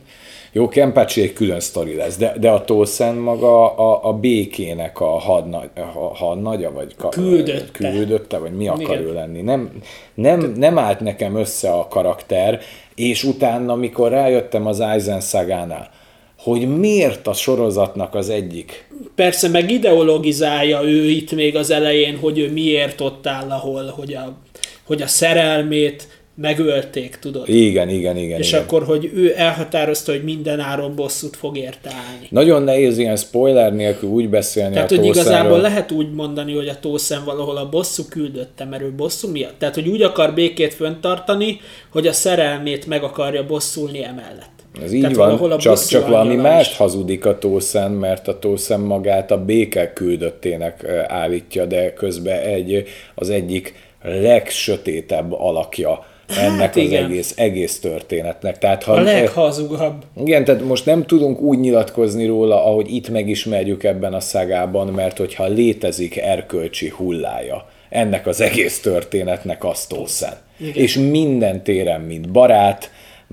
Jó, 0.54 0.68
Kempácsi 0.68 1.22
egy 1.22 1.32
külön 1.32 1.60
sztori 1.60 1.94
lesz, 1.94 2.16
de, 2.16 2.34
de 2.40 2.50
a 2.50 2.64
Tolszen 2.64 3.14
maga 3.14 3.74
a, 3.74 4.08
a 4.08 4.12
békének 4.12 5.00
a, 5.00 5.18
hadnagy, 5.18 5.68
a 5.74 6.14
hadnagya, 6.14 6.72
vagy 6.72 6.94
ka, 6.96 7.08
küldötte. 7.08 7.90
küldötte, 7.90 8.38
vagy 8.38 8.52
mi 8.52 8.68
akar 8.68 9.00
ő 9.00 9.12
lenni. 9.12 9.40
Nem, 9.40 9.70
nem, 10.14 10.52
nem 10.56 10.78
állt 10.78 11.00
nekem 11.00 11.36
össze 11.36 11.70
a 11.70 11.88
karakter, 11.88 12.60
és 12.94 13.24
utána, 13.24 13.72
amikor 13.72 14.10
rájöttem 14.10 14.66
az 14.66 14.80
Aizen 14.80 15.20
szagánál, 15.20 15.90
hogy 16.38 16.78
miért 16.78 17.26
a 17.26 17.32
sorozatnak 17.32 18.14
az 18.14 18.28
egyik. 18.28 18.88
Persze, 19.14 19.48
meg 19.48 19.70
ideologizálja 19.70 20.82
ő 20.82 21.08
itt 21.08 21.32
még 21.32 21.56
az 21.56 21.70
elején, 21.70 22.18
hogy 22.18 22.38
ő 22.38 22.52
miért 22.52 23.00
ott 23.00 23.26
áll, 23.26 23.50
ahol, 23.50 23.92
hogy 23.96 24.14
a, 24.14 24.36
hogy 24.84 25.02
a 25.02 25.06
szerelmét 25.06 26.21
megölték, 26.34 27.16
tudod? 27.20 27.48
Igen, 27.48 27.88
igen, 27.88 28.16
igen. 28.16 28.38
És 28.38 28.48
igen. 28.48 28.62
akkor, 28.62 28.84
hogy 28.84 29.10
ő 29.14 29.32
elhatározta, 29.36 30.12
hogy 30.12 30.24
minden 30.24 30.60
áron 30.60 30.94
bosszút 30.94 31.36
fog 31.36 31.56
érte 31.56 31.90
állni. 31.90 32.26
Nagyon 32.30 32.62
nehéz 32.62 32.98
ilyen 32.98 33.16
spoiler 33.16 33.74
nélkül 33.74 34.08
úgy 34.08 34.28
beszélni 34.28 34.74
Tehát, 34.74 34.92
a 34.92 34.96
hogy 34.96 35.06
igazából 35.06 35.60
lehet 35.60 35.90
úgy 35.90 36.12
mondani, 36.12 36.54
hogy 36.54 36.68
a 36.68 36.80
Tószen 36.80 37.24
valahol 37.24 37.56
a 37.56 37.68
bosszú 37.68 38.02
küldötte, 38.08 38.64
mert 38.64 38.82
ő 38.82 38.92
bosszú 38.92 39.30
miatt. 39.30 39.58
Tehát, 39.58 39.74
hogy 39.74 39.88
úgy 39.88 40.02
akar 40.02 40.34
békét 40.34 40.74
föntartani, 40.74 41.60
hogy 41.90 42.06
a 42.06 42.12
szerelmét 42.12 42.86
meg 42.86 43.02
akarja 43.02 43.46
bosszulni 43.46 44.04
emellett. 44.04 44.50
Ez 44.82 44.92
így 44.92 45.00
Tehát 45.00 45.16
van, 45.16 45.58
csak, 45.58 45.84
csak 45.84 46.08
valami 46.08 46.34
mást 46.34 46.76
hazudik 46.76 47.24
a 47.26 47.38
Tószen, 47.38 47.90
mert 47.90 48.28
a 48.28 48.38
Tószen 48.38 48.80
magát 48.80 49.30
a 49.30 49.44
béke 49.44 49.92
küldöttének 49.92 50.86
állítja, 51.06 51.64
de 51.64 51.92
közben 51.92 52.40
egy, 52.40 52.84
az 53.14 53.30
egyik 53.30 53.74
legsötétebb 54.02 55.32
alakja 55.32 56.10
ennek 56.38 56.58
hát 56.58 56.76
az 56.76 56.92
egész, 56.92 57.34
egész 57.36 57.80
történetnek. 57.80 58.58
Tehát, 58.58 58.82
ha, 58.82 58.92
a 58.92 59.00
leghazugabb. 59.00 60.04
Igen, 60.24 60.44
tehát 60.44 60.64
most 60.64 60.86
nem 60.86 61.06
tudunk 61.06 61.40
úgy 61.40 61.58
nyilatkozni 61.58 62.26
róla, 62.26 62.64
ahogy 62.64 62.94
itt 62.94 63.08
megismerjük 63.08 63.84
ebben 63.84 64.14
a 64.14 64.20
szágában, 64.20 64.86
mert 64.86 65.18
hogyha 65.18 65.46
létezik 65.46 66.16
erkölcsi 66.16 66.88
hullája 66.88 67.66
ennek 67.92 68.26
az 68.26 68.40
egész 68.40 68.80
történetnek, 68.80 69.64
az 69.64 69.86
Tószen. 69.86 70.34
És 70.72 70.96
minden 70.96 71.62
téren, 71.62 72.00
mint 72.00 72.30
barát, 72.30 72.90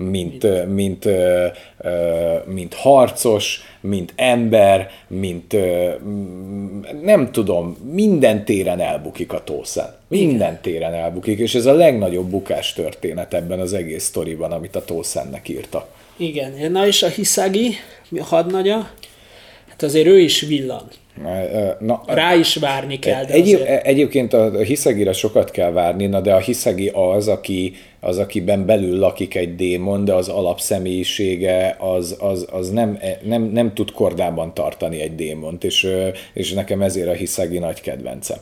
mint, 0.08 0.66
mint, 0.74 1.08
mint, 2.46 2.74
harcos, 2.74 3.60
mint 3.80 4.12
ember, 4.16 4.90
mint 5.06 5.56
nem 7.02 7.32
tudom, 7.32 7.76
minden 7.92 8.44
téren 8.44 8.80
elbukik 8.80 9.32
a 9.32 9.44
Tószen. 9.44 9.94
Minden 10.08 10.60
téren 10.62 10.94
elbukik, 10.94 11.38
és 11.38 11.54
ez 11.54 11.66
a 11.66 11.72
legnagyobb 11.72 12.30
bukás 12.30 12.72
történet 12.72 13.34
ebben 13.34 13.60
az 13.60 13.72
egész 13.72 14.04
sztoriban, 14.04 14.52
amit 14.52 14.76
a 14.76 14.84
Tószennek 14.84 15.48
írta. 15.48 15.88
Igen, 16.16 16.72
na 16.72 16.86
és 16.86 17.02
a 17.02 17.08
Hiszagi, 17.08 17.74
a 18.18 18.24
hadnagya, 18.24 18.90
hát 19.68 19.82
azért 19.82 20.06
ő 20.06 20.18
is 20.18 20.40
villan. 20.40 20.88
Na, 21.78 22.02
Rá 22.06 22.34
is 22.34 22.56
várni 22.56 22.98
kell. 22.98 23.24
De 23.24 23.32
egy, 23.32 23.54
azért... 23.54 23.86
Egyébként 23.86 24.32
a 24.32 24.58
Hiszagire 24.58 25.12
sokat 25.12 25.50
kell 25.50 25.70
várni, 25.70 26.06
na 26.06 26.20
de 26.20 26.34
a 26.34 26.38
Hiszagi 26.38 26.88
az, 26.88 27.28
aki, 27.28 27.72
az, 28.00 28.18
akiben 28.18 28.66
belül 28.66 28.98
lakik 28.98 29.34
egy 29.34 29.56
démon, 29.56 30.04
de 30.04 30.14
az 30.14 30.28
alapszemélyisége 30.28 31.76
az, 31.78 32.16
az, 32.18 32.46
az 32.50 32.70
nem, 32.70 32.98
nem, 33.22 33.42
nem 33.42 33.74
tud 33.74 33.92
kordában 33.92 34.54
tartani 34.54 35.00
egy 35.00 35.14
démont, 35.14 35.64
és, 35.64 35.86
és 36.34 36.52
nekem 36.52 36.82
ezért 36.82 37.08
a 37.08 37.12
Hiszagi 37.12 37.58
nagy 37.58 37.80
kedvencem. 37.80 38.38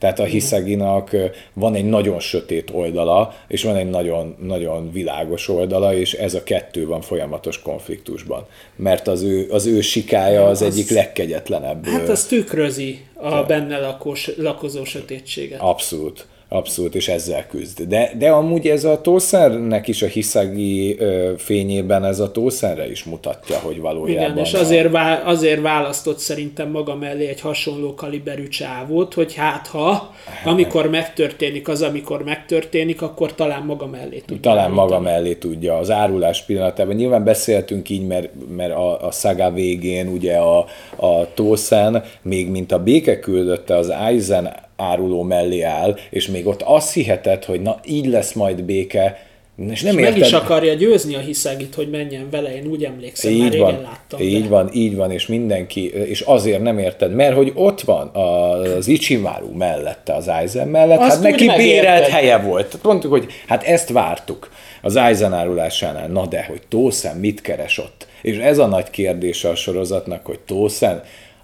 Tehát 0.00 0.18
a 0.18 0.24
Hiszaginak 0.24 1.16
van 1.52 1.74
egy 1.74 1.84
nagyon 1.84 2.20
sötét 2.20 2.70
oldala, 2.72 3.34
és 3.48 3.62
van 3.62 3.76
egy 3.76 3.90
nagyon, 3.90 4.36
nagyon 4.42 4.92
világos 4.92 5.48
oldala, 5.48 5.94
és 5.94 6.12
ez 6.12 6.34
a 6.34 6.42
kettő 6.42 6.86
van 6.86 7.00
folyamatos 7.00 7.62
konfliktusban. 7.62 8.46
Mert 8.76 9.08
az 9.08 9.22
ő, 9.22 9.48
az 9.50 9.66
ő 9.66 9.80
sikája 9.80 10.46
az, 10.46 10.62
az 10.62 10.66
egyik 10.68 10.90
legkegyetlenebb. 10.90 11.86
Hát 11.86 12.08
az 12.08 12.24
tükrözi 12.24 13.04
a 13.14 13.42
benne 13.42 13.78
lakos, 13.78 14.30
lakozó 14.36 14.84
sötétséget. 14.84 15.60
Abszolút. 15.60 16.26
Abszolút, 16.52 16.94
és 16.94 17.08
ezzel 17.08 17.46
küzd. 17.46 17.82
De, 17.82 18.12
de 18.18 18.30
amúgy 18.30 18.66
ez 18.66 18.84
a 18.84 19.00
tószernek 19.00 19.88
is 19.88 20.02
a 20.02 20.06
hiszagi 20.06 20.96
ö, 20.98 21.32
fényében 21.36 22.04
ez 22.04 22.18
a 22.18 22.30
tószerre 22.30 22.90
is 22.90 23.04
mutatja, 23.04 23.58
hogy 23.58 23.80
valójában... 23.80 24.32
Igen, 24.32 24.44
és 24.44 24.54
azért, 24.54 24.90
vá- 24.90 25.24
azért 25.24 25.60
választott 25.60 26.18
szerintem 26.18 26.70
maga 26.70 26.94
mellé 26.94 27.26
egy 27.26 27.40
hasonló 27.40 27.94
kaliberű 27.94 28.48
csávót, 28.48 29.14
hogy 29.14 29.34
hát 29.34 29.66
ha, 29.66 30.14
amikor 30.44 30.90
megtörténik 30.90 31.68
az, 31.68 31.82
amikor 31.82 32.24
megtörténik, 32.24 33.02
akkor 33.02 33.34
talán 33.34 33.62
maga 33.62 33.86
mellé 33.86 34.18
tudja. 34.18 34.42
Talán 34.42 34.58
állítani. 34.58 34.80
maga 34.80 35.00
mellé 35.00 35.34
tudja. 35.34 35.76
Az 35.76 35.90
árulás 35.90 36.42
pillanatában 36.42 36.94
nyilván 36.94 37.24
beszéltünk 37.24 37.88
így, 37.88 38.06
mert, 38.06 38.28
mert 38.56 38.72
a, 38.72 39.06
a 39.06 39.10
szaga 39.10 39.50
végén 39.50 40.08
ugye 40.08 40.36
a, 40.36 40.58
a 40.96 41.34
Tószen, 41.34 42.04
még 42.22 42.48
mint 42.48 42.72
a 42.72 42.82
béke 42.82 43.18
küldötte 43.18 43.76
az 43.76 43.88
Aizen 43.88 44.68
áruló 44.80 45.22
mellé 45.22 45.60
áll, 45.60 45.96
és 46.10 46.28
még 46.28 46.46
ott 46.46 46.62
azt 46.62 46.92
hihetett, 46.92 47.44
hogy 47.44 47.60
na 47.60 47.80
így 47.84 48.06
lesz 48.06 48.32
majd 48.32 48.62
béke, 48.62 49.28
és 49.68 49.82
nem 49.82 49.98
és 49.98 50.04
érted... 50.04 50.18
meg 50.18 50.26
is 50.28 50.32
akarja 50.32 50.74
győzni 50.74 51.14
a 51.14 51.18
hiszegit, 51.18 51.74
hogy 51.74 51.90
menjen 51.90 52.28
vele, 52.30 52.56
én 52.56 52.66
úgy 52.66 52.84
emlékszem, 52.84 53.32
így 53.32 53.40
már 53.40 53.58
van, 53.58 53.68
régen 53.68 53.82
láttam. 53.82 54.20
Így 54.20 54.42
de. 54.42 54.48
van, 54.48 54.70
így 54.72 54.96
van, 54.96 55.10
és 55.10 55.26
mindenki, 55.26 55.90
és 55.90 56.20
azért 56.20 56.62
nem 56.62 56.78
érted, 56.78 57.14
mert 57.14 57.34
hogy 57.36 57.52
ott 57.54 57.80
van 57.80 58.08
az 58.08 58.88
Ichimaru 58.88 59.52
mellette, 59.52 60.14
az 60.14 60.28
Aizen 60.28 60.68
mellett, 60.68 60.98
Azt 60.98 61.10
hát 61.10 61.22
neki 61.22 61.50
bérelt 61.56 62.06
helye 62.06 62.38
volt. 62.38 62.66
Tehát 62.66 62.86
mondtuk, 62.86 63.10
hogy 63.10 63.26
hát 63.46 63.62
ezt 63.62 63.90
vártuk 63.90 64.50
az 64.82 64.96
Aizen 64.96 65.32
árulásánál, 65.32 66.08
na 66.08 66.26
de, 66.26 66.44
hogy 66.48 66.60
Tószen 66.68 67.16
mit 67.16 67.40
keres 67.40 67.78
ott? 67.78 68.06
És 68.22 68.36
ez 68.36 68.58
a 68.58 68.66
nagy 68.66 68.90
kérdése 68.90 69.48
a 69.48 69.54
sorozatnak, 69.54 70.26
hogy 70.26 70.38
Tószen... 70.38 71.02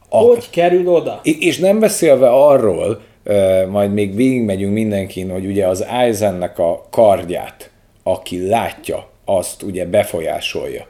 A... 0.08 0.16
Hogy 0.16 0.50
kerül 0.50 0.88
oda? 0.88 1.20
És 1.22 1.58
nem 1.58 1.78
beszélve 1.78 2.28
arról, 2.28 3.00
majd 3.68 3.92
még 3.92 4.14
végigmegyünk 4.14 4.72
mindenkin, 4.72 5.30
hogy 5.30 5.46
ugye 5.46 5.66
az 5.66 5.84
Eisennek 5.84 6.58
a 6.58 6.86
kardját, 6.90 7.70
aki 8.02 8.48
látja, 8.48 9.08
azt 9.24 9.62
ugye 9.62 9.86
befolyásolja. 9.86 10.86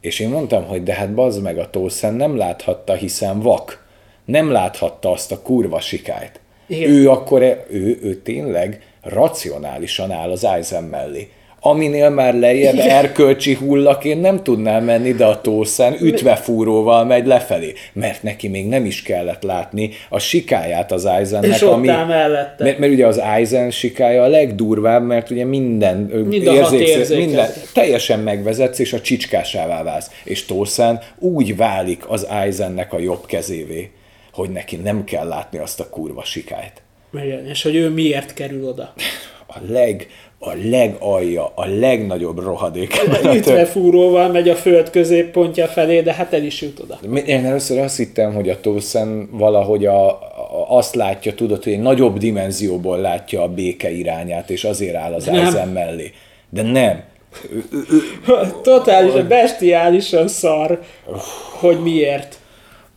És 0.00 0.20
én 0.20 0.28
mondtam, 0.28 0.64
hogy 0.64 0.82
de 0.82 0.94
hát 0.94 1.14
bazd 1.14 1.42
meg 1.42 1.58
a 1.58 1.70
Tószen 1.70 2.14
nem 2.14 2.36
láthatta, 2.36 2.94
hiszen 2.94 3.40
vak. 3.40 3.86
Nem 4.24 4.50
láthatta 4.50 5.10
azt 5.10 5.32
a 5.32 5.42
kurva 5.42 5.80
sikályt. 5.80 6.40
Igen. 6.66 6.90
Ő 6.90 7.10
akkor, 7.10 7.42
ő, 7.70 7.98
ő 8.02 8.14
tényleg 8.14 8.82
racionálisan 9.02 10.10
áll 10.10 10.30
az 10.30 10.44
Aizen 10.44 10.84
mellé. 10.84 11.30
Aminél 11.64 12.10
már 12.10 12.34
lejjebb 12.34 12.74
Igen. 12.74 12.88
erkölcsi 12.88 13.54
hullak, 13.54 14.04
én 14.04 14.18
nem 14.18 14.42
tudnám 14.42 14.84
menni, 14.84 15.12
de 15.12 15.24
a 15.24 15.40
Tószen 15.40 15.96
ütvefúróval 16.00 17.04
megy 17.04 17.26
lefelé, 17.26 17.72
mert 17.92 18.22
neki 18.22 18.48
még 18.48 18.68
nem 18.68 18.84
is 18.84 19.02
kellett 19.02 19.42
látni 19.42 19.90
a 20.08 20.18
sikáját 20.18 20.92
az 20.92 21.04
Aizennek, 21.04 21.50
És 21.50 21.62
ott 21.62 21.72
ami... 21.72 21.86
mellette. 21.86 22.64
Mert, 22.64 22.78
mert 22.78 22.92
ugye 22.92 23.06
az 23.06 23.18
Aizen 23.18 23.70
sikája 23.70 24.22
a 24.22 24.26
legdurvább, 24.26 25.06
mert 25.06 25.30
ugye 25.30 25.44
minden, 25.44 25.96
Mind 25.96 26.32
érzéket. 26.32 27.08
minden 27.08 27.48
teljesen 27.74 28.20
megvezetsz, 28.20 28.78
és 28.78 28.92
a 28.92 29.00
csicskásává 29.00 29.82
válsz. 29.82 30.10
És 30.24 30.44
Tószán 30.44 31.00
úgy 31.18 31.56
válik 31.56 32.02
az 32.08 32.22
Aizennek 32.22 32.92
a 32.92 32.98
jobb 32.98 33.26
kezévé, 33.26 33.90
hogy 34.32 34.50
neki 34.50 34.76
nem 34.76 35.04
kell 35.04 35.28
látni 35.28 35.58
azt 35.58 35.80
a 35.80 35.88
kurva 35.88 36.24
sikályt. 36.24 36.82
Igen, 37.22 37.46
és 37.46 37.62
hogy 37.62 37.76
ő 37.76 37.88
miért 37.88 38.34
kerül 38.34 38.68
oda. 38.68 38.92
A 39.46 39.56
leg, 39.68 40.06
a 40.44 40.52
legalja, 40.70 41.52
a 41.54 41.66
legnagyobb 41.66 42.38
rohadék. 42.38 42.94
Ütvefúróval 43.34 44.28
megy 44.28 44.48
a 44.48 44.54
föld 44.54 44.90
középpontja 44.90 45.66
felé, 45.66 46.00
de 46.00 46.12
hát 46.12 46.32
el 46.32 46.42
is 46.42 46.62
jut 46.62 46.80
oda. 46.80 46.98
Én 47.26 47.44
először 47.44 47.78
azt 47.78 47.96
hittem, 47.96 48.34
hogy 48.34 48.48
a 48.48 48.60
Tószen 48.60 49.28
valahogy 49.32 49.86
a, 49.86 50.08
a, 50.08 50.20
azt 50.68 50.94
látja, 50.94 51.34
tudod, 51.34 51.64
hogy 51.64 51.72
egy 51.72 51.80
nagyobb 51.80 52.18
dimenzióból 52.18 52.98
látja 52.98 53.42
a 53.42 53.48
béke 53.48 53.90
irányát, 53.90 54.50
és 54.50 54.64
azért 54.64 54.94
áll 54.94 55.12
az 55.12 55.24
Nem. 55.24 55.34
Aizen 55.34 55.68
mellé. 55.68 56.12
De 56.50 56.62
nem. 56.62 57.02
Totálisan, 58.62 59.28
bestiálisan 59.28 60.28
szar, 60.28 60.82
hogy 61.60 61.82
miért. 61.82 62.38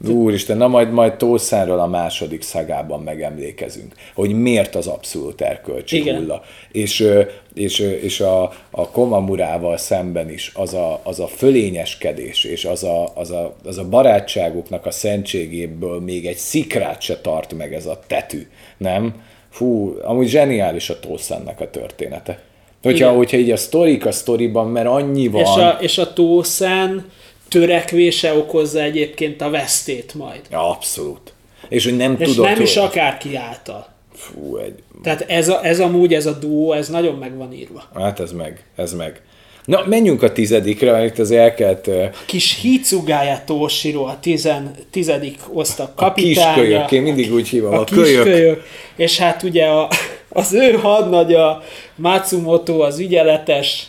Úristen, 0.08 0.58
na 0.58 0.68
majd, 0.68 0.91
majd 0.91 1.14
Tószánról 1.14 1.80
a 1.80 1.88
második 1.88 2.41
szagában 2.41 3.02
megemlékezünk, 3.04 3.96
hogy 4.16 4.34
miért 4.34 4.76
az 4.76 4.88
abszolút 4.88 5.41
erkölcsi 5.41 5.98
Igen. 5.98 6.16
hulla. 6.16 6.41
És, 6.72 7.08
és, 7.54 7.80
és 7.80 8.20
a, 8.20 8.52
a 8.72 8.89
Komamurával 8.89 9.78
szemben 9.78 10.32
is 10.32 10.52
az 10.56 10.74
a, 10.74 11.00
az 11.04 11.20
a 11.20 11.28
fölényeskedés, 11.28 12.43
és 12.43 12.66
az 12.66 12.84
a, 12.84 13.12
az, 13.16 13.32
a, 13.32 13.56
az 13.66 13.78
a 13.78 13.89
barátságuknak 13.89 14.86
a 14.86 14.91
szentségéből 14.91 16.00
még 16.00 16.26
egy 16.26 16.38
szikrát 16.38 17.02
se 17.02 17.22
tart 17.22 17.54
meg 17.54 17.74
ez 17.74 17.86
a 17.86 18.00
tetű, 18.08 18.48
nem? 18.78 19.24
Fú, 19.50 19.98
amúgy 20.04 20.28
zseniális 20.28 20.89
a 20.89 21.00
Tószánnak 21.00 21.60
a 21.60 21.70
története. 21.70 22.39
Hogyha, 22.84 23.06
Igen. 23.06 23.16
hogyha 23.16 23.38
így 23.38 23.52
a 23.52 23.58
sztorik 23.58 24.06
a 24.06 24.12
sztoriban, 24.12 24.68
mert 24.68 24.88
annyi 24.88 25.28
van... 25.28 25.41
És 25.41 25.56
a, 25.56 25.78
és 25.80 25.98
a 25.98 26.14
Tószán 26.14 27.06
törekvése 27.50 28.38
okozza 28.38 28.82
egyébként 28.82 29.41
a 29.41 29.50
vesztét 29.50 30.14
majd. 30.14 30.41
Ja, 30.52 30.70
abszolút. 30.70 31.34
És 31.70 31.84
hogy 31.84 31.98
nem 31.98 32.16
És 32.20 32.28
tudod, 32.28 32.46
nem 32.46 32.62
is 32.62 32.76
akárki 32.76 33.36
által. 33.36 33.88
Fú, 34.14 34.58
egy, 34.58 34.74
Tehát 35.04 35.22
ez, 35.22 35.50
a, 35.50 35.66
ez 35.66 35.80
amúgy, 35.80 36.14
ez 36.14 36.26
a 36.26 36.32
duó, 36.32 36.74
ez 36.74 36.89
nagyon 36.89 37.16
meg 37.16 37.38
van 37.38 37.54
írva. 37.54 37.84
Hát 37.93 38.20
ez 38.20 38.32
meg, 38.32 38.64
ez 38.76 38.93
meg. 38.93 39.22
Na, 39.66 39.84
menjünk 39.86 40.24
a 40.24 40.32
tizedikre, 40.32 40.91
mert 40.91 41.20
az 41.20 41.32
elkelt 41.32 41.89
Kis 42.26 42.60
Hitsugája 42.62 43.41
Toshiro, 43.46 44.04
a 44.04 44.18
tizen, 44.22 44.76
tizedik 44.91 45.39
osztag 45.54 45.89
a 45.89 45.93
kapitánya. 45.96 46.62
kölyök, 46.62 46.91
én 46.91 47.02
mindig 47.02 47.34
úgy 47.34 47.48
hívom, 47.48 47.74
a, 47.74 47.78
a 47.78 47.82
a 47.82 47.84
kölyök. 47.84 48.24
kölyök. 48.24 48.64
És 48.96 49.18
hát 49.18 49.43
ugye 49.43 49.66
a, 49.66 49.89
az 50.30 50.54
ő 50.54 50.72
hadnagya 50.72 51.64
Matsumoto 51.96 52.80
az 52.80 53.00
ügyeletes, 53.00 53.88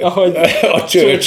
ahogy 0.00 0.36
A 0.62 0.84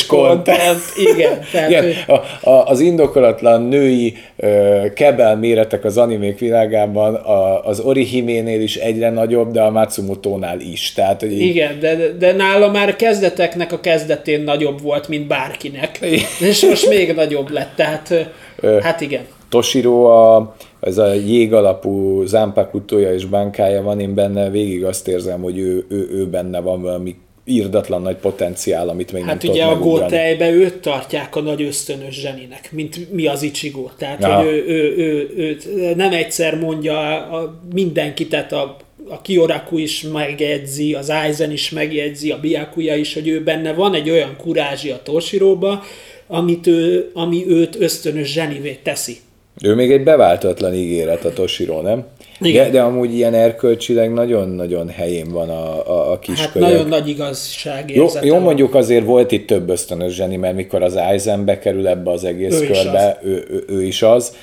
content. 0.08 0.80
Igen, 0.96 1.40
tehát 1.52 1.70
Igen, 1.70 1.84
ő, 1.84 1.94
a, 2.08 2.50
a, 2.50 2.66
az 2.66 2.80
indokolatlan 2.80 3.62
női 3.62 4.16
ö, 4.36 4.84
kebel 4.94 5.38
méretek 5.38 5.84
az 5.84 5.98
animék 5.98 6.40
világában 6.40 7.16
a, 7.16 7.66
az 7.66 7.80
Orihiménél 7.80 8.62
is 8.62 8.76
egyre 8.76 9.10
nagyobb, 9.10 9.52
de 9.52 9.62
a 9.62 9.72
Matsumoto-nál 9.72 10.60
is. 10.60 10.94
Tehát, 10.94 11.20
hogy 11.20 11.32
így, 11.32 11.42
igen, 11.42 11.80
de, 11.80 11.96
de 12.20 12.34
nála 12.34 12.72
már 12.72 12.96
kezdeteknek 12.96 13.72
a 13.72 13.80
kezdetén 13.80 14.42
nagyobb 14.42 14.82
volt, 14.82 15.08
mint 15.08 15.28
bárkinek. 15.28 16.00
És 16.40 16.66
most 16.66 16.90
még 16.90 17.14
nagyobb 17.14 17.50
lett, 17.50 17.72
tehát 17.76 18.14
ö, 18.60 18.80
hát 18.80 19.02
igen. 19.02 19.22
Toshiro, 19.50 20.04
a, 20.04 20.56
ez 20.80 20.98
a 20.98 21.14
jég 21.14 21.54
alapú 21.54 22.24
zámpakutója 22.26 23.14
és 23.14 23.26
bánkája 23.26 23.82
van, 23.82 24.00
én 24.00 24.14
benne 24.14 24.50
végig 24.50 24.86
azt 24.86 25.08
érzem, 25.08 25.42
hogy 25.42 25.58
ő, 25.58 25.86
ő, 25.90 26.08
ő 26.12 26.28
benne 26.28 26.60
van 26.60 26.82
valami 26.82 27.16
írdatlan 27.48 28.02
nagy 28.02 28.16
potenciál, 28.16 28.90
amit 28.90 29.12
még 29.12 29.24
Hát 29.24 29.44
nem 29.44 29.52
ugye 29.52 29.64
a. 29.64 29.80
Goteibe 29.80 30.52
őt 30.52 30.74
tartják 30.74 31.36
a 31.36 31.42
nagy 31.42 31.62
ösztönös 31.62 32.20
zseninek, 32.20 32.70
mint 32.72 33.14
mi 33.14 33.28
az 33.28 33.42
Ichigo. 33.42 33.90
Tehát, 33.98 34.22
Ja. 34.22 34.36
hogy 34.36 34.46
ő, 34.46 34.64
ő, 34.68 34.96
ő, 34.98 35.60
ő, 35.76 35.94
nem 35.96 36.14
egyszer 36.14 36.60
mondja 36.60 37.00
a 37.26 37.62
mindenki, 37.74 38.28
tehát 38.28 38.52
a, 38.52 38.78
a 39.10 39.22
Kioraku 39.22 39.78
is 39.78 40.02
megjegyzi, 40.02 40.94
az 40.94 41.10
Aizen 41.10 41.52
is 41.52 41.70
megjegyzi, 41.70 42.32
a 42.32 42.40
Byakuya 42.40 42.96
is, 42.96 43.14
hogy 43.14 43.28
ő 43.28 43.44
benne 43.44 43.74
van 43.74 43.94
egy 43.94 44.10
olyan 44.10 44.36
kurázsi 44.38 44.90
a 44.90 45.00
Toshiroba, 45.04 45.84
amit 46.28 46.68
ő, 46.68 47.12
ami 47.14 47.46
őt 47.48 47.76
ösztönös 47.80 48.32
zsenivé 48.32 48.78
teszi. 48.84 49.18
Ő 49.62 49.76
még 49.76 49.92
egy 49.92 50.04
beváltatlan 50.04 50.74
ígéret 50.74 51.26
a 51.26 51.34
Toshiro, 51.34 51.82
nem? 51.82 52.06
Igen. 52.42 52.64
De, 52.66 52.70
de 52.72 52.82
amúgy 52.82 53.14
ilyen 53.14 53.34
erkölcsileg 53.34 54.14
nagyon-nagyon 54.14 54.90
helyén 54.90 55.32
van 55.32 55.50
a, 55.50 55.88
a, 55.90 56.12
a 56.12 56.20
kis 56.20 56.40
Hát 56.40 56.52
kölyök. 56.52 56.68
nagyon 56.70 56.88
nagy 56.88 57.10
igazság 57.10 57.96
Jó, 57.96 58.08
jó, 58.22 58.40
mondjuk 58.40 58.76
azért 58.76 59.06
volt 59.06 59.32
itt 59.32 59.48
több 59.48 59.70
ösztönös 59.70 60.14
zseni, 60.14 60.36
mert 60.36 60.56
mikor 60.56 60.82
az 60.84 60.96
Aizen 60.96 61.46
bekerül 61.46 61.88
ebbe 61.88 62.12
az 62.12 62.24
egész 62.24 62.60
Ő 62.60 62.64
is 62.70 62.82
körbe, 62.82 63.20
ő, 63.24 63.46
ő, 63.50 63.64
ő 63.68 63.84
is 63.84 64.02
az. 64.02 64.36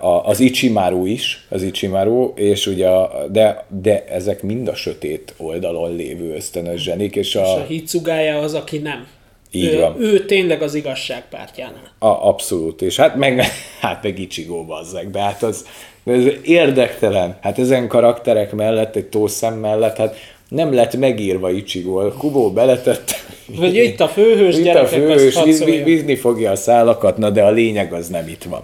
A- 0.00 0.24
Az 0.28 0.40
Ichimaru 0.40 1.06
is, 1.06 1.46
az 1.48 1.62
Ichimaru, 1.62 2.32
és 2.34 2.66
ugye, 2.66 2.88
a, 2.88 3.26
de, 3.30 3.64
de 3.82 4.04
ezek 4.04 4.42
mind 4.42 4.68
a 4.68 4.74
sötét 4.74 5.34
oldalon 5.36 5.96
lévő 5.96 6.34
ösztönös 6.34 6.82
zsenik, 6.82 7.16
és 7.16 7.28
És 7.28 7.34
a 7.34 7.54
a, 7.56 7.64
Hitsugája 7.68 8.38
az, 8.38 8.54
aki 8.54 8.78
nem. 8.78 9.06
Így 9.52 9.72
ő, 9.74 9.80
van. 9.80 9.96
ő 10.00 10.24
tényleg 10.24 10.62
az 10.62 10.74
igazság 10.74 11.22
pártjánál. 11.30 11.92
a, 11.98 12.06
abszolút, 12.06 12.82
és 12.82 12.96
hát 12.96 13.16
meg, 13.16 13.42
hát 13.80 14.02
meg 14.02 14.18
Ichigo 14.18 14.64
bazzeg, 14.64 15.10
de 15.10 15.20
hát 15.20 15.42
az, 15.42 15.64
ez 16.04 16.24
érdektelen. 16.42 17.38
Hát 17.40 17.58
ezen 17.58 17.88
karakterek 17.88 18.52
mellett, 18.52 18.96
egy 18.96 19.06
tószem 19.06 19.54
mellett, 19.54 19.96
hát 19.96 20.16
nem 20.48 20.74
lett 20.74 20.96
megírva 20.96 21.50
Ichigo. 21.50 22.12
Kubo 22.18 22.50
beletett. 22.50 23.10
Vagy 23.58 23.74
itt 23.74 24.00
a 24.00 24.08
főhős 24.08 24.54
Itt 24.54 24.60
a 24.60 24.64
gyerekek, 24.64 24.88
főhős, 24.88 25.26
azt 25.26 25.36
hadd 25.36 25.44
víz, 25.44 25.58
víz, 25.58 25.68
szóljon. 25.68 25.84
vízni 25.84 26.16
fogja 26.16 26.50
a 26.50 26.56
szálakat, 26.56 27.16
na 27.16 27.30
de 27.30 27.42
a 27.42 27.50
lényeg 27.50 27.92
az 27.92 28.08
nem 28.08 28.28
itt 28.28 28.42
van. 28.42 28.62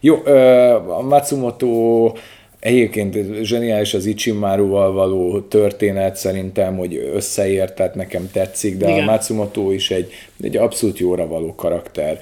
Jó, 0.00 0.16
a 0.86 1.02
Matsumoto 1.02 2.12
egyébként 2.60 3.18
zseniális 3.42 3.94
az 3.94 4.06
Ichimaruval 4.06 4.92
való 4.92 5.40
történet, 5.40 6.16
szerintem, 6.16 6.76
hogy 6.76 7.10
összeért, 7.14 7.74
tehát 7.74 7.94
nekem 7.94 8.30
tetszik, 8.32 8.76
de 8.76 8.88
Igen. 8.88 9.08
a 9.08 9.10
Matsumoto 9.10 9.70
is 9.70 9.90
egy, 9.90 10.12
egy 10.40 10.56
abszolút 10.56 10.98
jóra 10.98 11.26
való 11.26 11.54
karakter. 11.54 12.20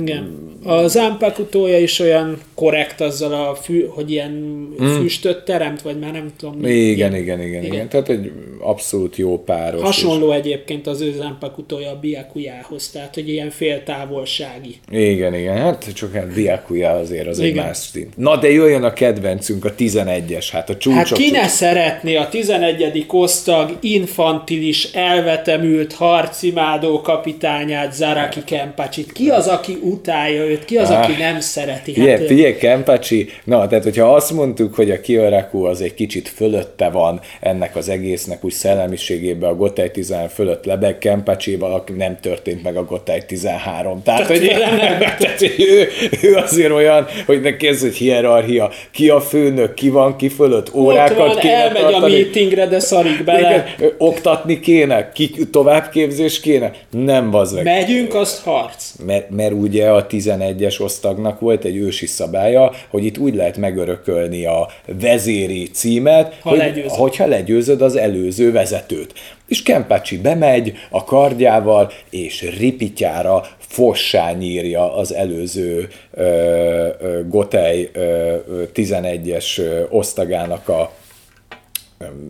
Igen. 0.00 0.56
A 0.64 0.86
Zanpakutója 0.86 1.78
is 1.78 1.98
olyan 1.98 2.38
korrekt 2.54 3.00
azzal 3.00 3.32
a 3.32 3.54
fű, 3.54 3.84
hogy 3.84 4.10
ilyen 4.10 4.68
füstöt 4.78 5.44
teremt, 5.44 5.82
vagy 5.82 5.98
már 5.98 6.12
nem 6.12 6.30
tudom. 6.38 6.64
Igen, 6.64 7.14
igen, 7.14 7.14
igen, 7.14 7.40
igen, 7.40 7.64
igen. 7.64 7.88
Tehát 7.88 8.08
egy 8.08 8.32
abszolút 8.60 9.16
jó 9.16 9.42
páros. 9.42 9.82
Hasonló 9.82 10.32
egyébként 10.32 10.86
az 10.86 11.00
ő 11.00 11.12
Zanpakutója 11.12 11.90
a 11.90 11.98
Byakujához, 12.00 12.90
tehát 12.90 13.14
hogy 13.14 13.28
ilyen 13.28 13.50
féltávolsági. 13.50 14.74
Igen, 14.90 15.34
igen, 15.34 15.56
hát 15.56 15.92
csak 15.94 16.12
hát 16.12 16.32
Diakuya 16.32 16.90
azért 16.90 17.26
az 17.26 17.40
egy 17.40 17.46
Igen. 17.46 17.64
más 17.64 17.76
szint. 17.76 18.16
Na 18.16 18.36
de 18.36 18.50
jöjjön 18.50 18.82
a 18.82 18.92
kedvencünk, 18.92 19.64
a 19.64 19.74
11-es, 19.74 20.46
hát 20.50 20.70
a 20.70 20.76
csúcsok. 20.76 20.98
Hát 20.98 21.12
ki 21.12 21.30
ne 21.30 21.48
szeretné 21.48 22.16
a 22.16 22.28
11. 22.28 23.04
osztag 23.08 23.76
infantilis, 23.80 24.92
elvetemült, 24.92 25.92
harcimádó 25.92 27.00
kapitányát, 27.18 27.92
Zaraki 27.92 28.44
Kempacsit? 28.44 29.12
Ki 29.12 29.28
az, 29.28 29.46
aki 29.46 29.78
utálja 29.82 30.44
őt? 30.44 30.64
Ki 30.64 30.76
az, 30.76 30.90
aki 30.90 31.12
nem 31.18 31.40
szereti? 31.40 31.92
Figyelj, 31.92 32.18
Hát, 32.18 32.26
figyelj, 32.26 32.56
Kempacsi, 32.56 33.28
na, 33.44 33.66
tehát 33.66 33.84
hogyha 33.84 34.14
azt 34.14 34.32
mondtuk, 34.32 34.74
hogy 34.74 34.90
a 34.90 35.00
Kioraku 35.00 35.64
az 35.64 35.80
egy 35.80 35.94
kicsit 35.94 36.28
fölötte 36.28 36.88
van 36.90 37.20
ennek 37.40 37.76
az 37.76 37.88
egésznek 37.88 38.44
úgy 38.44 38.52
szellemiségében, 38.52 39.50
a 39.50 39.54
Gotei 39.54 39.90
13 39.90 40.28
fölött 40.28 40.64
lebeg, 40.64 40.98
Kempacsival, 40.98 41.72
aki 41.72 41.92
nem 41.92 42.16
történt 42.20 42.62
meg 42.62 42.76
a 42.76 42.84
Gotei 42.84 43.22
13. 43.26 44.02
Tehát, 44.02 44.26
hogy, 44.26 44.46
tehát, 45.18 45.38
hogy 45.38 45.54
ő, 45.58 45.88
ő, 46.22 46.34
azért 46.34 46.72
olyan, 46.72 47.06
hogy 47.26 47.40
neki 47.40 47.66
ez 47.66 47.82
egy 47.82 47.96
hierarchia, 47.96 48.70
ki 48.90 49.08
a 49.08 49.20
főnök, 49.20 49.74
ki 49.74 49.88
van 49.88 50.16
ki 50.16 50.28
fölött, 50.28 50.68
ott 50.68 50.74
órákat 50.74 51.16
van, 51.16 51.36
kéne 51.36 51.54
elmegy 51.54 51.82
a 51.82 51.90
tartani. 51.90 52.12
meetingre, 52.12 52.66
de 52.66 52.78
szarik 52.78 53.24
bele. 53.24 53.74
Igen, 53.78 53.92
oktatni 53.98 54.60
kéne, 54.60 55.12
ki, 55.12 55.30
továbbképzés 55.50 56.40
kéne. 56.40 56.72
Nem, 57.08 57.30
bazd 57.30 57.54
meg. 57.54 57.64
Megyünk, 57.64 58.14
az 58.14 58.40
harc. 58.42 58.92
Mert, 59.06 59.30
mert 59.30 59.52
ugye 59.52 59.88
a 59.90 60.06
11-es 60.06 60.80
osztagnak 60.80 61.40
volt 61.40 61.64
egy 61.64 61.76
ősi 61.76 62.06
szabálya, 62.06 62.72
hogy 62.88 63.04
itt 63.04 63.18
úgy 63.18 63.34
lehet 63.34 63.56
megörökölni 63.56 64.46
a 64.46 64.68
vezéri 65.00 65.70
címet, 65.70 66.38
Ha 66.42 66.48
hogy, 66.48 66.58
legyőzöd. 66.58 66.90
hogyha 66.90 67.26
legyőzöd 67.26 67.82
az 67.82 67.96
előző 67.96 68.52
vezetőt. 68.52 69.12
És 69.46 69.62
Kempácsi 69.62 70.18
bemegy 70.18 70.72
a 70.90 71.04
kardjával, 71.04 71.90
és 72.10 72.54
ripityára 72.58 73.46
fossá 73.58 74.32
nyírja 74.32 74.96
az 74.96 75.14
előző 75.14 75.88
ö, 76.14 76.22
ö, 77.00 77.20
Gotej 77.28 77.90
ö, 77.92 78.00
ö, 78.48 78.62
11-es 78.74 79.58
ö, 79.58 79.82
osztagának 79.90 80.68
a 80.68 80.90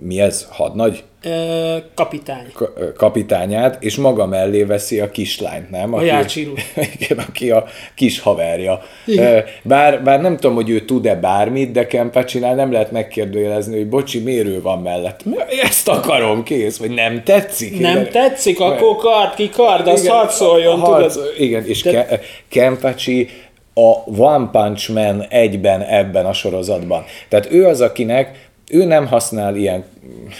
mi 0.00 0.20
ez? 0.20 0.46
Hadnagy? 0.50 1.02
Ö, 1.22 1.76
kapitány. 1.94 2.46
Ka- 2.54 2.92
kapitányát, 2.96 3.82
és 3.82 3.96
maga 3.96 4.26
mellé 4.26 4.62
veszi 4.62 5.00
a 5.00 5.10
kislányt, 5.10 5.70
nem? 5.70 5.94
A 5.94 6.02
Jácsiru. 6.02 6.52
Igen, 7.00 7.18
aki 7.28 7.50
a 7.50 7.64
kis 7.94 8.20
haverja. 8.20 8.82
Igen. 9.06 9.44
Bár, 9.62 10.02
bár 10.02 10.20
nem 10.20 10.36
tudom, 10.36 10.54
hogy 10.54 10.70
ő 10.70 10.80
tud-e 10.84 11.14
bármit, 11.14 11.70
de 11.70 11.86
Kempacsinál 11.86 12.54
nem 12.54 12.72
lehet 12.72 12.90
megkérdőjelezni, 12.92 13.76
hogy 13.76 13.88
bocsi, 13.88 14.18
miért 14.18 14.46
ő 14.46 14.62
van 14.62 14.78
mellett. 14.78 15.24
Ezt 15.62 15.88
akarom, 15.88 16.42
kész, 16.42 16.76
vagy 16.78 16.90
nem 16.90 17.22
tetszik. 17.24 17.80
Nem 17.80 17.96
Igen. 17.96 18.10
tetszik, 18.12 18.60
akkor 18.60 18.96
kard 18.96 19.34
ki 19.34 19.48
kard, 19.48 19.86
az 19.86 20.02
Igen, 20.02 20.14
harc- 20.14 20.38
tudod? 20.38 21.34
Igen, 21.38 21.66
és 21.66 21.82
De- 21.82 21.90
Ke- 21.90 22.20
Kempacsi 22.48 23.28
a 23.74 24.20
One 24.22 24.48
Punch 24.52 24.90
Man 24.92 25.22
egyben 25.28 25.82
ebben 25.82 26.26
a 26.26 26.32
sorozatban. 26.32 27.04
Tehát 27.28 27.52
ő 27.52 27.66
az, 27.66 27.80
akinek 27.80 28.47
ő 28.70 28.84
nem 28.84 29.06
használ 29.06 29.56
ilyen, 29.56 29.84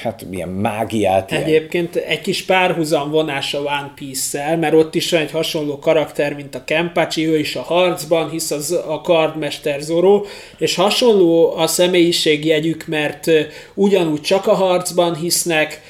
hát 0.03 0.25
ilyen 0.31 0.49
mágiát, 0.49 1.31
ilyen 1.31 1.43
Egyébként 1.43 1.97
egy 1.97 2.21
kis 2.21 2.45
párhuzam 2.45 3.11
vonás 3.11 3.55
a 3.55 3.59
One 3.59 3.93
Piece-szel, 3.95 4.57
mert 4.57 4.75
ott 4.75 4.95
is 4.95 5.11
van 5.11 5.21
egy 5.21 5.31
hasonló 5.31 5.79
karakter, 5.79 6.35
mint 6.35 6.55
a 6.55 6.65
Kenpachi, 6.65 7.27
ő 7.27 7.39
is 7.39 7.57
a 7.57 7.63
harcban, 7.63 8.31
hisz 8.31 8.51
az 8.51 8.81
a 8.89 9.01
kardmester 9.01 9.81
Zoro, 9.81 10.25
és 10.59 10.75
hasonló 10.75 11.57
a 11.57 11.67
személyiségjegyük, 11.67 12.87
mert 12.87 13.31
ugyanúgy 13.75 14.21
csak 14.21 14.47
a 14.47 14.55
harcban 14.55 15.17
hisznek, 15.17 15.81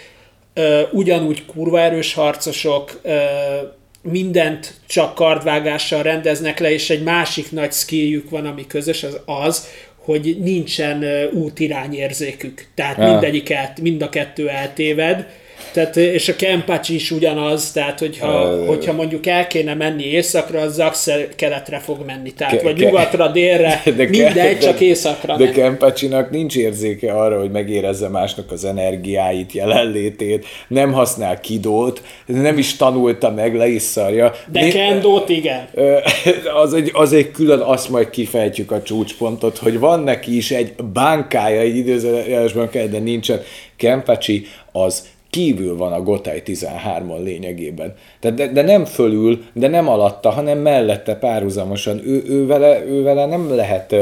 ugyanúgy 0.93 1.47
kurva 1.47 1.81
erős 1.81 2.15
harcosok, 2.15 3.01
mindent 4.03 4.75
csak 4.87 5.15
kardvágással 5.15 6.03
rendeznek 6.03 6.59
le, 6.59 6.73
és 6.73 6.91
egy 6.91 7.03
másik 7.03 7.53
nagy 7.53 7.73
skilljük 7.73 8.31
van, 8.31 8.47
ami 8.47 8.67
közös, 8.67 9.03
az 9.03 9.21
az, 9.25 9.67
hogy 10.09 10.37
nincsen 10.41 11.05
útirányérzékük. 11.33 12.67
Tehát 12.75 12.97
mindegyik 12.97 13.51
el, 13.51 13.73
mind 13.83 14.03
a 14.03 14.09
kettő 14.09 14.49
eltéved. 14.49 15.27
Tehát, 15.73 15.97
és 15.97 16.29
a 16.29 16.37
Kempács 16.37 16.89
is 16.89 17.11
ugyanaz, 17.11 17.73
tehát 17.73 17.99
hogyha, 17.99 18.53
Ö. 18.53 18.67
hogyha 18.67 18.93
mondjuk 18.93 19.27
el 19.27 19.47
kéne 19.47 19.75
menni 19.75 20.05
északra, 20.05 20.61
az 20.61 20.75
Zax 20.75 21.09
keletre 21.37 21.79
fog 21.79 22.05
menni. 22.07 22.33
Tehát, 22.33 22.53
Ke- 22.55 22.63
vagy 22.63 22.75
ke- 22.75 22.85
nyugatra, 22.85 23.29
délre, 23.29 23.83
De 23.97 24.05
mindegy, 24.09 24.33
de- 24.33 24.59
csak 24.59 24.81
északra 24.81 25.37
De 25.37 25.45
megy. 25.45 25.55
Kempacsinak 25.55 26.31
nincs 26.31 26.57
érzéke 26.57 27.13
arra, 27.13 27.39
hogy 27.39 27.51
megérezze 27.51 28.09
másnak 28.09 28.51
az 28.53 28.65
energiáit, 28.65 29.53
jelenlétét, 29.53 30.47
nem 30.69 30.93
használ 30.93 31.41
kidót, 31.41 32.03
nem 32.27 32.59
is 32.59 32.77
tanulta 32.77 33.31
meg, 33.31 33.55
le 33.57 33.69
is 33.69 33.83
szarja. 33.83 34.33
De 34.53 34.61
Né- 34.61 34.73
Kendót 34.73 35.29
igen. 35.29 35.69
Az 36.63 36.75
egy, 36.75 36.91
az 36.93 37.13
egy 37.13 37.31
külön, 37.31 37.61
azt 37.61 37.89
majd 37.89 38.11
kifejtjük 38.11 38.71
a 38.71 38.83
csúcspontot, 38.83 39.59
hogy 39.59 39.79
van 39.79 40.01
neki 40.01 40.37
is 40.37 40.51
egy 40.51 40.73
bánkája, 40.93 41.61
egy 41.61 41.77
időzőjeles 41.77 42.53
bánkája, 42.53 42.87
de 42.87 42.99
nincsen. 42.99 43.41
Kempacsi 43.77 44.47
az 44.73 45.07
kívül 45.31 45.77
van 45.77 45.93
a 45.93 46.03
Gotai 46.03 46.43
13-on 46.47 47.23
lényegében. 47.23 47.95
Tehát 48.21 48.37
de, 48.37 48.47
de 48.47 48.63
nem 48.63 48.85
fölül, 48.85 49.45
de 49.53 49.69
nem 49.69 49.89
alatta, 49.89 50.31
hanem 50.31 50.59
mellette 50.59 51.15
párhuzamosan. 51.15 52.01
Ő, 52.05 52.23
ő, 52.29 52.47
vele, 52.47 52.85
ő 52.87 53.03
vele 53.03 53.27
nem 53.27 53.55
lehet 53.55 53.95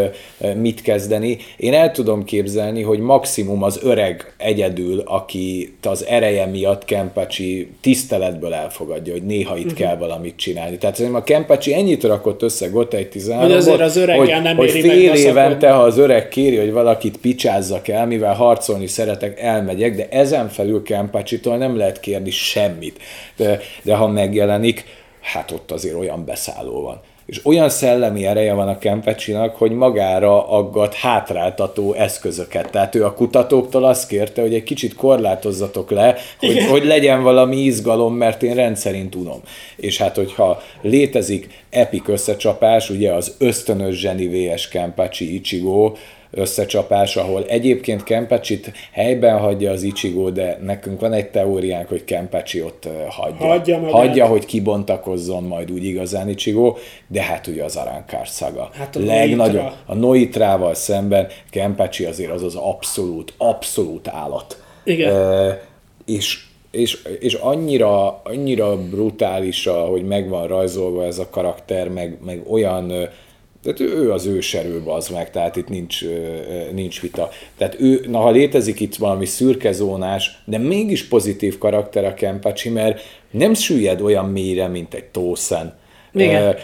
mit 0.56 0.82
kezdeni. 0.82 1.38
Én 1.56 1.74
el 1.74 1.90
tudom 1.90 2.24
képzelni, 2.24 2.82
hogy 2.82 2.98
maximum 2.98 3.62
az 3.62 3.80
öreg 3.82 4.34
egyedül, 4.36 5.02
aki 5.04 5.76
az 5.82 6.04
ereje 6.06 6.46
miatt 6.46 6.84
Kempacsi 6.84 7.68
tiszteletből 7.80 8.54
elfogadja, 8.54 9.12
hogy 9.12 9.22
néha 9.22 9.56
itt 9.56 9.64
uh-huh. 9.64 9.78
kell 9.78 9.96
valamit 9.96 10.36
csinálni. 10.36 10.78
Tehát 10.78 10.96
szerintem 10.96 11.20
a 11.20 11.24
Kempacsi 11.24 11.74
ennyit 11.74 12.04
rakott 12.04 12.42
össze 12.42 12.68
Gotai 12.68 13.08
13 13.08 13.48
Hogy 13.48 13.56
azért 13.56 13.80
az 13.80 13.96
öreggel 13.96 14.40
nem 14.40 14.56
hogy 14.56 14.70
fél 14.70 15.14
évente, 15.14 15.70
ha 15.70 15.82
az 15.82 15.98
öreg 15.98 16.28
kéri, 16.28 16.56
hogy 16.56 16.72
valakit 16.72 17.16
picsázzak 17.18 17.88
el, 17.88 18.06
mivel 18.06 18.34
harcolni 18.34 18.86
szeretek, 18.86 19.40
elmegyek, 19.40 19.96
de 19.96 20.08
ezen 20.10 20.48
felül 20.48 20.82
Kempacsitól 21.16 21.56
nem 21.56 21.76
lehet 21.76 22.00
kérni 22.00 22.30
semmit. 22.30 22.98
De, 23.36 23.60
de 23.82 23.94
ha 23.94 24.06
megjelenik, 24.06 24.84
hát 25.20 25.50
ott 25.50 25.70
azért 25.70 25.94
olyan 25.94 26.24
beszálló 26.24 26.82
van. 26.82 27.00
És 27.26 27.46
olyan 27.46 27.68
szellemi 27.68 28.26
ereje 28.26 28.52
van 28.52 28.68
a 28.68 28.78
Kempecsinak, 28.78 29.56
hogy 29.56 29.70
magára 29.70 30.48
aggat 30.48 30.94
hátráltató 30.94 31.92
eszközöket. 31.92 32.70
Tehát 32.70 32.94
ő 32.94 33.04
a 33.04 33.14
kutatóktól 33.14 33.84
azt 33.84 34.08
kérte, 34.08 34.40
hogy 34.40 34.54
egy 34.54 34.62
kicsit 34.62 34.94
korlátozzatok 34.94 35.90
le, 35.90 36.16
hogy, 36.38 36.66
hogy 36.70 36.84
legyen 36.84 37.22
valami 37.22 37.56
izgalom, 37.56 38.14
mert 38.14 38.42
én 38.42 38.54
rendszerint 38.54 39.10
tudom. 39.10 39.40
És 39.76 39.98
hát, 39.98 40.16
hogyha 40.16 40.62
létezik 40.82 41.64
epik 41.70 42.08
összecsapás, 42.08 42.90
ugye 42.90 43.12
az 43.12 43.34
ösztönös 43.38 43.98
zseni 43.98 44.26
VS 44.26 44.68
Kempacsi 44.68 45.34
Ichigo, 45.34 45.92
összecsapás, 46.36 47.16
ahol 47.16 47.44
egyébként 47.44 48.04
Kempacsit 48.04 48.72
helyben 48.92 49.38
hagyja 49.38 49.70
az 49.70 49.82
Ichigo, 49.82 50.30
de 50.30 50.58
nekünk 50.62 51.00
van 51.00 51.12
egy 51.12 51.28
teóriánk, 51.28 51.88
hogy 51.88 52.04
Kempacsi 52.04 52.62
ott 52.62 52.88
hagyja. 53.08 53.46
Hagyja 53.46 53.78
magát. 53.78 53.92
hagyja, 53.92 54.26
hogy 54.26 54.46
kibontakozzon 54.46 55.42
majd 55.42 55.70
úgy 55.70 55.84
igazán 55.84 56.28
Ichigo, 56.28 56.76
de 57.08 57.22
hát 57.22 57.46
ugye 57.46 57.64
az 57.64 57.76
Arankár 57.76 58.28
szaga. 58.28 58.70
Hát 58.72 58.96
a 58.96 59.00
Legnagyobb. 59.00 59.54
Noitra. 59.54 59.74
A 59.86 59.94
Noitrával 59.94 60.74
szemben 60.74 61.26
Kempacsi 61.50 62.04
azért 62.04 62.30
az 62.30 62.42
az 62.42 62.54
abszolút, 62.54 63.32
abszolút 63.36 64.08
állat. 64.08 64.62
Igen. 64.84 65.14
Ö, 65.14 65.50
és 66.06 66.44
és, 66.70 67.02
és 67.20 67.34
annyira, 67.34 68.20
annyira 68.24 68.76
brutális, 68.76 69.66
hogy 69.66 70.04
meg 70.04 70.28
van 70.28 70.46
rajzolva 70.46 71.04
ez 71.04 71.18
a 71.18 71.28
karakter, 71.30 71.88
meg, 71.88 72.18
meg 72.24 72.42
olyan, 72.50 72.92
tehát 73.74 73.94
ő 73.94 74.12
az 74.12 74.26
őserő 74.26 74.82
az 74.84 75.08
meg, 75.08 75.30
tehát 75.30 75.56
itt 75.56 75.68
nincs, 75.68 76.00
nincs 76.72 77.00
vita. 77.00 77.28
Tehát 77.58 77.76
ő, 77.80 78.04
na 78.08 78.18
ha 78.18 78.30
létezik 78.30 78.80
itt 78.80 78.94
valami 78.94 79.24
szürke 79.24 79.72
zónás, 79.72 80.42
de 80.44 80.58
mégis 80.58 81.08
pozitív 81.08 81.58
karakter 81.58 82.04
a 82.04 82.14
Kempacsi, 82.14 82.68
mert 82.68 83.00
nem 83.30 83.54
süllyed 83.54 84.00
olyan 84.00 84.28
mélyre, 84.28 84.68
mint 84.68 84.94
egy 84.94 85.04
Tószen. 85.04 85.74
Igen. 86.14 86.56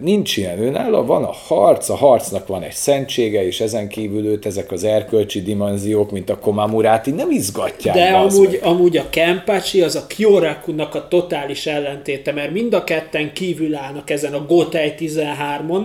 Nincs 0.00 0.36
ilyen, 0.36 0.58
ő 0.58 0.70
nála 0.70 1.04
van 1.04 1.24
a 1.24 1.32
harc, 1.32 1.88
a 1.88 1.94
harcnak 1.94 2.46
van 2.46 2.62
egy 2.62 2.72
szentsége, 2.72 3.46
és 3.46 3.60
ezen 3.60 3.88
kívül 3.88 4.26
őt 4.26 4.46
ezek 4.46 4.72
az 4.72 4.84
erkölcsi 4.84 5.42
dimenziók, 5.42 6.10
mint 6.10 6.30
a 6.30 6.38
Komamuráti 6.38 7.10
nem 7.10 7.30
izgatják. 7.30 7.94
De 7.94 8.04
amúgy, 8.04 8.50
meg. 8.50 8.60
amúgy 8.62 8.96
a 8.96 9.10
Kenpachi 9.10 9.82
az 9.82 9.96
a 9.96 10.06
Kyorakunak 10.06 10.94
a 10.94 11.08
totális 11.08 11.66
ellentéte, 11.66 12.32
mert 12.32 12.52
mind 12.52 12.74
a 12.74 12.84
ketten 12.84 13.32
kívül 13.32 13.74
állnak 13.74 14.10
ezen 14.10 14.32
a 14.32 14.46
Gotei 14.46 14.94
13-on, 14.98 15.84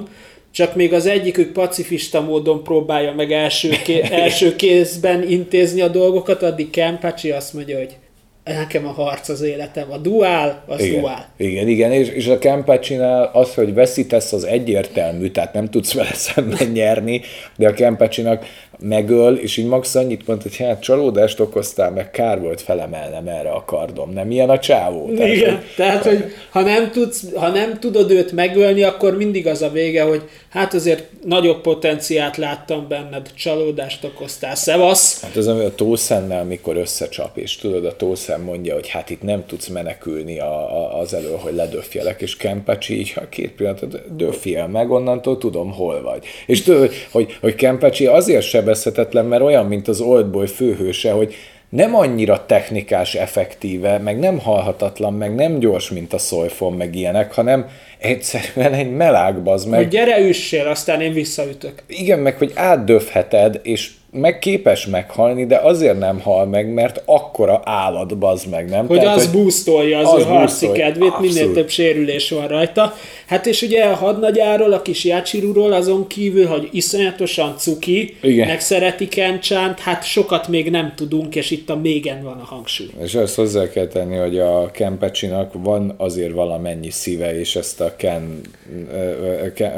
csak 0.60 0.76
még 0.76 0.94
az 0.94 1.06
egyikük 1.06 1.52
pacifista 1.52 2.22
módon 2.22 2.64
próbálja 2.64 3.14
meg 3.14 3.32
első, 3.32 3.70
ké- 3.84 4.12
első 4.24 4.56
kézben 4.56 5.30
intézni 5.30 5.82
a 5.82 5.88
dolgokat, 5.88 6.44
addig 6.44 6.70
Kenpachi 6.70 7.32
azt 7.32 7.54
mondja, 7.54 7.78
hogy 7.78 7.96
nekem 8.44 8.88
a 8.88 8.92
harc 8.92 9.30
az 9.30 9.42
életem, 9.42 9.92
a 9.92 9.98
duál, 9.98 10.64
az 10.68 10.82
Igen, 10.82 11.00
duál. 11.00 11.30
igen, 11.38 11.68
igen, 11.68 11.92
és, 11.92 12.10
és 12.10 12.28
a 12.28 12.40
Kempacsinál 12.40 13.30
az, 13.34 13.54
hogy 13.54 13.74
veszítesz, 13.74 14.34
az 14.34 14.44
egyértelmű, 14.44 15.30
tehát 15.30 15.54
nem 15.54 15.70
tudsz 15.70 15.94
vele 15.94 16.14
szemben 16.14 16.68
nyerni, 16.68 17.22
de 17.58 17.68
a 17.68 17.74
Kempacsinak 17.74 18.46
megöl, 18.82 19.36
és 19.36 19.58
így 19.58 19.66
max 19.66 19.96
annyit 19.96 20.28
mond, 20.28 20.42
hogy 20.42 20.58
hát 20.58 20.82
csalódást 20.82 21.40
okoztál, 21.40 21.92
meg 21.92 22.12
kár 22.12 22.40
volt 22.40 22.62
felemelnem 22.62 23.28
erre 23.28 23.50
a 23.50 23.64
kardom. 23.66 24.14
Nem 24.14 24.32
ilyen 24.32 24.50
a 24.50 24.60
csávó. 24.60 25.10
Tehát, 25.16 25.34
Igen, 25.36 25.56
hogy- 25.56 25.64
tehát, 25.76 26.04
hogy 26.04 26.24
ha 26.50 26.62
nem, 26.62 26.92
tudsz, 26.92 27.24
ha 27.36 27.48
nem 27.50 27.80
tudod 27.80 28.12
őt 28.12 28.32
megölni, 28.32 28.84
akkor 28.84 29.18
mindig 29.18 29.48
az 29.48 29.62
a 29.62 29.70
vége, 29.70 30.04
hogy 30.04 30.22
hát 30.50 30.74
azért 30.74 31.04
nagyobb 31.26 31.62
potenciát 31.62 32.38
láttam 32.38 32.86
benned, 32.88 33.30
csalódást 33.36 34.04
okoztál. 34.04 34.56
Szevasz! 34.56 35.22
Hát 35.22 35.36
az, 35.36 35.48
ami 35.48 35.64
a 35.64 35.76
Tószennel, 35.76 36.44
mikor 36.44 36.78
összecsap, 36.78 37.38
és 37.38 37.56
tudod, 37.56 37.86
a 37.86 37.96
Tószen 37.96 38.42
mondja, 38.42 38.74
hogy 38.74 38.88
hát 38.90 39.10
itt 39.10 39.22
nem 39.22 39.46
tudsz 39.46 39.68
menekülni 39.68 40.40
a, 40.40 40.52
a, 40.78 41.00
az 41.00 41.14
elől, 41.14 41.38
hogy 41.38 41.54
ledöfjelek, 41.54 42.22
és 42.22 42.38
Kempacsi 42.38 43.00
így, 43.00 43.12
ha 43.14 43.30
két 43.30 43.52
pillanatot 43.52 44.16
döfjel 44.16 44.68
meg, 44.68 44.92
onnantól 44.92 45.38
tudom, 45.38 45.72
hol 45.72 46.02
vagy. 46.02 46.26
És 46.46 46.62
tudod, 46.64 46.92
hogy, 47.12 47.38
hogy 47.42 47.56
Kempacsi 47.56 48.06
azért 48.06 48.46
sebezhetetlen, 48.70 49.26
mert 49.26 49.42
olyan, 49.42 49.66
mint 49.66 49.88
az 49.88 50.00
Oldboy 50.00 50.48
főhőse, 50.48 51.12
hogy 51.12 51.36
nem 51.70 51.96
annyira 51.96 52.46
technikás 52.46 53.16
effektíve, 53.16 53.98
meg 53.98 54.20
nem 54.20 54.40
halhatatlan, 54.40 55.14
meg 55.14 55.36
nem 55.36 55.60
gyors, 55.60 55.90
mint 55.90 56.14
a 56.14 56.18
Soifon, 56.18 56.74
meg 56.74 56.96
ilyenek, 56.96 57.34
hanem 57.34 57.66
egyszerűen 57.98 58.74
egy 58.74 58.92
melág, 58.92 59.42
bazd 59.42 59.70
meg. 59.70 59.80
Hogy 59.80 59.88
gyere 59.88 60.20
üssél, 60.20 60.68
aztán 60.68 61.02
én 61.02 61.14
visszaütök. 61.14 61.84
Igen, 61.88 62.20
meg 62.20 62.38
hogy 62.38 62.52
átdöfheted, 62.56 63.60
és 63.64 63.92
meg 64.12 64.40
képes 64.40 64.86
meghalni, 64.86 65.46
de 65.46 65.58
azért 65.58 66.00
nem 66.00 66.20
hal 66.20 66.46
meg, 66.46 66.74
mert 66.74 67.02
akkora 67.06 67.62
állat 67.64 68.18
bazd 68.18 68.50
meg, 68.50 68.70
nem? 68.70 68.88
Hogy 68.88 69.00
Tehát, 69.00 69.16
az 69.18 69.32
boostolja 69.32 70.00
az, 70.00 70.14
az 70.14 70.20
ő 70.20 70.24
harci 70.24 70.66
boostolja. 70.66 70.86
kedvét, 70.86 71.20
minél 71.20 71.32
Abszolút. 71.32 71.54
több 71.54 71.70
sérülés 71.70 72.30
van 72.30 72.48
rajta. 72.48 72.94
Hát 73.28 73.46
és 73.46 73.62
ugye 73.62 73.84
a 73.84 73.96
hadnagyáról, 73.96 74.74
a 74.74 74.82
kis 74.82 75.04
Jácsiruról 75.04 75.74
azon 75.74 76.08
kívül, 76.08 76.46
hogy 76.46 76.70
iszonyatosan 76.72 77.58
cuki, 77.58 78.16
Igen. 78.22 78.48
meg 78.48 78.60
szereti 78.60 79.08
Kencsánt, 79.08 79.80
hát 79.80 80.04
sokat 80.04 80.48
még 80.48 80.70
nem 80.70 80.94
tudunk, 80.96 81.36
és 81.36 81.52
itt 81.52 81.70
a 81.70 81.76
mégen 81.76 82.24
van 82.24 82.38
a 82.40 82.46
hangsúly. 82.46 82.88
És 83.04 83.16
azt 83.16 83.36
hozzá 83.36 83.70
kell 83.70 83.88
tenni, 83.88 84.16
hogy 84.16 84.40
a 84.40 84.72
Kempecsinak 84.72 85.54
van 85.64 85.94
azért 85.98 86.32
valamennyi 86.32 86.90
szíve, 86.90 87.40
és 87.40 87.56
ezt 87.56 87.82
a 87.82 87.96
Ken, 87.96 88.42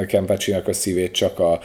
Kempecsinak 0.08 0.68
a 0.68 0.74
szívét 0.74 1.12
csak 1.12 1.40
a 1.40 1.60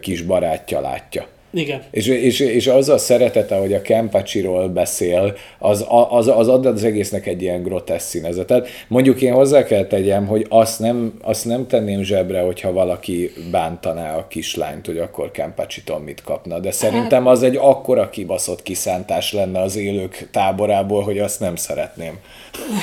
kis 0.00 0.22
barátja 0.22 0.80
látja. 0.80 1.26
Igen. 1.50 1.82
És, 1.90 2.06
és, 2.06 2.40
és 2.40 2.66
az 2.66 2.88
a 2.88 2.98
szeretete, 2.98 3.56
hogy 3.56 3.72
a 3.72 3.82
Kempacsiról 3.82 4.68
beszél, 4.68 5.36
az, 5.58 5.86
az, 6.10 6.28
az 6.28 6.48
ad 6.48 6.66
az 6.66 6.84
egésznek 6.84 7.26
egy 7.26 7.42
ilyen 7.42 7.62
grotesz 7.62 8.08
színezetet. 8.08 8.68
Mondjuk 8.88 9.22
én 9.22 9.32
hozzá 9.32 9.64
kell 9.64 9.86
tegyem, 9.86 10.26
hogy 10.26 10.46
azt 10.48 10.80
nem, 10.80 11.12
azt 11.22 11.44
nem 11.44 11.66
tenném 11.66 12.02
zsebre, 12.02 12.40
hogyha 12.40 12.72
valaki 12.72 13.32
bántaná 13.50 14.16
a 14.16 14.26
kislányt, 14.28 14.86
hogy 14.86 14.98
akkor 14.98 15.30
Kempacsitól 15.30 15.98
mit 15.98 16.22
kapna. 16.22 16.58
De 16.58 16.70
szerintem 16.70 17.26
az 17.26 17.42
egy 17.42 17.56
akkora 17.56 18.10
kibaszott 18.10 18.62
kiszántás 18.62 19.32
lenne 19.32 19.60
az 19.60 19.76
élők 19.76 20.28
táborából, 20.30 21.02
hogy 21.02 21.18
azt 21.18 21.40
nem 21.40 21.56
szeretném. 21.56 22.18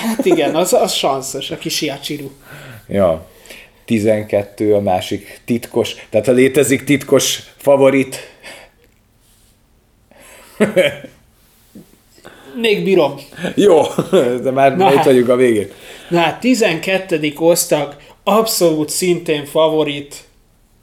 Hát 0.06 0.26
igen, 0.26 0.56
az, 0.56 0.74
az 0.74 0.94
sanszos, 0.94 1.52
a 1.52 1.58
kis 1.58 1.82
Jácsiru. 1.82 2.30
Ja. 2.88 3.26
12 3.86 4.74
a 4.74 4.80
másik 4.80 5.42
titkos, 5.46 5.96
tehát 6.10 6.26
ha 6.26 6.32
létezik 6.32 6.84
titkos 6.84 7.40
favorit, 7.58 8.18
Még 12.62 12.84
bírom. 12.84 13.16
jó, 13.56 13.82
de 14.44 14.52
már 14.52 14.78
Na 14.78 14.90
itt 14.90 14.96
hát. 14.96 15.06
vagyunk 15.06 15.30
a 15.30 15.36
végén. 15.36 15.68
Na 16.10 16.20
hát 16.20 16.40
12. 16.40 17.34
osztag, 17.38 17.96
abszolút 18.24 18.90
szintén 18.90 19.46
favorit, 19.46 20.24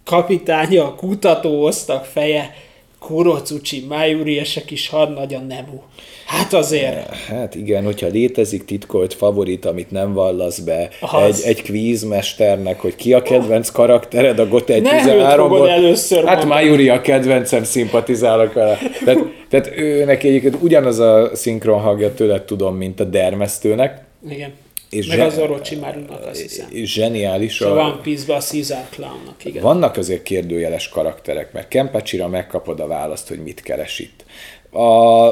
kapitánya, 0.05 0.85
a 0.85 0.95
kutató 0.95 1.65
osztag 1.65 2.05
feje, 2.05 2.55
Kurocucsi 2.99 3.85
Májuri 3.89 4.35
és 4.35 4.57
a 4.57 4.61
kis 4.65 4.89
hadnagy 4.89 5.35
a 5.35 5.39
Nemu. 5.39 5.81
Hát 6.33 6.53
azért, 6.53 7.15
Hát 7.15 7.55
igen, 7.55 7.85
hogyha 7.85 8.07
létezik 8.07 8.65
titkolt 8.65 9.15
favorit, 9.15 9.65
amit 9.65 9.91
nem 9.91 10.13
vallasz 10.13 10.59
be 10.59 10.89
Az. 11.01 11.45
egy, 11.45 11.49
egy 11.51 11.63
kvízmesternek, 11.63 12.81
hogy 12.81 12.95
ki 12.97 13.13
a 13.13 13.23
kedvenc 13.23 13.71
karaktered 13.71 14.39
a 14.39 14.45
Nem 14.45 14.53
őt 14.55 14.89
13 14.89 15.49
fogod 15.49 15.69
először 15.69 16.25
Hát. 16.25 16.45
Májuri 16.45 16.89
a 16.89 17.01
kedvencem, 17.01 17.65
szimpatizálok 17.65 18.53
vele. 18.53 18.79
Tehát, 19.05 19.19
tehát 19.49 19.71
ő 19.77 20.05
neki 20.05 20.29
egyébként 20.29 20.57
ugyanaz 20.61 20.99
a 20.99 21.31
szinkron 21.35 21.81
hangja 21.81 22.15
tőled 22.15 22.43
tudom, 22.43 22.77
mint 22.77 23.01
a 23.01 23.05
dermesztőnek. 23.05 24.05
igen. 24.29 24.53
És 24.91 25.07
Meg 25.07 25.17
zse- 25.17 25.27
az 25.27 25.39
Orochimarunak 25.39 26.27
azt 26.27 26.41
hiszem. 26.41 26.67
Zseniális. 26.73 27.53
És 27.61 27.61
a 27.61 27.71
One 27.73 27.99
Piece-ben 28.03 28.37
a 28.37 28.41
Caesar 28.41 28.85
Clownnak, 28.91 29.45
igen. 29.45 29.63
Vannak 29.63 29.97
azért 29.97 30.23
kérdőjeles 30.23 30.89
karakterek, 30.89 31.53
mert 31.53 31.69
Kenpacsira 31.69 32.29
megkapod 32.29 32.81
a 32.81 32.87
választ, 32.87 33.29
hogy 33.29 33.39
mit 33.43 33.63
keres 33.63 33.99
itt. 33.99 34.25
A 34.75 35.31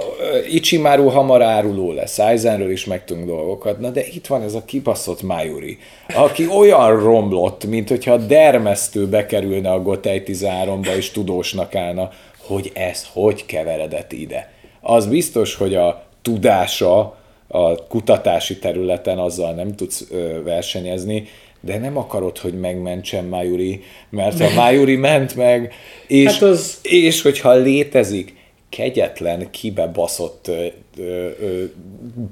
Ichimaru 0.51 1.09
hamar 1.09 1.43
áruló 1.43 1.93
lesz, 1.93 2.19
Aizenről 2.19 2.71
is 2.71 2.85
megtudunk 2.85 3.27
dolgokat, 3.27 3.79
na 3.81 3.91
de 3.91 4.03
itt 4.13 4.27
van 4.27 4.43
ez 4.43 4.55
a 4.55 4.65
kibaszott 4.65 5.23
Mayuri, 5.23 5.79
aki 6.15 6.47
olyan 6.49 7.01
romlott, 7.03 7.65
mint 7.67 7.89
hogyha 7.89 8.17
dermesztő 8.17 9.07
bekerülne 9.07 9.71
a 9.71 9.83
Gotei 9.83 10.23
13-ba 10.27 10.97
és 10.97 11.11
tudósnak 11.11 11.75
állna, 11.75 12.11
hogy 12.47 12.71
ez 12.75 13.07
hogy 13.13 13.47
keveredett 13.47 14.13
ide. 14.13 14.53
Az 14.81 15.07
biztos, 15.07 15.55
hogy 15.55 15.75
a 15.75 16.05
tudása 16.23 17.17
a 17.49 17.87
kutatási 17.87 18.59
területen 18.59 19.19
azzal 19.19 19.53
nem 19.53 19.75
tudsz 19.75 20.05
versenyezni, 20.45 21.29
de 21.61 21.79
nem 21.79 21.97
akarod, 21.97 22.39
hogy 22.39 22.55
megmentsen 22.61 23.25
Mayuri, 23.25 23.83
mert 24.11 24.41
a 24.41 24.49
Mayuri 24.55 24.97
ment 24.97 25.37
meg, 25.37 25.73
és, 26.07 26.33
Hát 26.33 26.43
az- 26.43 26.79
és 26.83 27.23
hogyha 27.23 27.55
létezik 27.55 28.39
kegyetlen, 28.71 29.51
kibebaszott, 29.51 30.49
ö, 30.49 30.67
ö, 30.99 31.65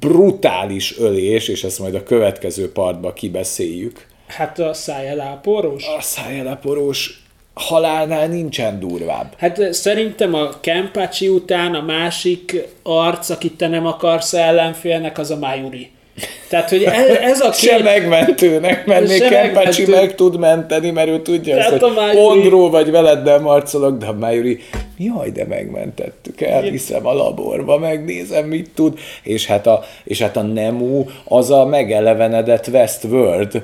brutális 0.01 0.99
ölés, 0.99 1.49
és 1.49 1.65
ezt 1.65 1.79
majd 1.79 1.95
a 1.95 2.03
következő 2.03 2.73
partba 2.73 3.13
kibeszéljük, 3.13 4.07
Hát 4.27 4.59
a 4.59 4.73
szájeláporos. 4.75 5.85
a 5.99 6.01
szájeleporós 6.01 7.23
halálnál 7.55 8.27
nincsen 8.29 8.79
durvább. 8.81 9.35
Hát 9.39 9.73
szerintem 9.73 10.35
a 10.35 10.49
Kempácsi 10.61 11.29
után 11.29 11.75
a 11.75 11.83
másik 11.83 12.65
arc, 12.83 13.31
akit 13.31 13.53
te 13.57 13.69
nem 13.69 13.87
akarsz 13.87 14.33
ellenfélnek, 14.35 15.19
az 15.19 15.31
a 15.31 15.37
Májuri. 15.37 15.91
Tehát, 16.49 16.69
hogy 16.71 16.83
ez, 16.83 17.07
ez 17.09 17.41
a 17.41 17.53
Se 17.63 17.75
két... 17.75 17.85
megmentőnek 17.85 18.87
mennék, 18.87 19.23
Se 19.23 19.29
Kempácsi 19.29 19.81
megmentő. 19.81 20.07
meg 20.07 20.15
tud 20.15 20.39
menteni, 20.39 20.91
mert 20.91 21.09
ő 21.09 21.23
tudja 21.23 21.57
Tehát 21.57 21.73
azt, 21.73 21.83
hogy 21.83 21.95
Májuri- 21.95 22.17
Pondról 22.19 22.71
vagy 22.71 22.91
veled 22.91 23.23
nem 23.25 23.43
marcolok, 23.43 23.99
de 23.99 24.07
a 24.07 24.13
Májuri, 24.13 24.59
jaj, 24.99 25.31
de 25.31 25.45
megmentettük, 25.45 26.41
elviszem 26.41 27.07
a 27.07 27.13
laborba, 27.13 27.79
megnézem, 27.79 28.49
mit 28.49 28.71
tud, 28.75 28.99
és 29.23 29.47
hát 29.47 29.67
a, 29.67 29.85
és 30.05 30.23
hát 30.23 30.37
a 30.37 30.43
Nemu 30.43 31.05
az 31.25 31.51
a 31.51 31.67
megelevenedett 31.67 32.67
Westworld 32.67 33.63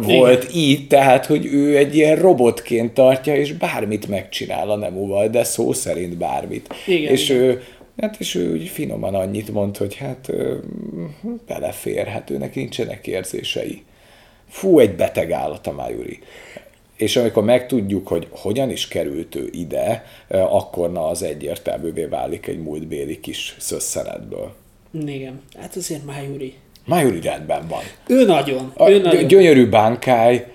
volt 0.00 0.54
így, 0.54 0.86
tehát, 0.86 1.26
hogy 1.26 1.46
ő 1.46 1.76
egy 1.76 1.96
ilyen 1.96 2.16
robotként 2.16 2.94
tartja, 2.94 3.36
és 3.36 3.52
bármit 3.52 4.08
megcsinál 4.08 4.70
a 4.70 4.76
Nemuval, 4.76 5.28
de 5.28 5.44
szó 5.44 5.72
szerint 5.72 6.16
bármit. 6.16 6.74
Igen, 6.86 7.12
és 7.12 7.28
igen. 7.28 7.42
ő 7.42 7.62
Hát 8.00 8.16
és 8.18 8.34
ő 8.34 8.52
úgy 8.52 8.68
finoman 8.68 9.14
annyit 9.14 9.52
mond, 9.52 9.76
hogy 9.76 9.94
hát 9.94 10.32
belefér, 11.46 12.06
hát 12.06 12.30
őnek 12.30 12.54
nincsenek 12.54 13.06
érzései. 13.06 13.82
Fú, 14.48 14.78
egy 14.78 14.94
beteg 14.94 15.32
állat 15.32 15.66
a 15.66 15.72
Májuri. 15.72 16.18
És 16.96 17.16
amikor 17.16 17.44
megtudjuk, 17.44 18.08
hogy 18.08 18.26
hogyan 18.30 18.70
is 18.70 18.88
került 18.88 19.34
ő 19.34 19.48
ide, 19.52 20.04
akkor 20.28 20.92
na 20.92 21.06
az 21.06 21.22
egyértelművé 21.22 22.04
válik 22.04 22.46
egy 22.46 22.58
múltbéli 22.62 23.20
kis 23.20 23.56
szösszenetből. 23.58 24.54
Igen, 25.06 25.40
hát 25.58 25.76
azért 25.76 26.04
Májuri. 26.04 26.54
Májuri 26.84 27.20
rendben 27.20 27.66
van. 27.68 27.82
Ő 28.06 28.24
nagyon, 28.24 28.72
A, 28.76 28.90
ő 28.90 28.96
gy- 28.96 29.02
nagyon. 29.02 29.26
gyönyörű 29.26 29.68
bánkály, 29.68 30.34
ö, 30.36 30.54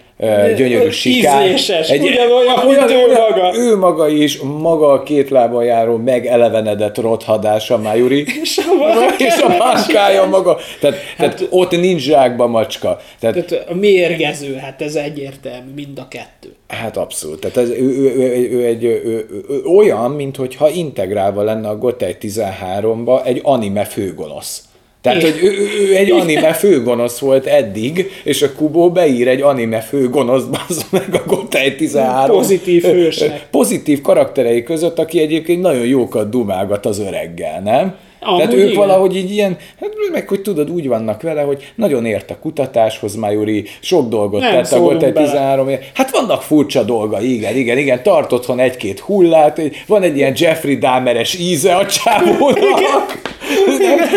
gyönyörű 0.55 0.85
Ö, 0.85 0.89
sikár. 0.89 1.45
ízléses, 1.45 1.89
ugyanolyan, 1.89 2.65
mint 2.65 2.91
ő 2.91 3.07
maga. 3.07 3.57
Ő 3.57 3.77
maga 3.77 4.07
is, 4.07 4.37
maga 4.37 4.91
a 4.91 5.03
két 5.03 5.29
lábon 5.29 5.63
járó, 5.63 5.97
megelevenedett 5.97 6.97
rothadása 6.97 7.77
Májuri. 7.77 8.25
És 8.41 8.57
a 8.57 9.13
és 9.17 9.37
a 9.41 9.47
máskája 9.57 10.25
maga. 10.25 10.57
Tehát, 10.79 10.97
hát, 11.17 11.35
tehát 11.35 11.47
ott 11.49 11.71
nincs 11.71 12.01
zsákba 12.01 12.47
macska. 12.47 12.99
Tehát, 13.19 13.45
Tehát 13.45 13.69
a 13.69 13.73
mérgező, 13.73 14.55
hát 14.55 14.81
ez 14.81 14.95
egyértelmű, 14.95 15.71
mind 15.75 15.99
a 15.99 16.07
kettő. 16.07 16.55
hát 16.67 16.97
abszolút. 16.97 17.39
Tehát 17.39 17.57
ez, 17.57 17.69
ő, 17.69 17.89
ő, 17.97 18.13
ő, 18.15 18.49
ő, 18.51 18.65
egy, 18.65 18.83
ő, 18.83 19.25
ő, 19.49 19.63
olyan, 19.75 20.11
mintha 20.11 20.69
integrálva 20.69 21.43
lenne 21.43 21.67
a 21.67 21.77
Gotei 21.77 22.15
13-ba 22.21 23.25
egy 23.25 23.39
anime 23.43 23.83
főgonosz. 23.83 24.63
Tehát, 25.01 25.21
hogy 25.21 25.39
ő, 25.43 25.47
ő, 25.47 25.87
ő 25.89 25.95
egy 25.95 26.11
anime 26.11 26.53
főgonosz 26.53 27.19
volt 27.19 27.45
eddig, 27.45 28.11
és 28.23 28.41
a 28.41 28.51
Kubo 28.53 28.89
beír 28.91 29.27
egy 29.27 29.41
anime 29.41 29.79
főgonosz, 29.79 30.43
az 30.67 30.85
meg 30.89 31.07
a 31.11 31.23
Gotei 31.27 31.75
13. 31.75 32.35
Pozitív 32.35 32.83
hősnek. 32.83 33.47
Pozitív 33.51 34.01
karakterei 34.01 34.63
között, 34.63 34.99
aki 34.99 35.19
egyébként 35.19 35.61
nagyon 35.61 35.85
jókat 35.85 36.29
dumálgat 36.29 36.85
az 36.85 36.99
öreggel, 36.99 37.61
nem? 37.63 37.95
Amúgy 38.23 38.37
Tehát 38.39 38.53
ők 38.53 38.63
igen. 38.63 38.75
valahogy 38.75 39.15
így 39.15 39.31
ilyen, 39.31 39.57
hát 39.79 39.89
meg 40.11 40.27
hogy 40.27 40.41
tudod, 40.41 40.69
úgy 40.69 40.87
vannak 40.87 41.21
vele, 41.21 41.41
hogy 41.41 41.71
nagyon 41.75 42.05
ért 42.05 42.31
a 42.31 42.37
kutatáshoz, 42.41 43.15
Majuri, 43.15 43.65
sok 43.79 44.09
dolgot 44.09 44.41
Nem 44.41 44.63
tett 44.63 44.79
Gotei 44.79 45.11
bele. 45.11 45.25
13 45.25 45.69
év. 45.69 45.77
Hát 45.93 46.11
vannak 46.11 46.41
furcsa 46.41 46.83
dolga, 46.83 47.21
igen, 47.21 47.55
igen, 47.55 47.77
igen, 47.77 48.03
tart 48.03 48.31
otthon 48.31 48.59
egy-két 48.59 48.99
hullát, 48.99 49.59
egy- 49.59 49.83
van 49.87 50.01
egy 50.01 50.17
ilyen 50.17 50.33
Jeffrey 50.37 50.77
Dahmeres 50.77 51.33
íze 51.39 51.75
a 51.75 51.85
csávónak. 51.85 53.21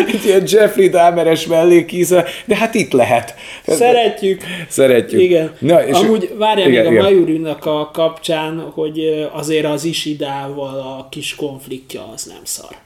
Egy 0.09 0.25
ilyen 0.25 0.43
Jeffrey 0.47 0.89
Dahmeres 0.89 1.47
mellékíze, 1.47 2.25
de 2.45 2.57
hát 2.57 2.75
itt 2.75 2.93
lehet. 2.93 3.35
Szeretjük. 3.67 4.43
Szeretjük. 4.69 5.21
Igen. 5.21 5.53
Na, 5.59 5.87
és 5.87 5.97
Amúgy 5.97 6.31
várjál 6.37 6.69
igen, 6.69 6.83
még 6.83 6.91
a 6.91 6.93
igen. 6.93 7.05
Mayurinak 7.05 7.67
a 7.67 7.91
kapcsán, 7.93 8.71
hogy 8.75 9.29
azért 9.33 9.67
az 9.67 9.85
Isidával 9.85 10.79
a 10.79 11.09
kis 11.11 11.35
konfliktja 11.35 12.11
az 12.15 12.25
nem 12.25 12.43
szar. 12.43 12.77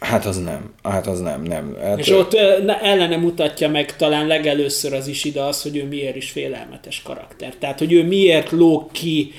Hát 0.00 0.26
az 0.26 0.42
nem, 0.42 0.74
hát 0.82 1.06
az 1.06 1.20
nem, 1.20 1.42
nem. 1.42 1.76
Hát, 1.82 1.98
És 1.98 2.10
ott 2.10 2.32
ne- 2.64 2.80
ellene 2.80 3.16
mutatja 3.16 3.68
meg 3.68 3.96
talán 3.96 4.26
legelőször 4.26 4.92
az 4.92 5.06
Isida 5.06 5.46
az, 5.46 5.62
hogy 5.62 5.76
ő 5.76 5.84
miért 5.84 6.16
is 6.16 6.30
félelmetes 6.30 7.02
karakter. 7.02 7.54
Tehát, 7.58 7.78
hogy 7.78 7.92
ő 7.92 8.04
miért 8.04 8.50
lóg 8.50 8.90
ki 8.92 9.32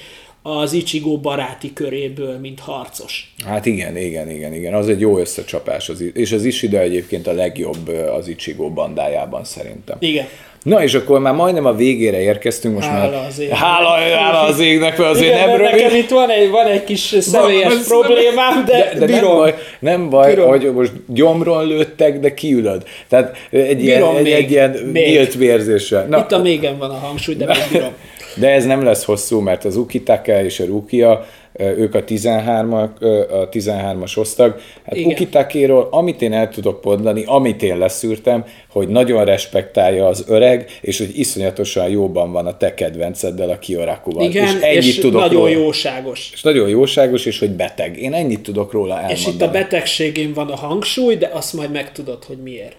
az 0.43 0.73
Ichigo 0.73 1.17
baráti 1.17 1.73
köréből, 1.73 2.37
mint 2.41 2.59
harcos. 2.59 3.33
Hát 3.45 3.65
igen, 3.65 3.97
igen, 3.97 4.29
igen, 4.29 4.53
igen. 4.53 4.73
Az 4.73 4.89
egy 4.89 4.99
jó 4.99 5.17
összecsapás. 5.17 5.89
Az, 5.89 6.03
és 6.13 6.31
az 6.31 6.45
Ishida 6.45 6.79
egyébként 6.79 7.27
a 7.27 7.31
legjobb 7.33 7.87
az 8.17 8.27
Ichigo 8.27 8.69
bandájában 8.69 9.43
szerintem. 9.43 9.95
Igen. 9.99 10.25
Na 10.63 10.83
és 10.83 10.93
akkor 10.93 11.19
már 11.19 11.33
majdnem 11.33 11.65
a 11.65 11.73
végére 11.73 12.21
érkeztünk, 12.21 12.75
most 12.75 12.87
Hála 12.87 13.11
már 13.11 13.25
az 13.27 13.39
égnek. 13.39 13.57
hála, 13.57 13.87
hála 13.89 14.39
az 14.39 14.59
égnek, 14.59 14.97
mert 14.97 15.09
azért 15.09 15.33
Igen, 15.33 15.47
nem 15.49 15.57
rövid. 15.57 15.71
nekem 15.71 15.95
itt 15.95 16.09
van 16.09 16.29
egy, 16.29 16.49
van 16.49 16.67
egy 16.67 16.83
kis 16.83 17.15
személyes 17.19 17.73
Van- 17.73 17.83
problémám, 17.87 18.65
de, 18.65 18.91
de, 18.99 19.05
de 19.05 19.13
nem 19.15 19.23
baj, 19.25 19.55
nem 19.79 20.09
baj 20.09 20.33
Bírom. 20.33 20.49
hogy 20.49 20.73
most 20.73 20.91
gyomron 21.07 21.67
lőttek, 21.67 22.19
de 22.19 22.33
kiülöd. 22.33 22.83
Tehát 23.09 23.37
egy 23.49 23.83
ilyen, 23.83 23.99
Bírom 23.99 24.15
egy, 24.15 24.23
még, 24.23 24.33
egy 24.33 24.51
ilyen 24.51 24.69
még. 24.71 25.07
nyílt 25.07 25.33
vérzéssel. 25.33 26.05
Na, 26.05 26.17
Itt 26.19 26.31
a 26.31 26.41
mégen 26.41 26.77
van 26.77 26.89
a 26.89 26.97
hangsúly, 26.97 27.35
de 27.35 27.45
még 27.45 27.57
bírom. 27.71 27.93
De 28.35 28.49
ez 28.49 28.65
nem 28.65 28.83
lesz 28.83 29.03
hosszú, 29.03 29.39
mert 29.39 29.65
az 29.65 29.75
Ukitake 29.75 30.43
és 30.43 30.59
a 30.59 30.65
Rukia, 30.65 31.25
ők 31.57 31.95
a 31.95 32.03
13 32.03 32.73
a 32.73 32.93
13-as 33.49 34.17
osztag. 34.17 34.59
Hát 34.85 34.95
Igen. 34.95 35.11
Ukitakéról, 35.11 35.87
amit 35.91 36.21
én 36.21 36.33
el 36.33 36.49
tudok 36.49 36.83
mondani, 36.83 37.23
amit 37.25 37.63
én 37.63 37.77
leszűrtem, 37.77 38.45
hogy 38.69 38.87
nagyon 38.87 39.25
respektálja 39.25 40.07
az 40.07 40.25
öreg, 40.27 40.69
és 40.81 40.97
hogy 40.97 41.19
iszonyatosan 41.19 41.89
jóban 41.89 42.31
van 42.31 42.45
a 42.45 42.57
te 42.57 42.73
kedvenceddel, 42.73 43.49
a 43.49 43.59
Kiorakuval. 43.59 44.23
Igen, 44.23 44.45
és 44.45 44.61
ennyit 44.61 44.83
és 44.83 44.99
tudok 44.99 45.21
nagyon 45.21 45.39
róla. 45.39 45.49
jóságos. 45.49 46.29
És 46.33 46.41
nagyon 46.41 46.69
jóságos, 46.69 47.25
és 47.25 47.39
hogy 47.39 47.51
beteg. 47.51 47.97
Én 48.01 48.13
ennyit 48.13 48.41
tudok 48.41 48.71
róla 48.71 48.93
elmondani. 48.93 49.19
És 49.19 49.27
itt 49.27 49.41
a 49.41 49.51
betegségén 49.51 50.33
van 50.33 50.49
a 50.49 50.55
hangsúly, 50.55 51.15
de 51.15 51.29
azt 51.33 51.53
majd 51.53 51.71
megtudod, 51.71 52.23
hogy 52.23 52.37
miért. 52.37 52.75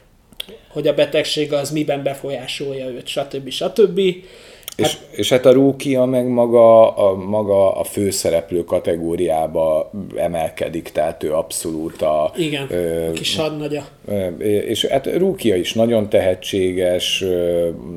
Hogy 0.69 0.87
a 0.87 0.95
betegség 0.95 1.53
az 1.53 1.71
miben 1.71 2.03
befolyásolja 2.03 2.87
őt, 2.87 3.07
stb. 3.07 3.51
stb. 3.51 4.01
És, 4.77 4.97
és 5.11 5.29
hát 5.29 5.47
a 5.47 5.53
Rúkia 5.53 6.05
meg 6.05 6.27
maga 6.29 6.95
a, 6.95 7.15
maga 7.15 7.73
a 7.73 7.85
főszereplő 7.85 8.65
kategóriába 8.65 9.91
emelkedik, 10.17 10.89
tehát 10.89 11.23
ő 11.23 11.33
abszolút 11.35 12.03
a... 12.03 12.33
Igen, 12.37 12.67
ö, 12.71 13.13
kis 13.13 13.37
hadnagya. 13.37 13.87
és 14.39 14.85
hát 14.85 15.17
Rúkia 15.17 15.57
is 15.57 15.73
nagyon 15.73 16.09
tehetséges, 16.09 17.25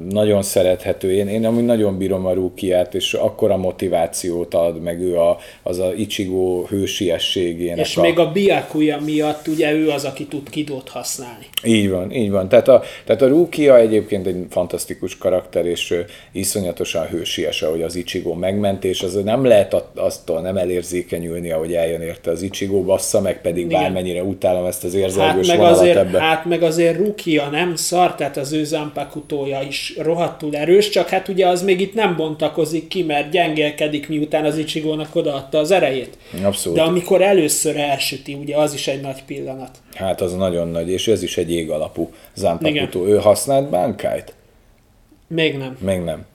nagyon 0.10 0.42
szerethető. 0.42 1.12
Én, 1.12 1.28
én 1.28 1.46
amúgy 1.46 1.66
nagyon 1.66 1.98
bírom 1.98 2.26
a 2.26 2.34
Rúkiát, 2.34 2.96
és 2.96 3.14
akkora 3.14 3.58
motivációt 3.58 4.54
ad, 4.54 4.82
meg 4.82 5.02
ő 5.02 5.18
a, 5.18 5.38
az 5.64 5.80
a 5.80 5.94
Ichigo 5.94 6.66
hősiességének 6.66 7.86
És 7.86 7.98
a... 7.98 8.02
még 8.02 8.20
a 8.20 8.32
Biakuya 8.32 9.00
miatt 9.00 9.48
ugye 9.48 9.72
ő 9.72 9.90
az, 9.90 10.04
aki 10.04 10.26
tud 10.26 10.50
kidót 10.50 10.90
használni. 10.90 11.46
Így 11.64 11.90
van, 11.90 12.12
így 12.12 12.32
van. 12.32 12.50
Tehát 12.50 12.68
a, 12.68 12.84
tehát 13.06 13.22
a 13.22 13.28
Rukia 13.28 13.78
egyébként 13.78 14.28
egy 14.28 14.46
fantasztikus 14.50 15.18
karakter, 15.18 15.66
és 15.66 15.92
ö, 15.92 16.00
iszonyatosan 16.66 17.08
hősies, 17.08 17.62
ahogy 17.62 17.82
az 17.82 17.96
Ichigo 17.96 18.34
megment, 18.34 18.84
és 18.84 19.02
az 19.02 19.14
nem 19.14 19.46
lehet 19.46 19.74
attól 19.96 20.42
nem 20.42 20.58
elérzékenyülni, 20.58 21.52
ahogy 21.52 21.74
eljön 21.74 22.02
érte 22.02 22.32
az 22.32 22.42
Ichigo, 22.42 22.82
bassza 22.82 23.22
meg, 23.22 23.42
pedig 23.42 23.66
Igen. 23.66 23.82
bármennyire 23.82 24.24
utálom 24.24 24.66
ezt 24.66 24.84
az 24.84 24.94
Hát 24.94 25.02
érzelgős 25.02 25.48
meg, 25.48 25.58
vonalat 25.58 25.80
azért, 25.80 25.98
ebbe. 25.98 26.20
hát 26.20 26.46
meg 26.46 26.64
azért 26.64 26.98
Rukia 26.98 27.50
nem 27.50 27.76
szar, 27.76 28.16
tehát 28.16 28.38
az 28.38 28.52
ő 28.52 28.64
Zanpakutója 28.64 29.62
is 29.62 29.94
rohadtul 30.02 30.56
erős, 30.56 30.90
csak 30.90 31.10
hát 31.10 31.28
ugye 31.28 31.48
az 31.48 31.64
még 31.64 31.82
itt 31.82 31.94
nem 31.94 32.16
bontakozik 32.16 32.88
ki, 32.88 33.04
mert 33.04 33.30
gyengélkedik, 33.30 34.10
miután 34.10 34.46
az 34.46 34.58
Ichigónak 34.58 35.16
odaadta 35.16 35.58
az 35.58 35.72
erejét. 35.72 36.18
Abszolút. 36.44 36.78
De 36.78 36.84
amikor 36.84 37.22
először 37.22 37.78
elsüti, 37.78 38.34
ugye 38.34 38.58
az 38.58 38.74
is 38.74 38.88
egy 38.88 39.02
nagy 39.02 39.24
pillanat. 39.26 39.78
Hát 39.94 40.22
az 40.22 40.36
nagyon 40.36 40.68
nagy, 40.68 40.90
és 40.90 41.08
ez 41.08 41.24
is 41.24 41.38
egy 41.38 41.52
ég 41.52 41.70
alapú 41.70 42.10
Zanpakuto. 42.36 43.08
Ő 43.08 43.18
használt 43.18 43.70
bánkájt? 43.70 44.34
Még 45.28 45.58
nem. 45.58 45.78
Még 45.80 46.00
nem. 46.00 46.26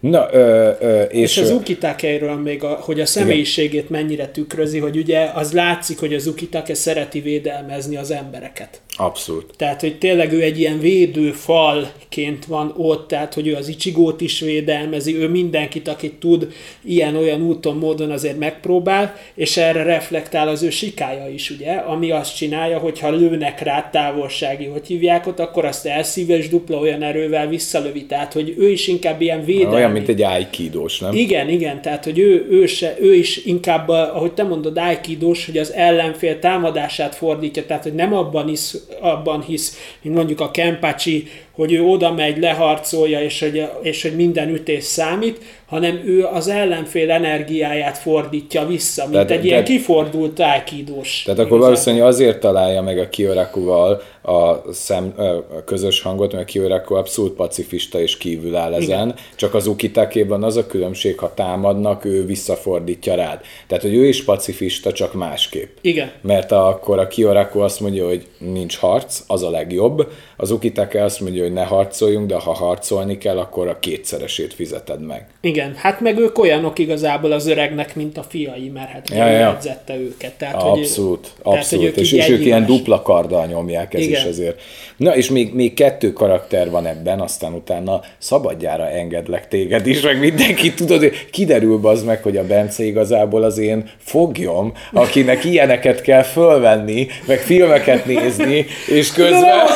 Na, 0.00 0.28
ö, 0.32 0.70
ö, 0.80 1.02
és, 1.02 1.36
És 1.36 1.42
az 1.42 1.50
Ukitakeiről 1.50 2.34
még, 2.34 2.64
a, 2.64 2.68
hogy 2.68 3.00
a 3.00 3.06
személyiségét 3.06 3.90
mennyire 3.90 4.28
tükrözi, 4.28 4.78
hogy 4.78 4.96
ugye 4.96 5.30
az 5.34 5.52
látszik, 5.52 5.98
hogy 5.98 6.14
az 6.14 6.26
Ukitake 6.26 6.74
szereti 6.74 7.20
védelmezni 7.20 7.96
az 7.96 8.10
embereket. 8.10 8.80
Abszolút. 8.96 9.44
Tehát, 9.56 9.80
hogy 9.80 9.98
tényleg 9.98 10.32
ő 10.32 10.42
egy 10.42 10.58
ilyen 10.58 10.78
védő 10.78 11.32
falként 11.32 12.44
van 12.44 12.74
ott, 12.76 13.08
tehát, 13.08 13.34
hogy 13.34 13.46
ő 13.46 13.54
az 13.54 13.68
Ichigót 13.68 14.20
is 14.20 14.40
védelmezi, 14.40 15.16
ő 15.16 15.28
mindenkit, 15.28 15.88
akit 15.88 16.14
tud, 16.14 16.52
ilyen-olyan 16.84 17.42
úton, 17.42 17.76
módon 17.76 18.10
azért 18.10 18.38
megpróbál, 18.38 19.16
és 19.34 19.56
erre 19.56 19.82
reflektál 19.82 20.48
az 20.48 20.62
ő 20.62 20.70
sikája 20.70 21.28
is, 21.28 21.50
ugye, 21.50 21.72
ami 21.72 22.10
azt 22.10 22.36
csinálja, 22.36 22.78
hogy 22.78 23.00
ha 23.00 23.10
lőnek 23.10 23.60
rá 23.60 23.90
távolsági, 23.90 24.64
hogy 24.64 24.86
hívják 24.86 25.26
ott, 25.26 25.40
akkor 25.40 25.64
azt 25.64 25.86
elszíves 25.86 26.48
dupla 26.48 26.78
olyan 26.78 27.02
erővel 27.02 27.48
visszalövi, 27.48 28.04
tehát, 28.04 28.32
hogy 28.32 28.54
ő 28.58 28.70
is 28.70 28.88
inkább 28.88 29.20
ilyen 29.20 29.44
védelmi. 29.44 29.74
Olyan, 29.74 29.90
mint 29.90 30.08
egy 30.08 30.22
aikidós, 30.22 30.98
nem? 30.98 31.14
Igen, 31.14 31.48
igen, 31.48 31.82
tehát 31.82 32.04
hogy 32.04 32.18
ő, 32.18 32.46
ő, 32.50 32.66
se, 32.66 32.96
ő 33.00 33.14
is 33.14 33.36
inkább, 33.44 33.88
ahogy 33.88 34.32
te 34.32 34.42
mondod, 34.42 34.78
aikidós, 34.78 35.46
hogy 35.46 35.58
az 35.58 35.72
ellenfél 35.72 36.38
támadását 36.38 37.14
fordítja, 37.14 37.66
tehát 37.66 37.82
hogy 37.82 37.94
nem 37.94 38.14
abban 38.14 38.46
hisz, 38.46 38.85
abban 39.00 39.42
hisz 39.42 39.76
mint 40.02 40.16
mondjuk 40.16 40.40
a 40.40 40.50
Kempachi, 40.50 41.28
hogy 41.56 41.72
ő 41.72 41.82
oda 41.82 42.12
megy, 42.12 42.38
leharcolja, 42.38 43.22
és 43.22 43.40
hogy, 43.40 43.68
és 43.82 44.02
hogy 44.02 44.16
minden 44.16 44.48
ütés 44.48 44.84
számít, 44.84 45.38
hanem 45.66 46.02
ő 46.04 46.24
az 46.24 46.48
ellenfél 46.48 47.10
energiáját 47.10 47.98
fordítja 47.98 48.66
vissza, 48.66 49.02
mint 49.02 49.12
Tehát- 49.12 49.30
egy 49.30 49.44
ilyen 49.44 49.64
tehát- 49.64 49.78
kifordult 49.78 50.40
aikidós. 50.40 51.22
Tehát 51.24 51.40
akkor 51.40 51.58
valószínűleg 51.58 52.06
azért 52.06 52.40
találja 52.40 52.82
meg 52.82 52.98
a 52.98 53.08
Kiorakuval 53.08 54.02
a, 54.22 54.72
szem, 54.72 55.14
a 55.56 55.64
közös 55.64 56.00
hangot, 56.00 56.32
mert 56.32 56.44
a 56.44 56.46
Kioraku 56.46 56.94
abszolút 56.94 57.32
pacifista 57.32 58.00
és 58.00 58.16
kívül 58.16 58.56
áll 58.56 58.74
ezen, 58.74 59.14
csak 59.36 59.54
az 59.54 59.66
Ukitakéban 59.66 60.42
az 60.42 60.56
a 60.56 60.66
különbség, 60.66 61.18
ha 61.18 61.34
támadnak, 61.34 62.04
ő 62.04 62.24
visszafordítja 62.26 63.14
rád. 63.14 63.40
Tehát, 63.66 63.82
hogy 63.82 63.94
ő 63.94 64.06
is 64.06 64.24
pacifista, 64.24 64.92
csak 64.92 65.14
másképp. 65.14 65.76
Igen. 65.80 66.10
Mert 66.20 66.52
akkor 66.52 66.98
a 66.98 67.06
Kioraku 67.06 67.60
azt 67.60 67.80
mondja, 67.80 68.06
hogy 68.06 68.26
nincs 68.38 68.76
harc, 68.76 69.22
az 69.26 69.42
a 69.42 69.50
legjobb. 69.50 70.08
Az 70.36 70.50
Ukitake 70.50 71.04
azt 71.04 71.20
mondja, 71.20 71.42
hogy 71.42 71.52
ne 71.52 71.64
harcoljunk, 71.64 72.26
de 72.26 72.34
ha 72.34 72.52
harcolni 72.52 73.18
kell, 73.18 73.38
akkor 73.38 73.68
a 73.68 73.78
kétszeresét 73.78 74.54
fizeted 74.54 75.06
meg. 75.06 75.26
Igen, 75.40 75.74
hát 75.76 76.00
meg 76.00 76.18
ők 76.18 76.38
olyanok 76.38 76.78
igazából 76.78 77.32
az 77.32 77.46
öregnek, 77.46 77.94
mint 77.94 78.18
a 78.18 78.22
fiai, 78.28 78.68
mert 78.74 78.88
hát 78.88 79.10
Ja, 79.10 79.26
ja, 79.26 79.56
edzette 79.56 79.96
őket. 79.96 80.32
Tehát, 80.32 80.62
hogy- 80.62 80.78
Abszolút, 80.78 81.20
tehát, 81.42 81.58
abszolút. 81.58 81.84
hogy 81.84 81.94
ők 81.94 82.00
és, 82.04 82.12
és 82.12 82.28
ők 82.28 82.44
ilyen 82.44 82.66
dupla 82.66 83.02
karddal 83.02 83.46
nyomják, 83.46 83.94
ez 83.94 84.00
Igen. 84.00 84.20
is 84.20 84.26
azért. 84.26 84.60
Na, 84.96 85.16
és 85.16 85.30
még, 85.30 85.54
még 85.54 85.74
kettő 85.74 86.12
karakter 86.12 86.70
van 86.70 86.86
ebben, 86.86 87.20
aztán 87.20 87.52
utána 87.52 88.00
szabadjára 88.18 88.88
engedlek 88.88 89.48
téged 89.48 89.86
is, 89.86 90.00
meg 90.00 90.18
mindenki 90.18 90.74
tudod, 90.74 90.98
hogy 90.98 91.28
kiderül 91.30 91.80
az 91.82 92.02
meg, 92.02 92.22
hogy 92.22 92.36
a 92.36 92.46
Bence 92.46 92.84
igazából 92.84 93.42
az 93.42 93.58
én 93.58 93.90
foglyom, 93.98 94.72
akinek 94.92 95.44
ilyeneket 95.44 96.00
kell 96.00 96.22
fölvenni, 96.22 97.06
meg 97.26 97.38
filmeket 97.38 98.06
nézni, 98.06 98.66
és 98.88 99.10
De 99.10 99.22
nem 99.22 99.30
közben... 99.32 99.66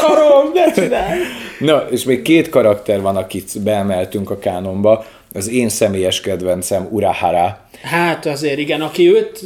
ne 0.54 0.72
csinálj! 0.72 1.20
Na, 1.58 1.86
és 1.90 2.04
még 2.04 2.22
két 2.22 2.48
karakter 2.48 3.00
van, 3.00 3.16
akit 3.16 3.62
beemeltünk 3.62 4.30
a 4.30 4.38
kánonba. 4.38 5.04
Az 5.32 5.48
én 5.48 5.68
személyes 5.68 6.20
kedvencem 6.20 6.88
Urahara, 6.90 7.68
Hát 7.82 8.26
azért 8.26 8.58
igen, 8.58 8.80
aki 8.80 9.08
őt, 9.08 9.40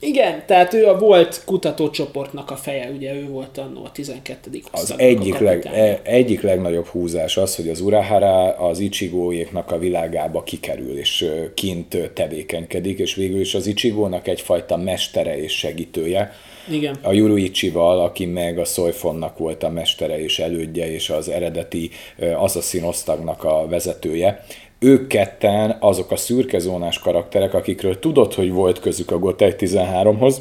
igen, 0.00 0.42
tehát 0.46 0.74
ő 0.74 0.86
a 0.86 0.98
volt 0.98 1.42
kutatócsoportnak 1.44 2.50
a 2.50 2.56
feje, 2.56 2.90
ugye 2.96 3.14
ő 3.14 3.28
volt 3.28 3.58
annó 3.58 3.84
a 3.84 3.92
12. 3.92 4.50
Az 4.70 4.94
egyik, 4.96 5.38
leg, 5.38 5.66
e- 5.66 6.00
egyik 6.02 6.42
legnagyobb 6.42 6.86
húzás 6.86 7.36
az, 7.36 7.56
hogy 7.56 7.68
az 7.68 7.80
Urahara 7.80 8.56
az 8.56 8.78
Ichigóéknak 8.78 9.70
a 9.70 9.78
világába 9.78 10.42
kikerül, 10.42 10.98
és 10.98 11.30
kint 11.54 12.10
tevékenykedik, 12.14 12.98
és 12.98 13.14
végül 13.14 13.40
is 13.40 13.54
az 13.54 13.66
Ichigónak 13.66 14.28
egyfajta 14.28 14.76
mestere 14.76 15.42
és 15.42 15.52
segítője. 15.52 16.32
Igen. 16.70 16.96
A 17.02 17.12
Yuruichival, 17.12 18.00
aki 18.00 18.26
meg 18.26 18.58
a 18.58 18.64
Soifonnak 18.64 19.38
volt 19.38 19.62
a 19.62 19.70
mestere 19.70 20.22
és 20.22 20.38
elődje, 20.38 20.92
és 20.92 21.10
az 21.10 21.28
eredeti 21.28 21.90
Assassin 22.36 22.82
osztagnak 22.82 23.44
a 23.44 23.66
vezetője. 23.68 24.44
Ők 24.78 25.06
ketten 25.06 25.76
azok 25.80 26.10
a 26.10 26.16
szürkezónás 26.16 26.98
karakterek, 26.98 27.54
akikről 27.54 27.98
tudod, 27.98 28.34
hogy 28.34 28.52
volt 28.52 28.80
közük 28.80 29.10
a 29.10 29.18
Gotei 29.18 29.54
13-hoz, 29.58 30.40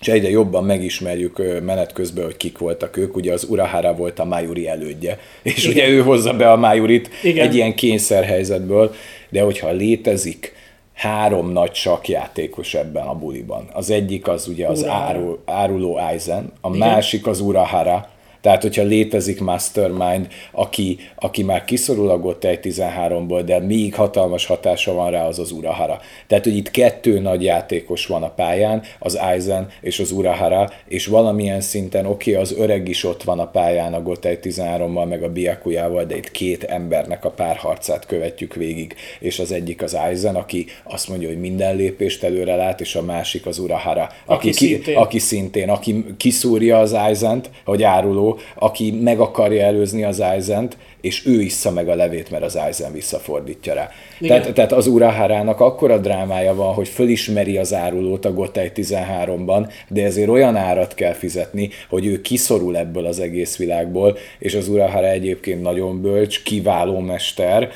és 0.00 0.08
egyre 0.08 0.30
jobban 0.30 0.64
megismerjük 0.64 1.62
menet 1.64 1.92
közben, 1.92 2.24
hogy 2.24 2.36
kik 2.36 2.58
voltak 2.58 2.96
ők. 2.96 3.16
Ugye 3.16 3.32
az 3.32 3.44
Urahara 3.48 3.94
volt 3.94 4.18
a 4.18 4.24
Mayuri 4.24 4.68
elődje, 4.68 5.18
és 5.42 5.64
Igen. 5.64 5.70
ugye 5.70 5.88
ő 5.88 6.02
hozza 6.02 6.32
be 6.32 6.50
a 6.50 6.56
Mayurit 6.56 7.10
Igen. 7.22 7.46
egy 7.46 7.54
ilyen 7.54 7.74
kényszerhelyzetből, 7.74 8.94
de 9.28 9.42
hogyha 9.42 9.70
létezik 9.70 10.52
három 10.98 11.52
nagy 11.52 11.74
sakjátékos 11.74 12.74
ebben 12.74 13.06
a 13.06 13.14
buliban. 13.14 13.68
Az 13.72 13.90
egyik 13.90 14.28
az 14.28 14.48
ugye 14.48 14.66
az 14.66 14.82
Urahara. 14.82 15.04
áru, 15.04 15.36
áruló 15.44 15.96
Aizen, 15.96 16.52
a 16.60 16.74
Igen. 16.74 16.88
másik 16.88 17.26
az 17.26 17.40
Urahara, 17.40 18.08
tehát, 18.48 18.62
hogyha 18.62 18.82
létezik 18.82 19.40
Mastermind, 19.40 20.26
aki, 20.52 20.98
aki 21.14 21.42
már 21.42 21.64
kiszorul 21.64 22.10
a 22.10 22.18
Gotei 22.18 22.58
13-ból, 22.62 23.42
de 23.44 23.58
még 23.58 23.94
hatalmas 23.94 24.46
hatása 24.46 24.92
van 24.92 25.10
rá, 25.10 25.26
az 25.26 25.38
az 25.38 25.50
Urahara. 25.50 26.00
Tehát, 26.26 26.44
hogy 26.44 26.56
itt 26.56 26.70
kettő 26.70 27.18
nagy 27.18 27.42
játékos 27.42 28.06
van 28.06 28.22
a 28.22 28.30
pályán, 28.30 28.82
az 28.98 29.14
Aizen 29.14 29.68
és 29.80 29.98
az 29.98 30.10
Urahara, 30.10 30.70
és 30.86 31.06
valamilyen 31.06 31.60
szinten 31.60 32.06
oké, 32.06 32.30
okay, 32.30 32.42
az 32.42 32.54
öreg 32.58 32.88
is 32.88 33.04
ott 33.04 33.22
van 33.22 33.38
a 33.38 33.46
pályán 33.46 33.94
a 33.94 34.02
Gotei 34.02 34.38
13-mal, 34.42 35.08
meg 35.08 35.22
a 35.22 35.32
Biakujával, 35.32 36.04
de 36.04 36.16
itt 36.16 36.30
két 36.30 36.64
embernek 36.64 37.24
a 37.24 37.30
párharcát 37.30 38.06
követjük 38.06 38.54
végig, 38.54 38.94
és 39.20 39.38
az 39.38 39.52
egyik 39.52 39.82
az 39.82 39.94
Aizen, 39.94 40.34
aki 40.34 40.66
azt 40.82 41.08
mondja, 41.08 41.28
hogy 41.28 41.40
minden 41.40 41.76
lépést 41.76 42.22
előre 42.22 42.56
lát, 42.56 42.80
és 42.80 42.94
a 42.94 43.02
másik 43.02 43.46
az 43.46 43.58
Urahara, 43.58 44.02
aki, 44.24 44.48
Aki 44.48 44.50
ki, 44.50 44.66
szintén. 44.66 44.96
aki 44.96 45.18
szintén, 45.18 45.68
aki 45.68 46.04
kiszúrja 46.16 46.78
az 46.78 46.92
Aizent, 46.92 47.50
hogy 47.64 47.82
áruló, 47.82 48.37
aki 48.54 48.90
meg 48.90 49.20
akarja 49.20 49.64
előzni 49.64 50.04
az 50.04 50.20
Eisent, 50.20 50.76
és 51.00 51.26
ő 51.26 51.40
issza 51.40 51.70
meg 51.70 51.88
a 51.88 51.94
levét, 51.94 52.30
mert 52.30 52.42
az 52.42 52.56
Eisen 52.56 52.92
visszafordítja 52.92 53.74
rá. 53.74 53.90
Tehát, 54.20 54.52
tehát 54.52 54.72
az 54.72 54.86
Urahárának 54.86 55.60
akkora 55.60 55.98
drámája 55.98 56.54
van, 56.54 56.74
hogy 56.74 56.88
fölismeri 56.88 57.56
az 57.56 57.74
árulót 57.74 58.24
a 58.24 58.32
Gotei 58.32 58.70
13-ban, 58.74 59.72
de 59.88 60.04
ezért 60.04 60.28
olyan 60.28 60.56
árat 60.56 60.94
kell 60.94 61.12
fizetni, 61.12 61.70
hogy 61.88 62.06
ő 62.06 62.20
kiszorul 62.20 62.76
ebből 62.76 63.06
az 63.06 63.20
egész 63.20 63.56
világból, 63.56 64.16
és 64.38 64.54
az 64.54 64.68
Urahara 64.68 65.08
egyébként 65.08 65.62
nagyon 65.62 66.02
bölcs, 66.02 66.42
kiváló 66.42 66.98
mester, 66.98 67.70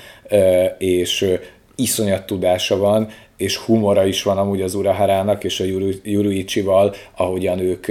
és 0.78 1.38
iszonyat 1.76 2.26
tudása 2.26 2.76
van, 2.76 3.08
és 3.42 3.56
humora 3.56 4.06
is 4.06 4.22
van 4.22 4.38
amúgy 4.38 4.62
az 4.62 4.74
Uraharának 4.74 5.44
és 5.44 5.60
a 5.60 5.64
Yuruichival, 6.02 6.94
ahogyan 7.16 7.58
ők 7.58 7.86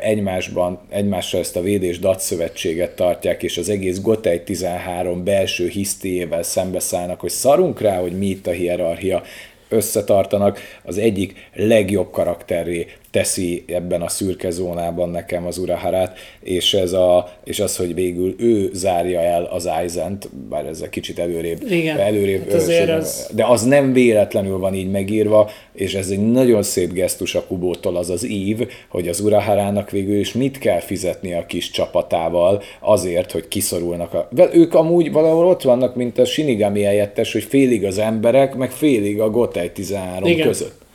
egymásban, 0.00 0.80
egymással 0.88 1.40
ezt 1.40 1.56
a 1.56 1.60
védés 1.60 1.98
datszövetséget 1.98 2.96
tartják, 2.96 3.42
és 3.42 3.58
az 3.58 3.68
egész 3.68 4.00
Gotei 4.00 4.42
13 4.42 5.24
belső 5.24 5.68
hisztiével 5.68 6.42
szembeszállnak, 6.42 7.20
hogy 7.20 7.30
szarunk 7.30 7.80
rá, 7.80 8.00
hogy 8.00 8.18
mi 8.18 8.26
itt 8.26 8.46
a 8.46 8.50
hierarchia, 8.50 9.22
összetartanak, 9.68 10.60
az 10.82 10.98
egyik 10.98 11.48
legjobb 11.54 12.10
karakterré 12.10 12.86
teszi 13.10 13.64
ebben 13.66 14.02
a 14.02 14.08
szürke 14.08 14.50
zónában 14.50 15.10
nekem 15.10 15.46
az 15.46 15.58
Uraharát, 15.58 16.18
és, 16.40 16.74
ez 16.74 16.92
a, 16.92 17.28
és 17.44 17.60
az, 17.60 17.76
hogy 17.76 17.94
végül 17.94 18.34
ő 18.38 18.70
zárja 18.72 19.20
el 19.20 19.44
az 19.44 19.66
Eizent, 19.66 20.28
bár 20.48 20.66
ez 20.66 20.80
egy 20.80 20.88
kicsit 20.88 21.18
előrébb, 21.18 21.62
Igen, 21.70 21.98
előrébb 21.98 22.50
hát 22.50 22.60
azért 22.60 22.90
az... 22.90 23.30
de 23.34 23.44
az 23.44 23.62
nem 23.62 23.92
véletlenül 23.92 24.58
van 24.58 24.74
így 24.74 24.90
megírva, 24.90 25.50
és 25.72 25.94
ez 25.94 26.10
egy 26.10 26.30
nagyon 26.30 26.62
szép 26.62 26.92
gesztus 26.92 27.34
a 27.34 27.44
Kubótól 27.46 27.96
az 27.96 28.10
az 28.10 28.28
ív, 28.28 28.68
hogy 28.88 29.08
az 29.08 29.20
Uraharának 29.20 29.90
végül 29.90 30.18
is 30.18 30.32
mit 30.32 30.58
kell 30.58 30.80
fizetni 30.80 31.34
a 31.34 31.46
kis 31.46 31.70
csapatával 31.70 32.62
azért, 32.80 33.32
hogy 33.32 33.48
kiszorulnak. 33.48 34.14
A... 34.14 34.28
De 34.30 34.48
ők 34.52 34.74
amúgy 34.74 35.12
valahol 35.12 35.46
ott 35.46 35.62
vannak, 35.62 35.94
mint 35.94 36.18
a 36.18 36.24
Shinigami 36.24 36.82
helyettes, 36.82 37.32
hogy 37.32 37.44
félig 37.44 37.84
az 37.84 37.98
emberek, 37.98 38.54
meg 38.54 38.70
félig 38.70 39.20
a 39.20 39.30
Gotei 39.30 39.70
13 39.70 40.28
Igen. 40.28 40.46
között 40.46 40.86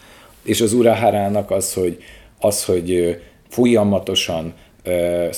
és 0.43 0.61
az 0.61 0.73
Uraharának 0.73 1.51
az, 1.51 1.73
hogy, 1.73 1.97
az, 2.39 2.65
hogy 2.65 3.19
folyamatosan 3.49 4.53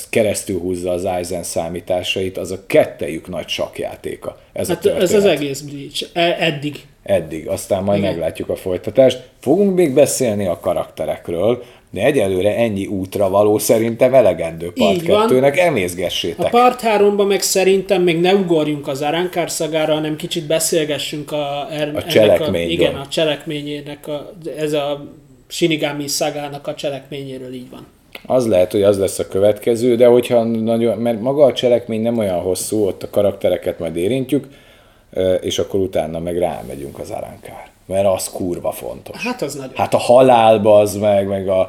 keresztül 0.10 0.60
húzza 0.60 0.92
az 0.92 1.06
Aizen 1.06 1.44
számításait, 1.44 2.38
az 2.38 2.52
a 2.52 2.66
kettejük 2.68 3.28
nagy 3.28 3.48
sakjátéka. 3.48 4.38
Ez, 4.54 4.68
hát 4.68 4.86
a 4.86 4.96
ez 4.96 5.14
az 5.14 5.26
egész 5.26 5.62
Bleach. 5.62 6.10
E, 6.14 6.36
eddig. 6.40 6.86
Eddig. 7.04 7.48
Aztán 7.48 7.84
majd 7.84 8.00
Igen. 8.00 8.12
meglátjuk 8.12 8.50
a 8.50 8.56
folytatást. 8.56 9.30
Fogunk 9.40 9.76
még 9.76 9.94
beszélni 9.94 10.46
a 10.46 10.60
karakterekről, 10.60 11.64
de 11.90 12.02
egyelőre 12.04 12.56
ennyi 12.56 12.86
útra 12.86 13.30
való 13.30 13.58
szerintem 13.58 14.14
elegendő 14.14 14.74
part 14.76 14.96
Így 14.96 15.04
2-nek, 15.06 15.58
emészgessétek. 15.58 16.46
A 16.46 16.50
part 16.50 16.82
3 16.82 17.28
meg 17.28 17.42
szerintem 17.42 18.02
még 18.02 18.20
ne 18.20 18.34
ugorjunk 18.34 18.88
az 18.88 19.02
Aránkár 19.02 19.52
szagára, 19.52 19.94
hanem 19.94 20.16
kicsit 20.16 20.48
beszélgessünk 20.48 21.32
a, 21.32 21.68
er, 21.72 21.96
a 21.96 22.04
cselekményről. 22.04 22.62
A, 22.62 22.72
igen, 22.72 22.96
a 22.96 23.08
cselekményének, 23.08 24.08
a, 24.08 24.32
ez 24.58 24.74
a 24.74 25.06
Shinigami 25.48 26.08
szagának 26.08 26.68
a 26.68 26.76
cselekményéről 26.76 27.54
így 27.54 27.70
van. 27.70 27.86
Az 28.26 28.48
lehet, 28.48 28.72
hogy 28.72 28.84
az 28.84 29.00
lesz 29.00 29.20
a 29.20 29.28
következő, 29.28 29.96
de 29.96 30.06
hogyha 30.06 30.44
nagyon, 30.44 30.98
mert 30.98 31.22
maga 31.22 31.46
a 31.46 31.54
cselekmény 31.54 32.02
nem 32.02 32.18
olyan 32.18 32.40
hosszú, 32.40 32.86
ott 32.86 33.04
a 33.04 33.10
karaktereket 33.10 33.80
majd 33.80 33.96
érintjük, 33.96 34.48
és 35.42 35.60
akkor 35.60 35.80
utána 35.80 36.20
meg 36.20 36.38
rámegyünk 36.38 37.00
az 37.00 37.10
Aránkár 37.10 37.74
mert 37.86 38.06
az 38.06 38.30
kurva 38.30 38.72
fontos. 38.72 39.24
Hát 39.24 39.42
az 39.42 39.56
nagyon. 39.56 39.76
Hát 39.76 39.94
a 39.94 39.98
halálba 39.98 40.80
az 40.80 40.96
meg, 40.96 41.28
meg 41.28 41.48
a 41.48 41.68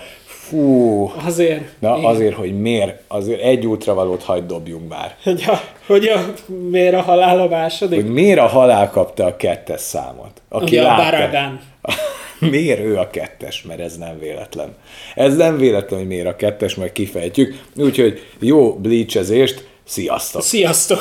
fú. 0.49 1.13
Azért. 1.25 1.63
Na 1.79 1.97
igen. 1.97 2.11
azért, 2.11 2.35
hogy 2.35 2.61
miért, 2.61 3.01
azért 3.09 3.41
egy 3.41 3.67
útravalót 3.67 4.23
hagyd 4.23 4.47
dobjunk 4.47 4.89
már. 4.89 5.17
Hogy 5.23 5.45
a, 5.47 5.61
hogy 5.87 6.07
a, 6.07 6.33
miért 6.71 6.95
a 6.95 7.03
halál 7.03 7.41
a 7.41 7.49
második? 7.49 8.03
Hogy 8.03 8.13
miért 8.13 8.39
a 8.39 8.47
halál 8.47 8.91
kapta 8.91 9.25
a 9.25 9.37
kettes 9.37 9.81
számot? 9.81 10.43
Aki 10.49 10.65
Ugye 10.65 10.89
a 10.89 10.97
Baragán. 10.97 11.61
miért 12.39 12.81
ő 12.81 12.99
a 12.99 13.11
kettes, 13.11 13.63
mert 13.63 13.81
ez 13.81 13.97
nem 13.97 14.19
véletlen. 14.19 14.75
Ez 15.15 15.37
nem 15.37 15.57
véletlen, 15.57 15.99
hogy 15.99 16.09
miért 16.09 16.27
a 16.27 16.37
kettes, 16.37 16.75
majd 16.75 16.93
kifejtjük. 16.93 17.63
Úgyhogy 17.77 18.27
jó 18.41 18.75
bleachezést, 18.75 19.69
sziasztok! 19.85 20.43
Sziasztok! 20.43 21.01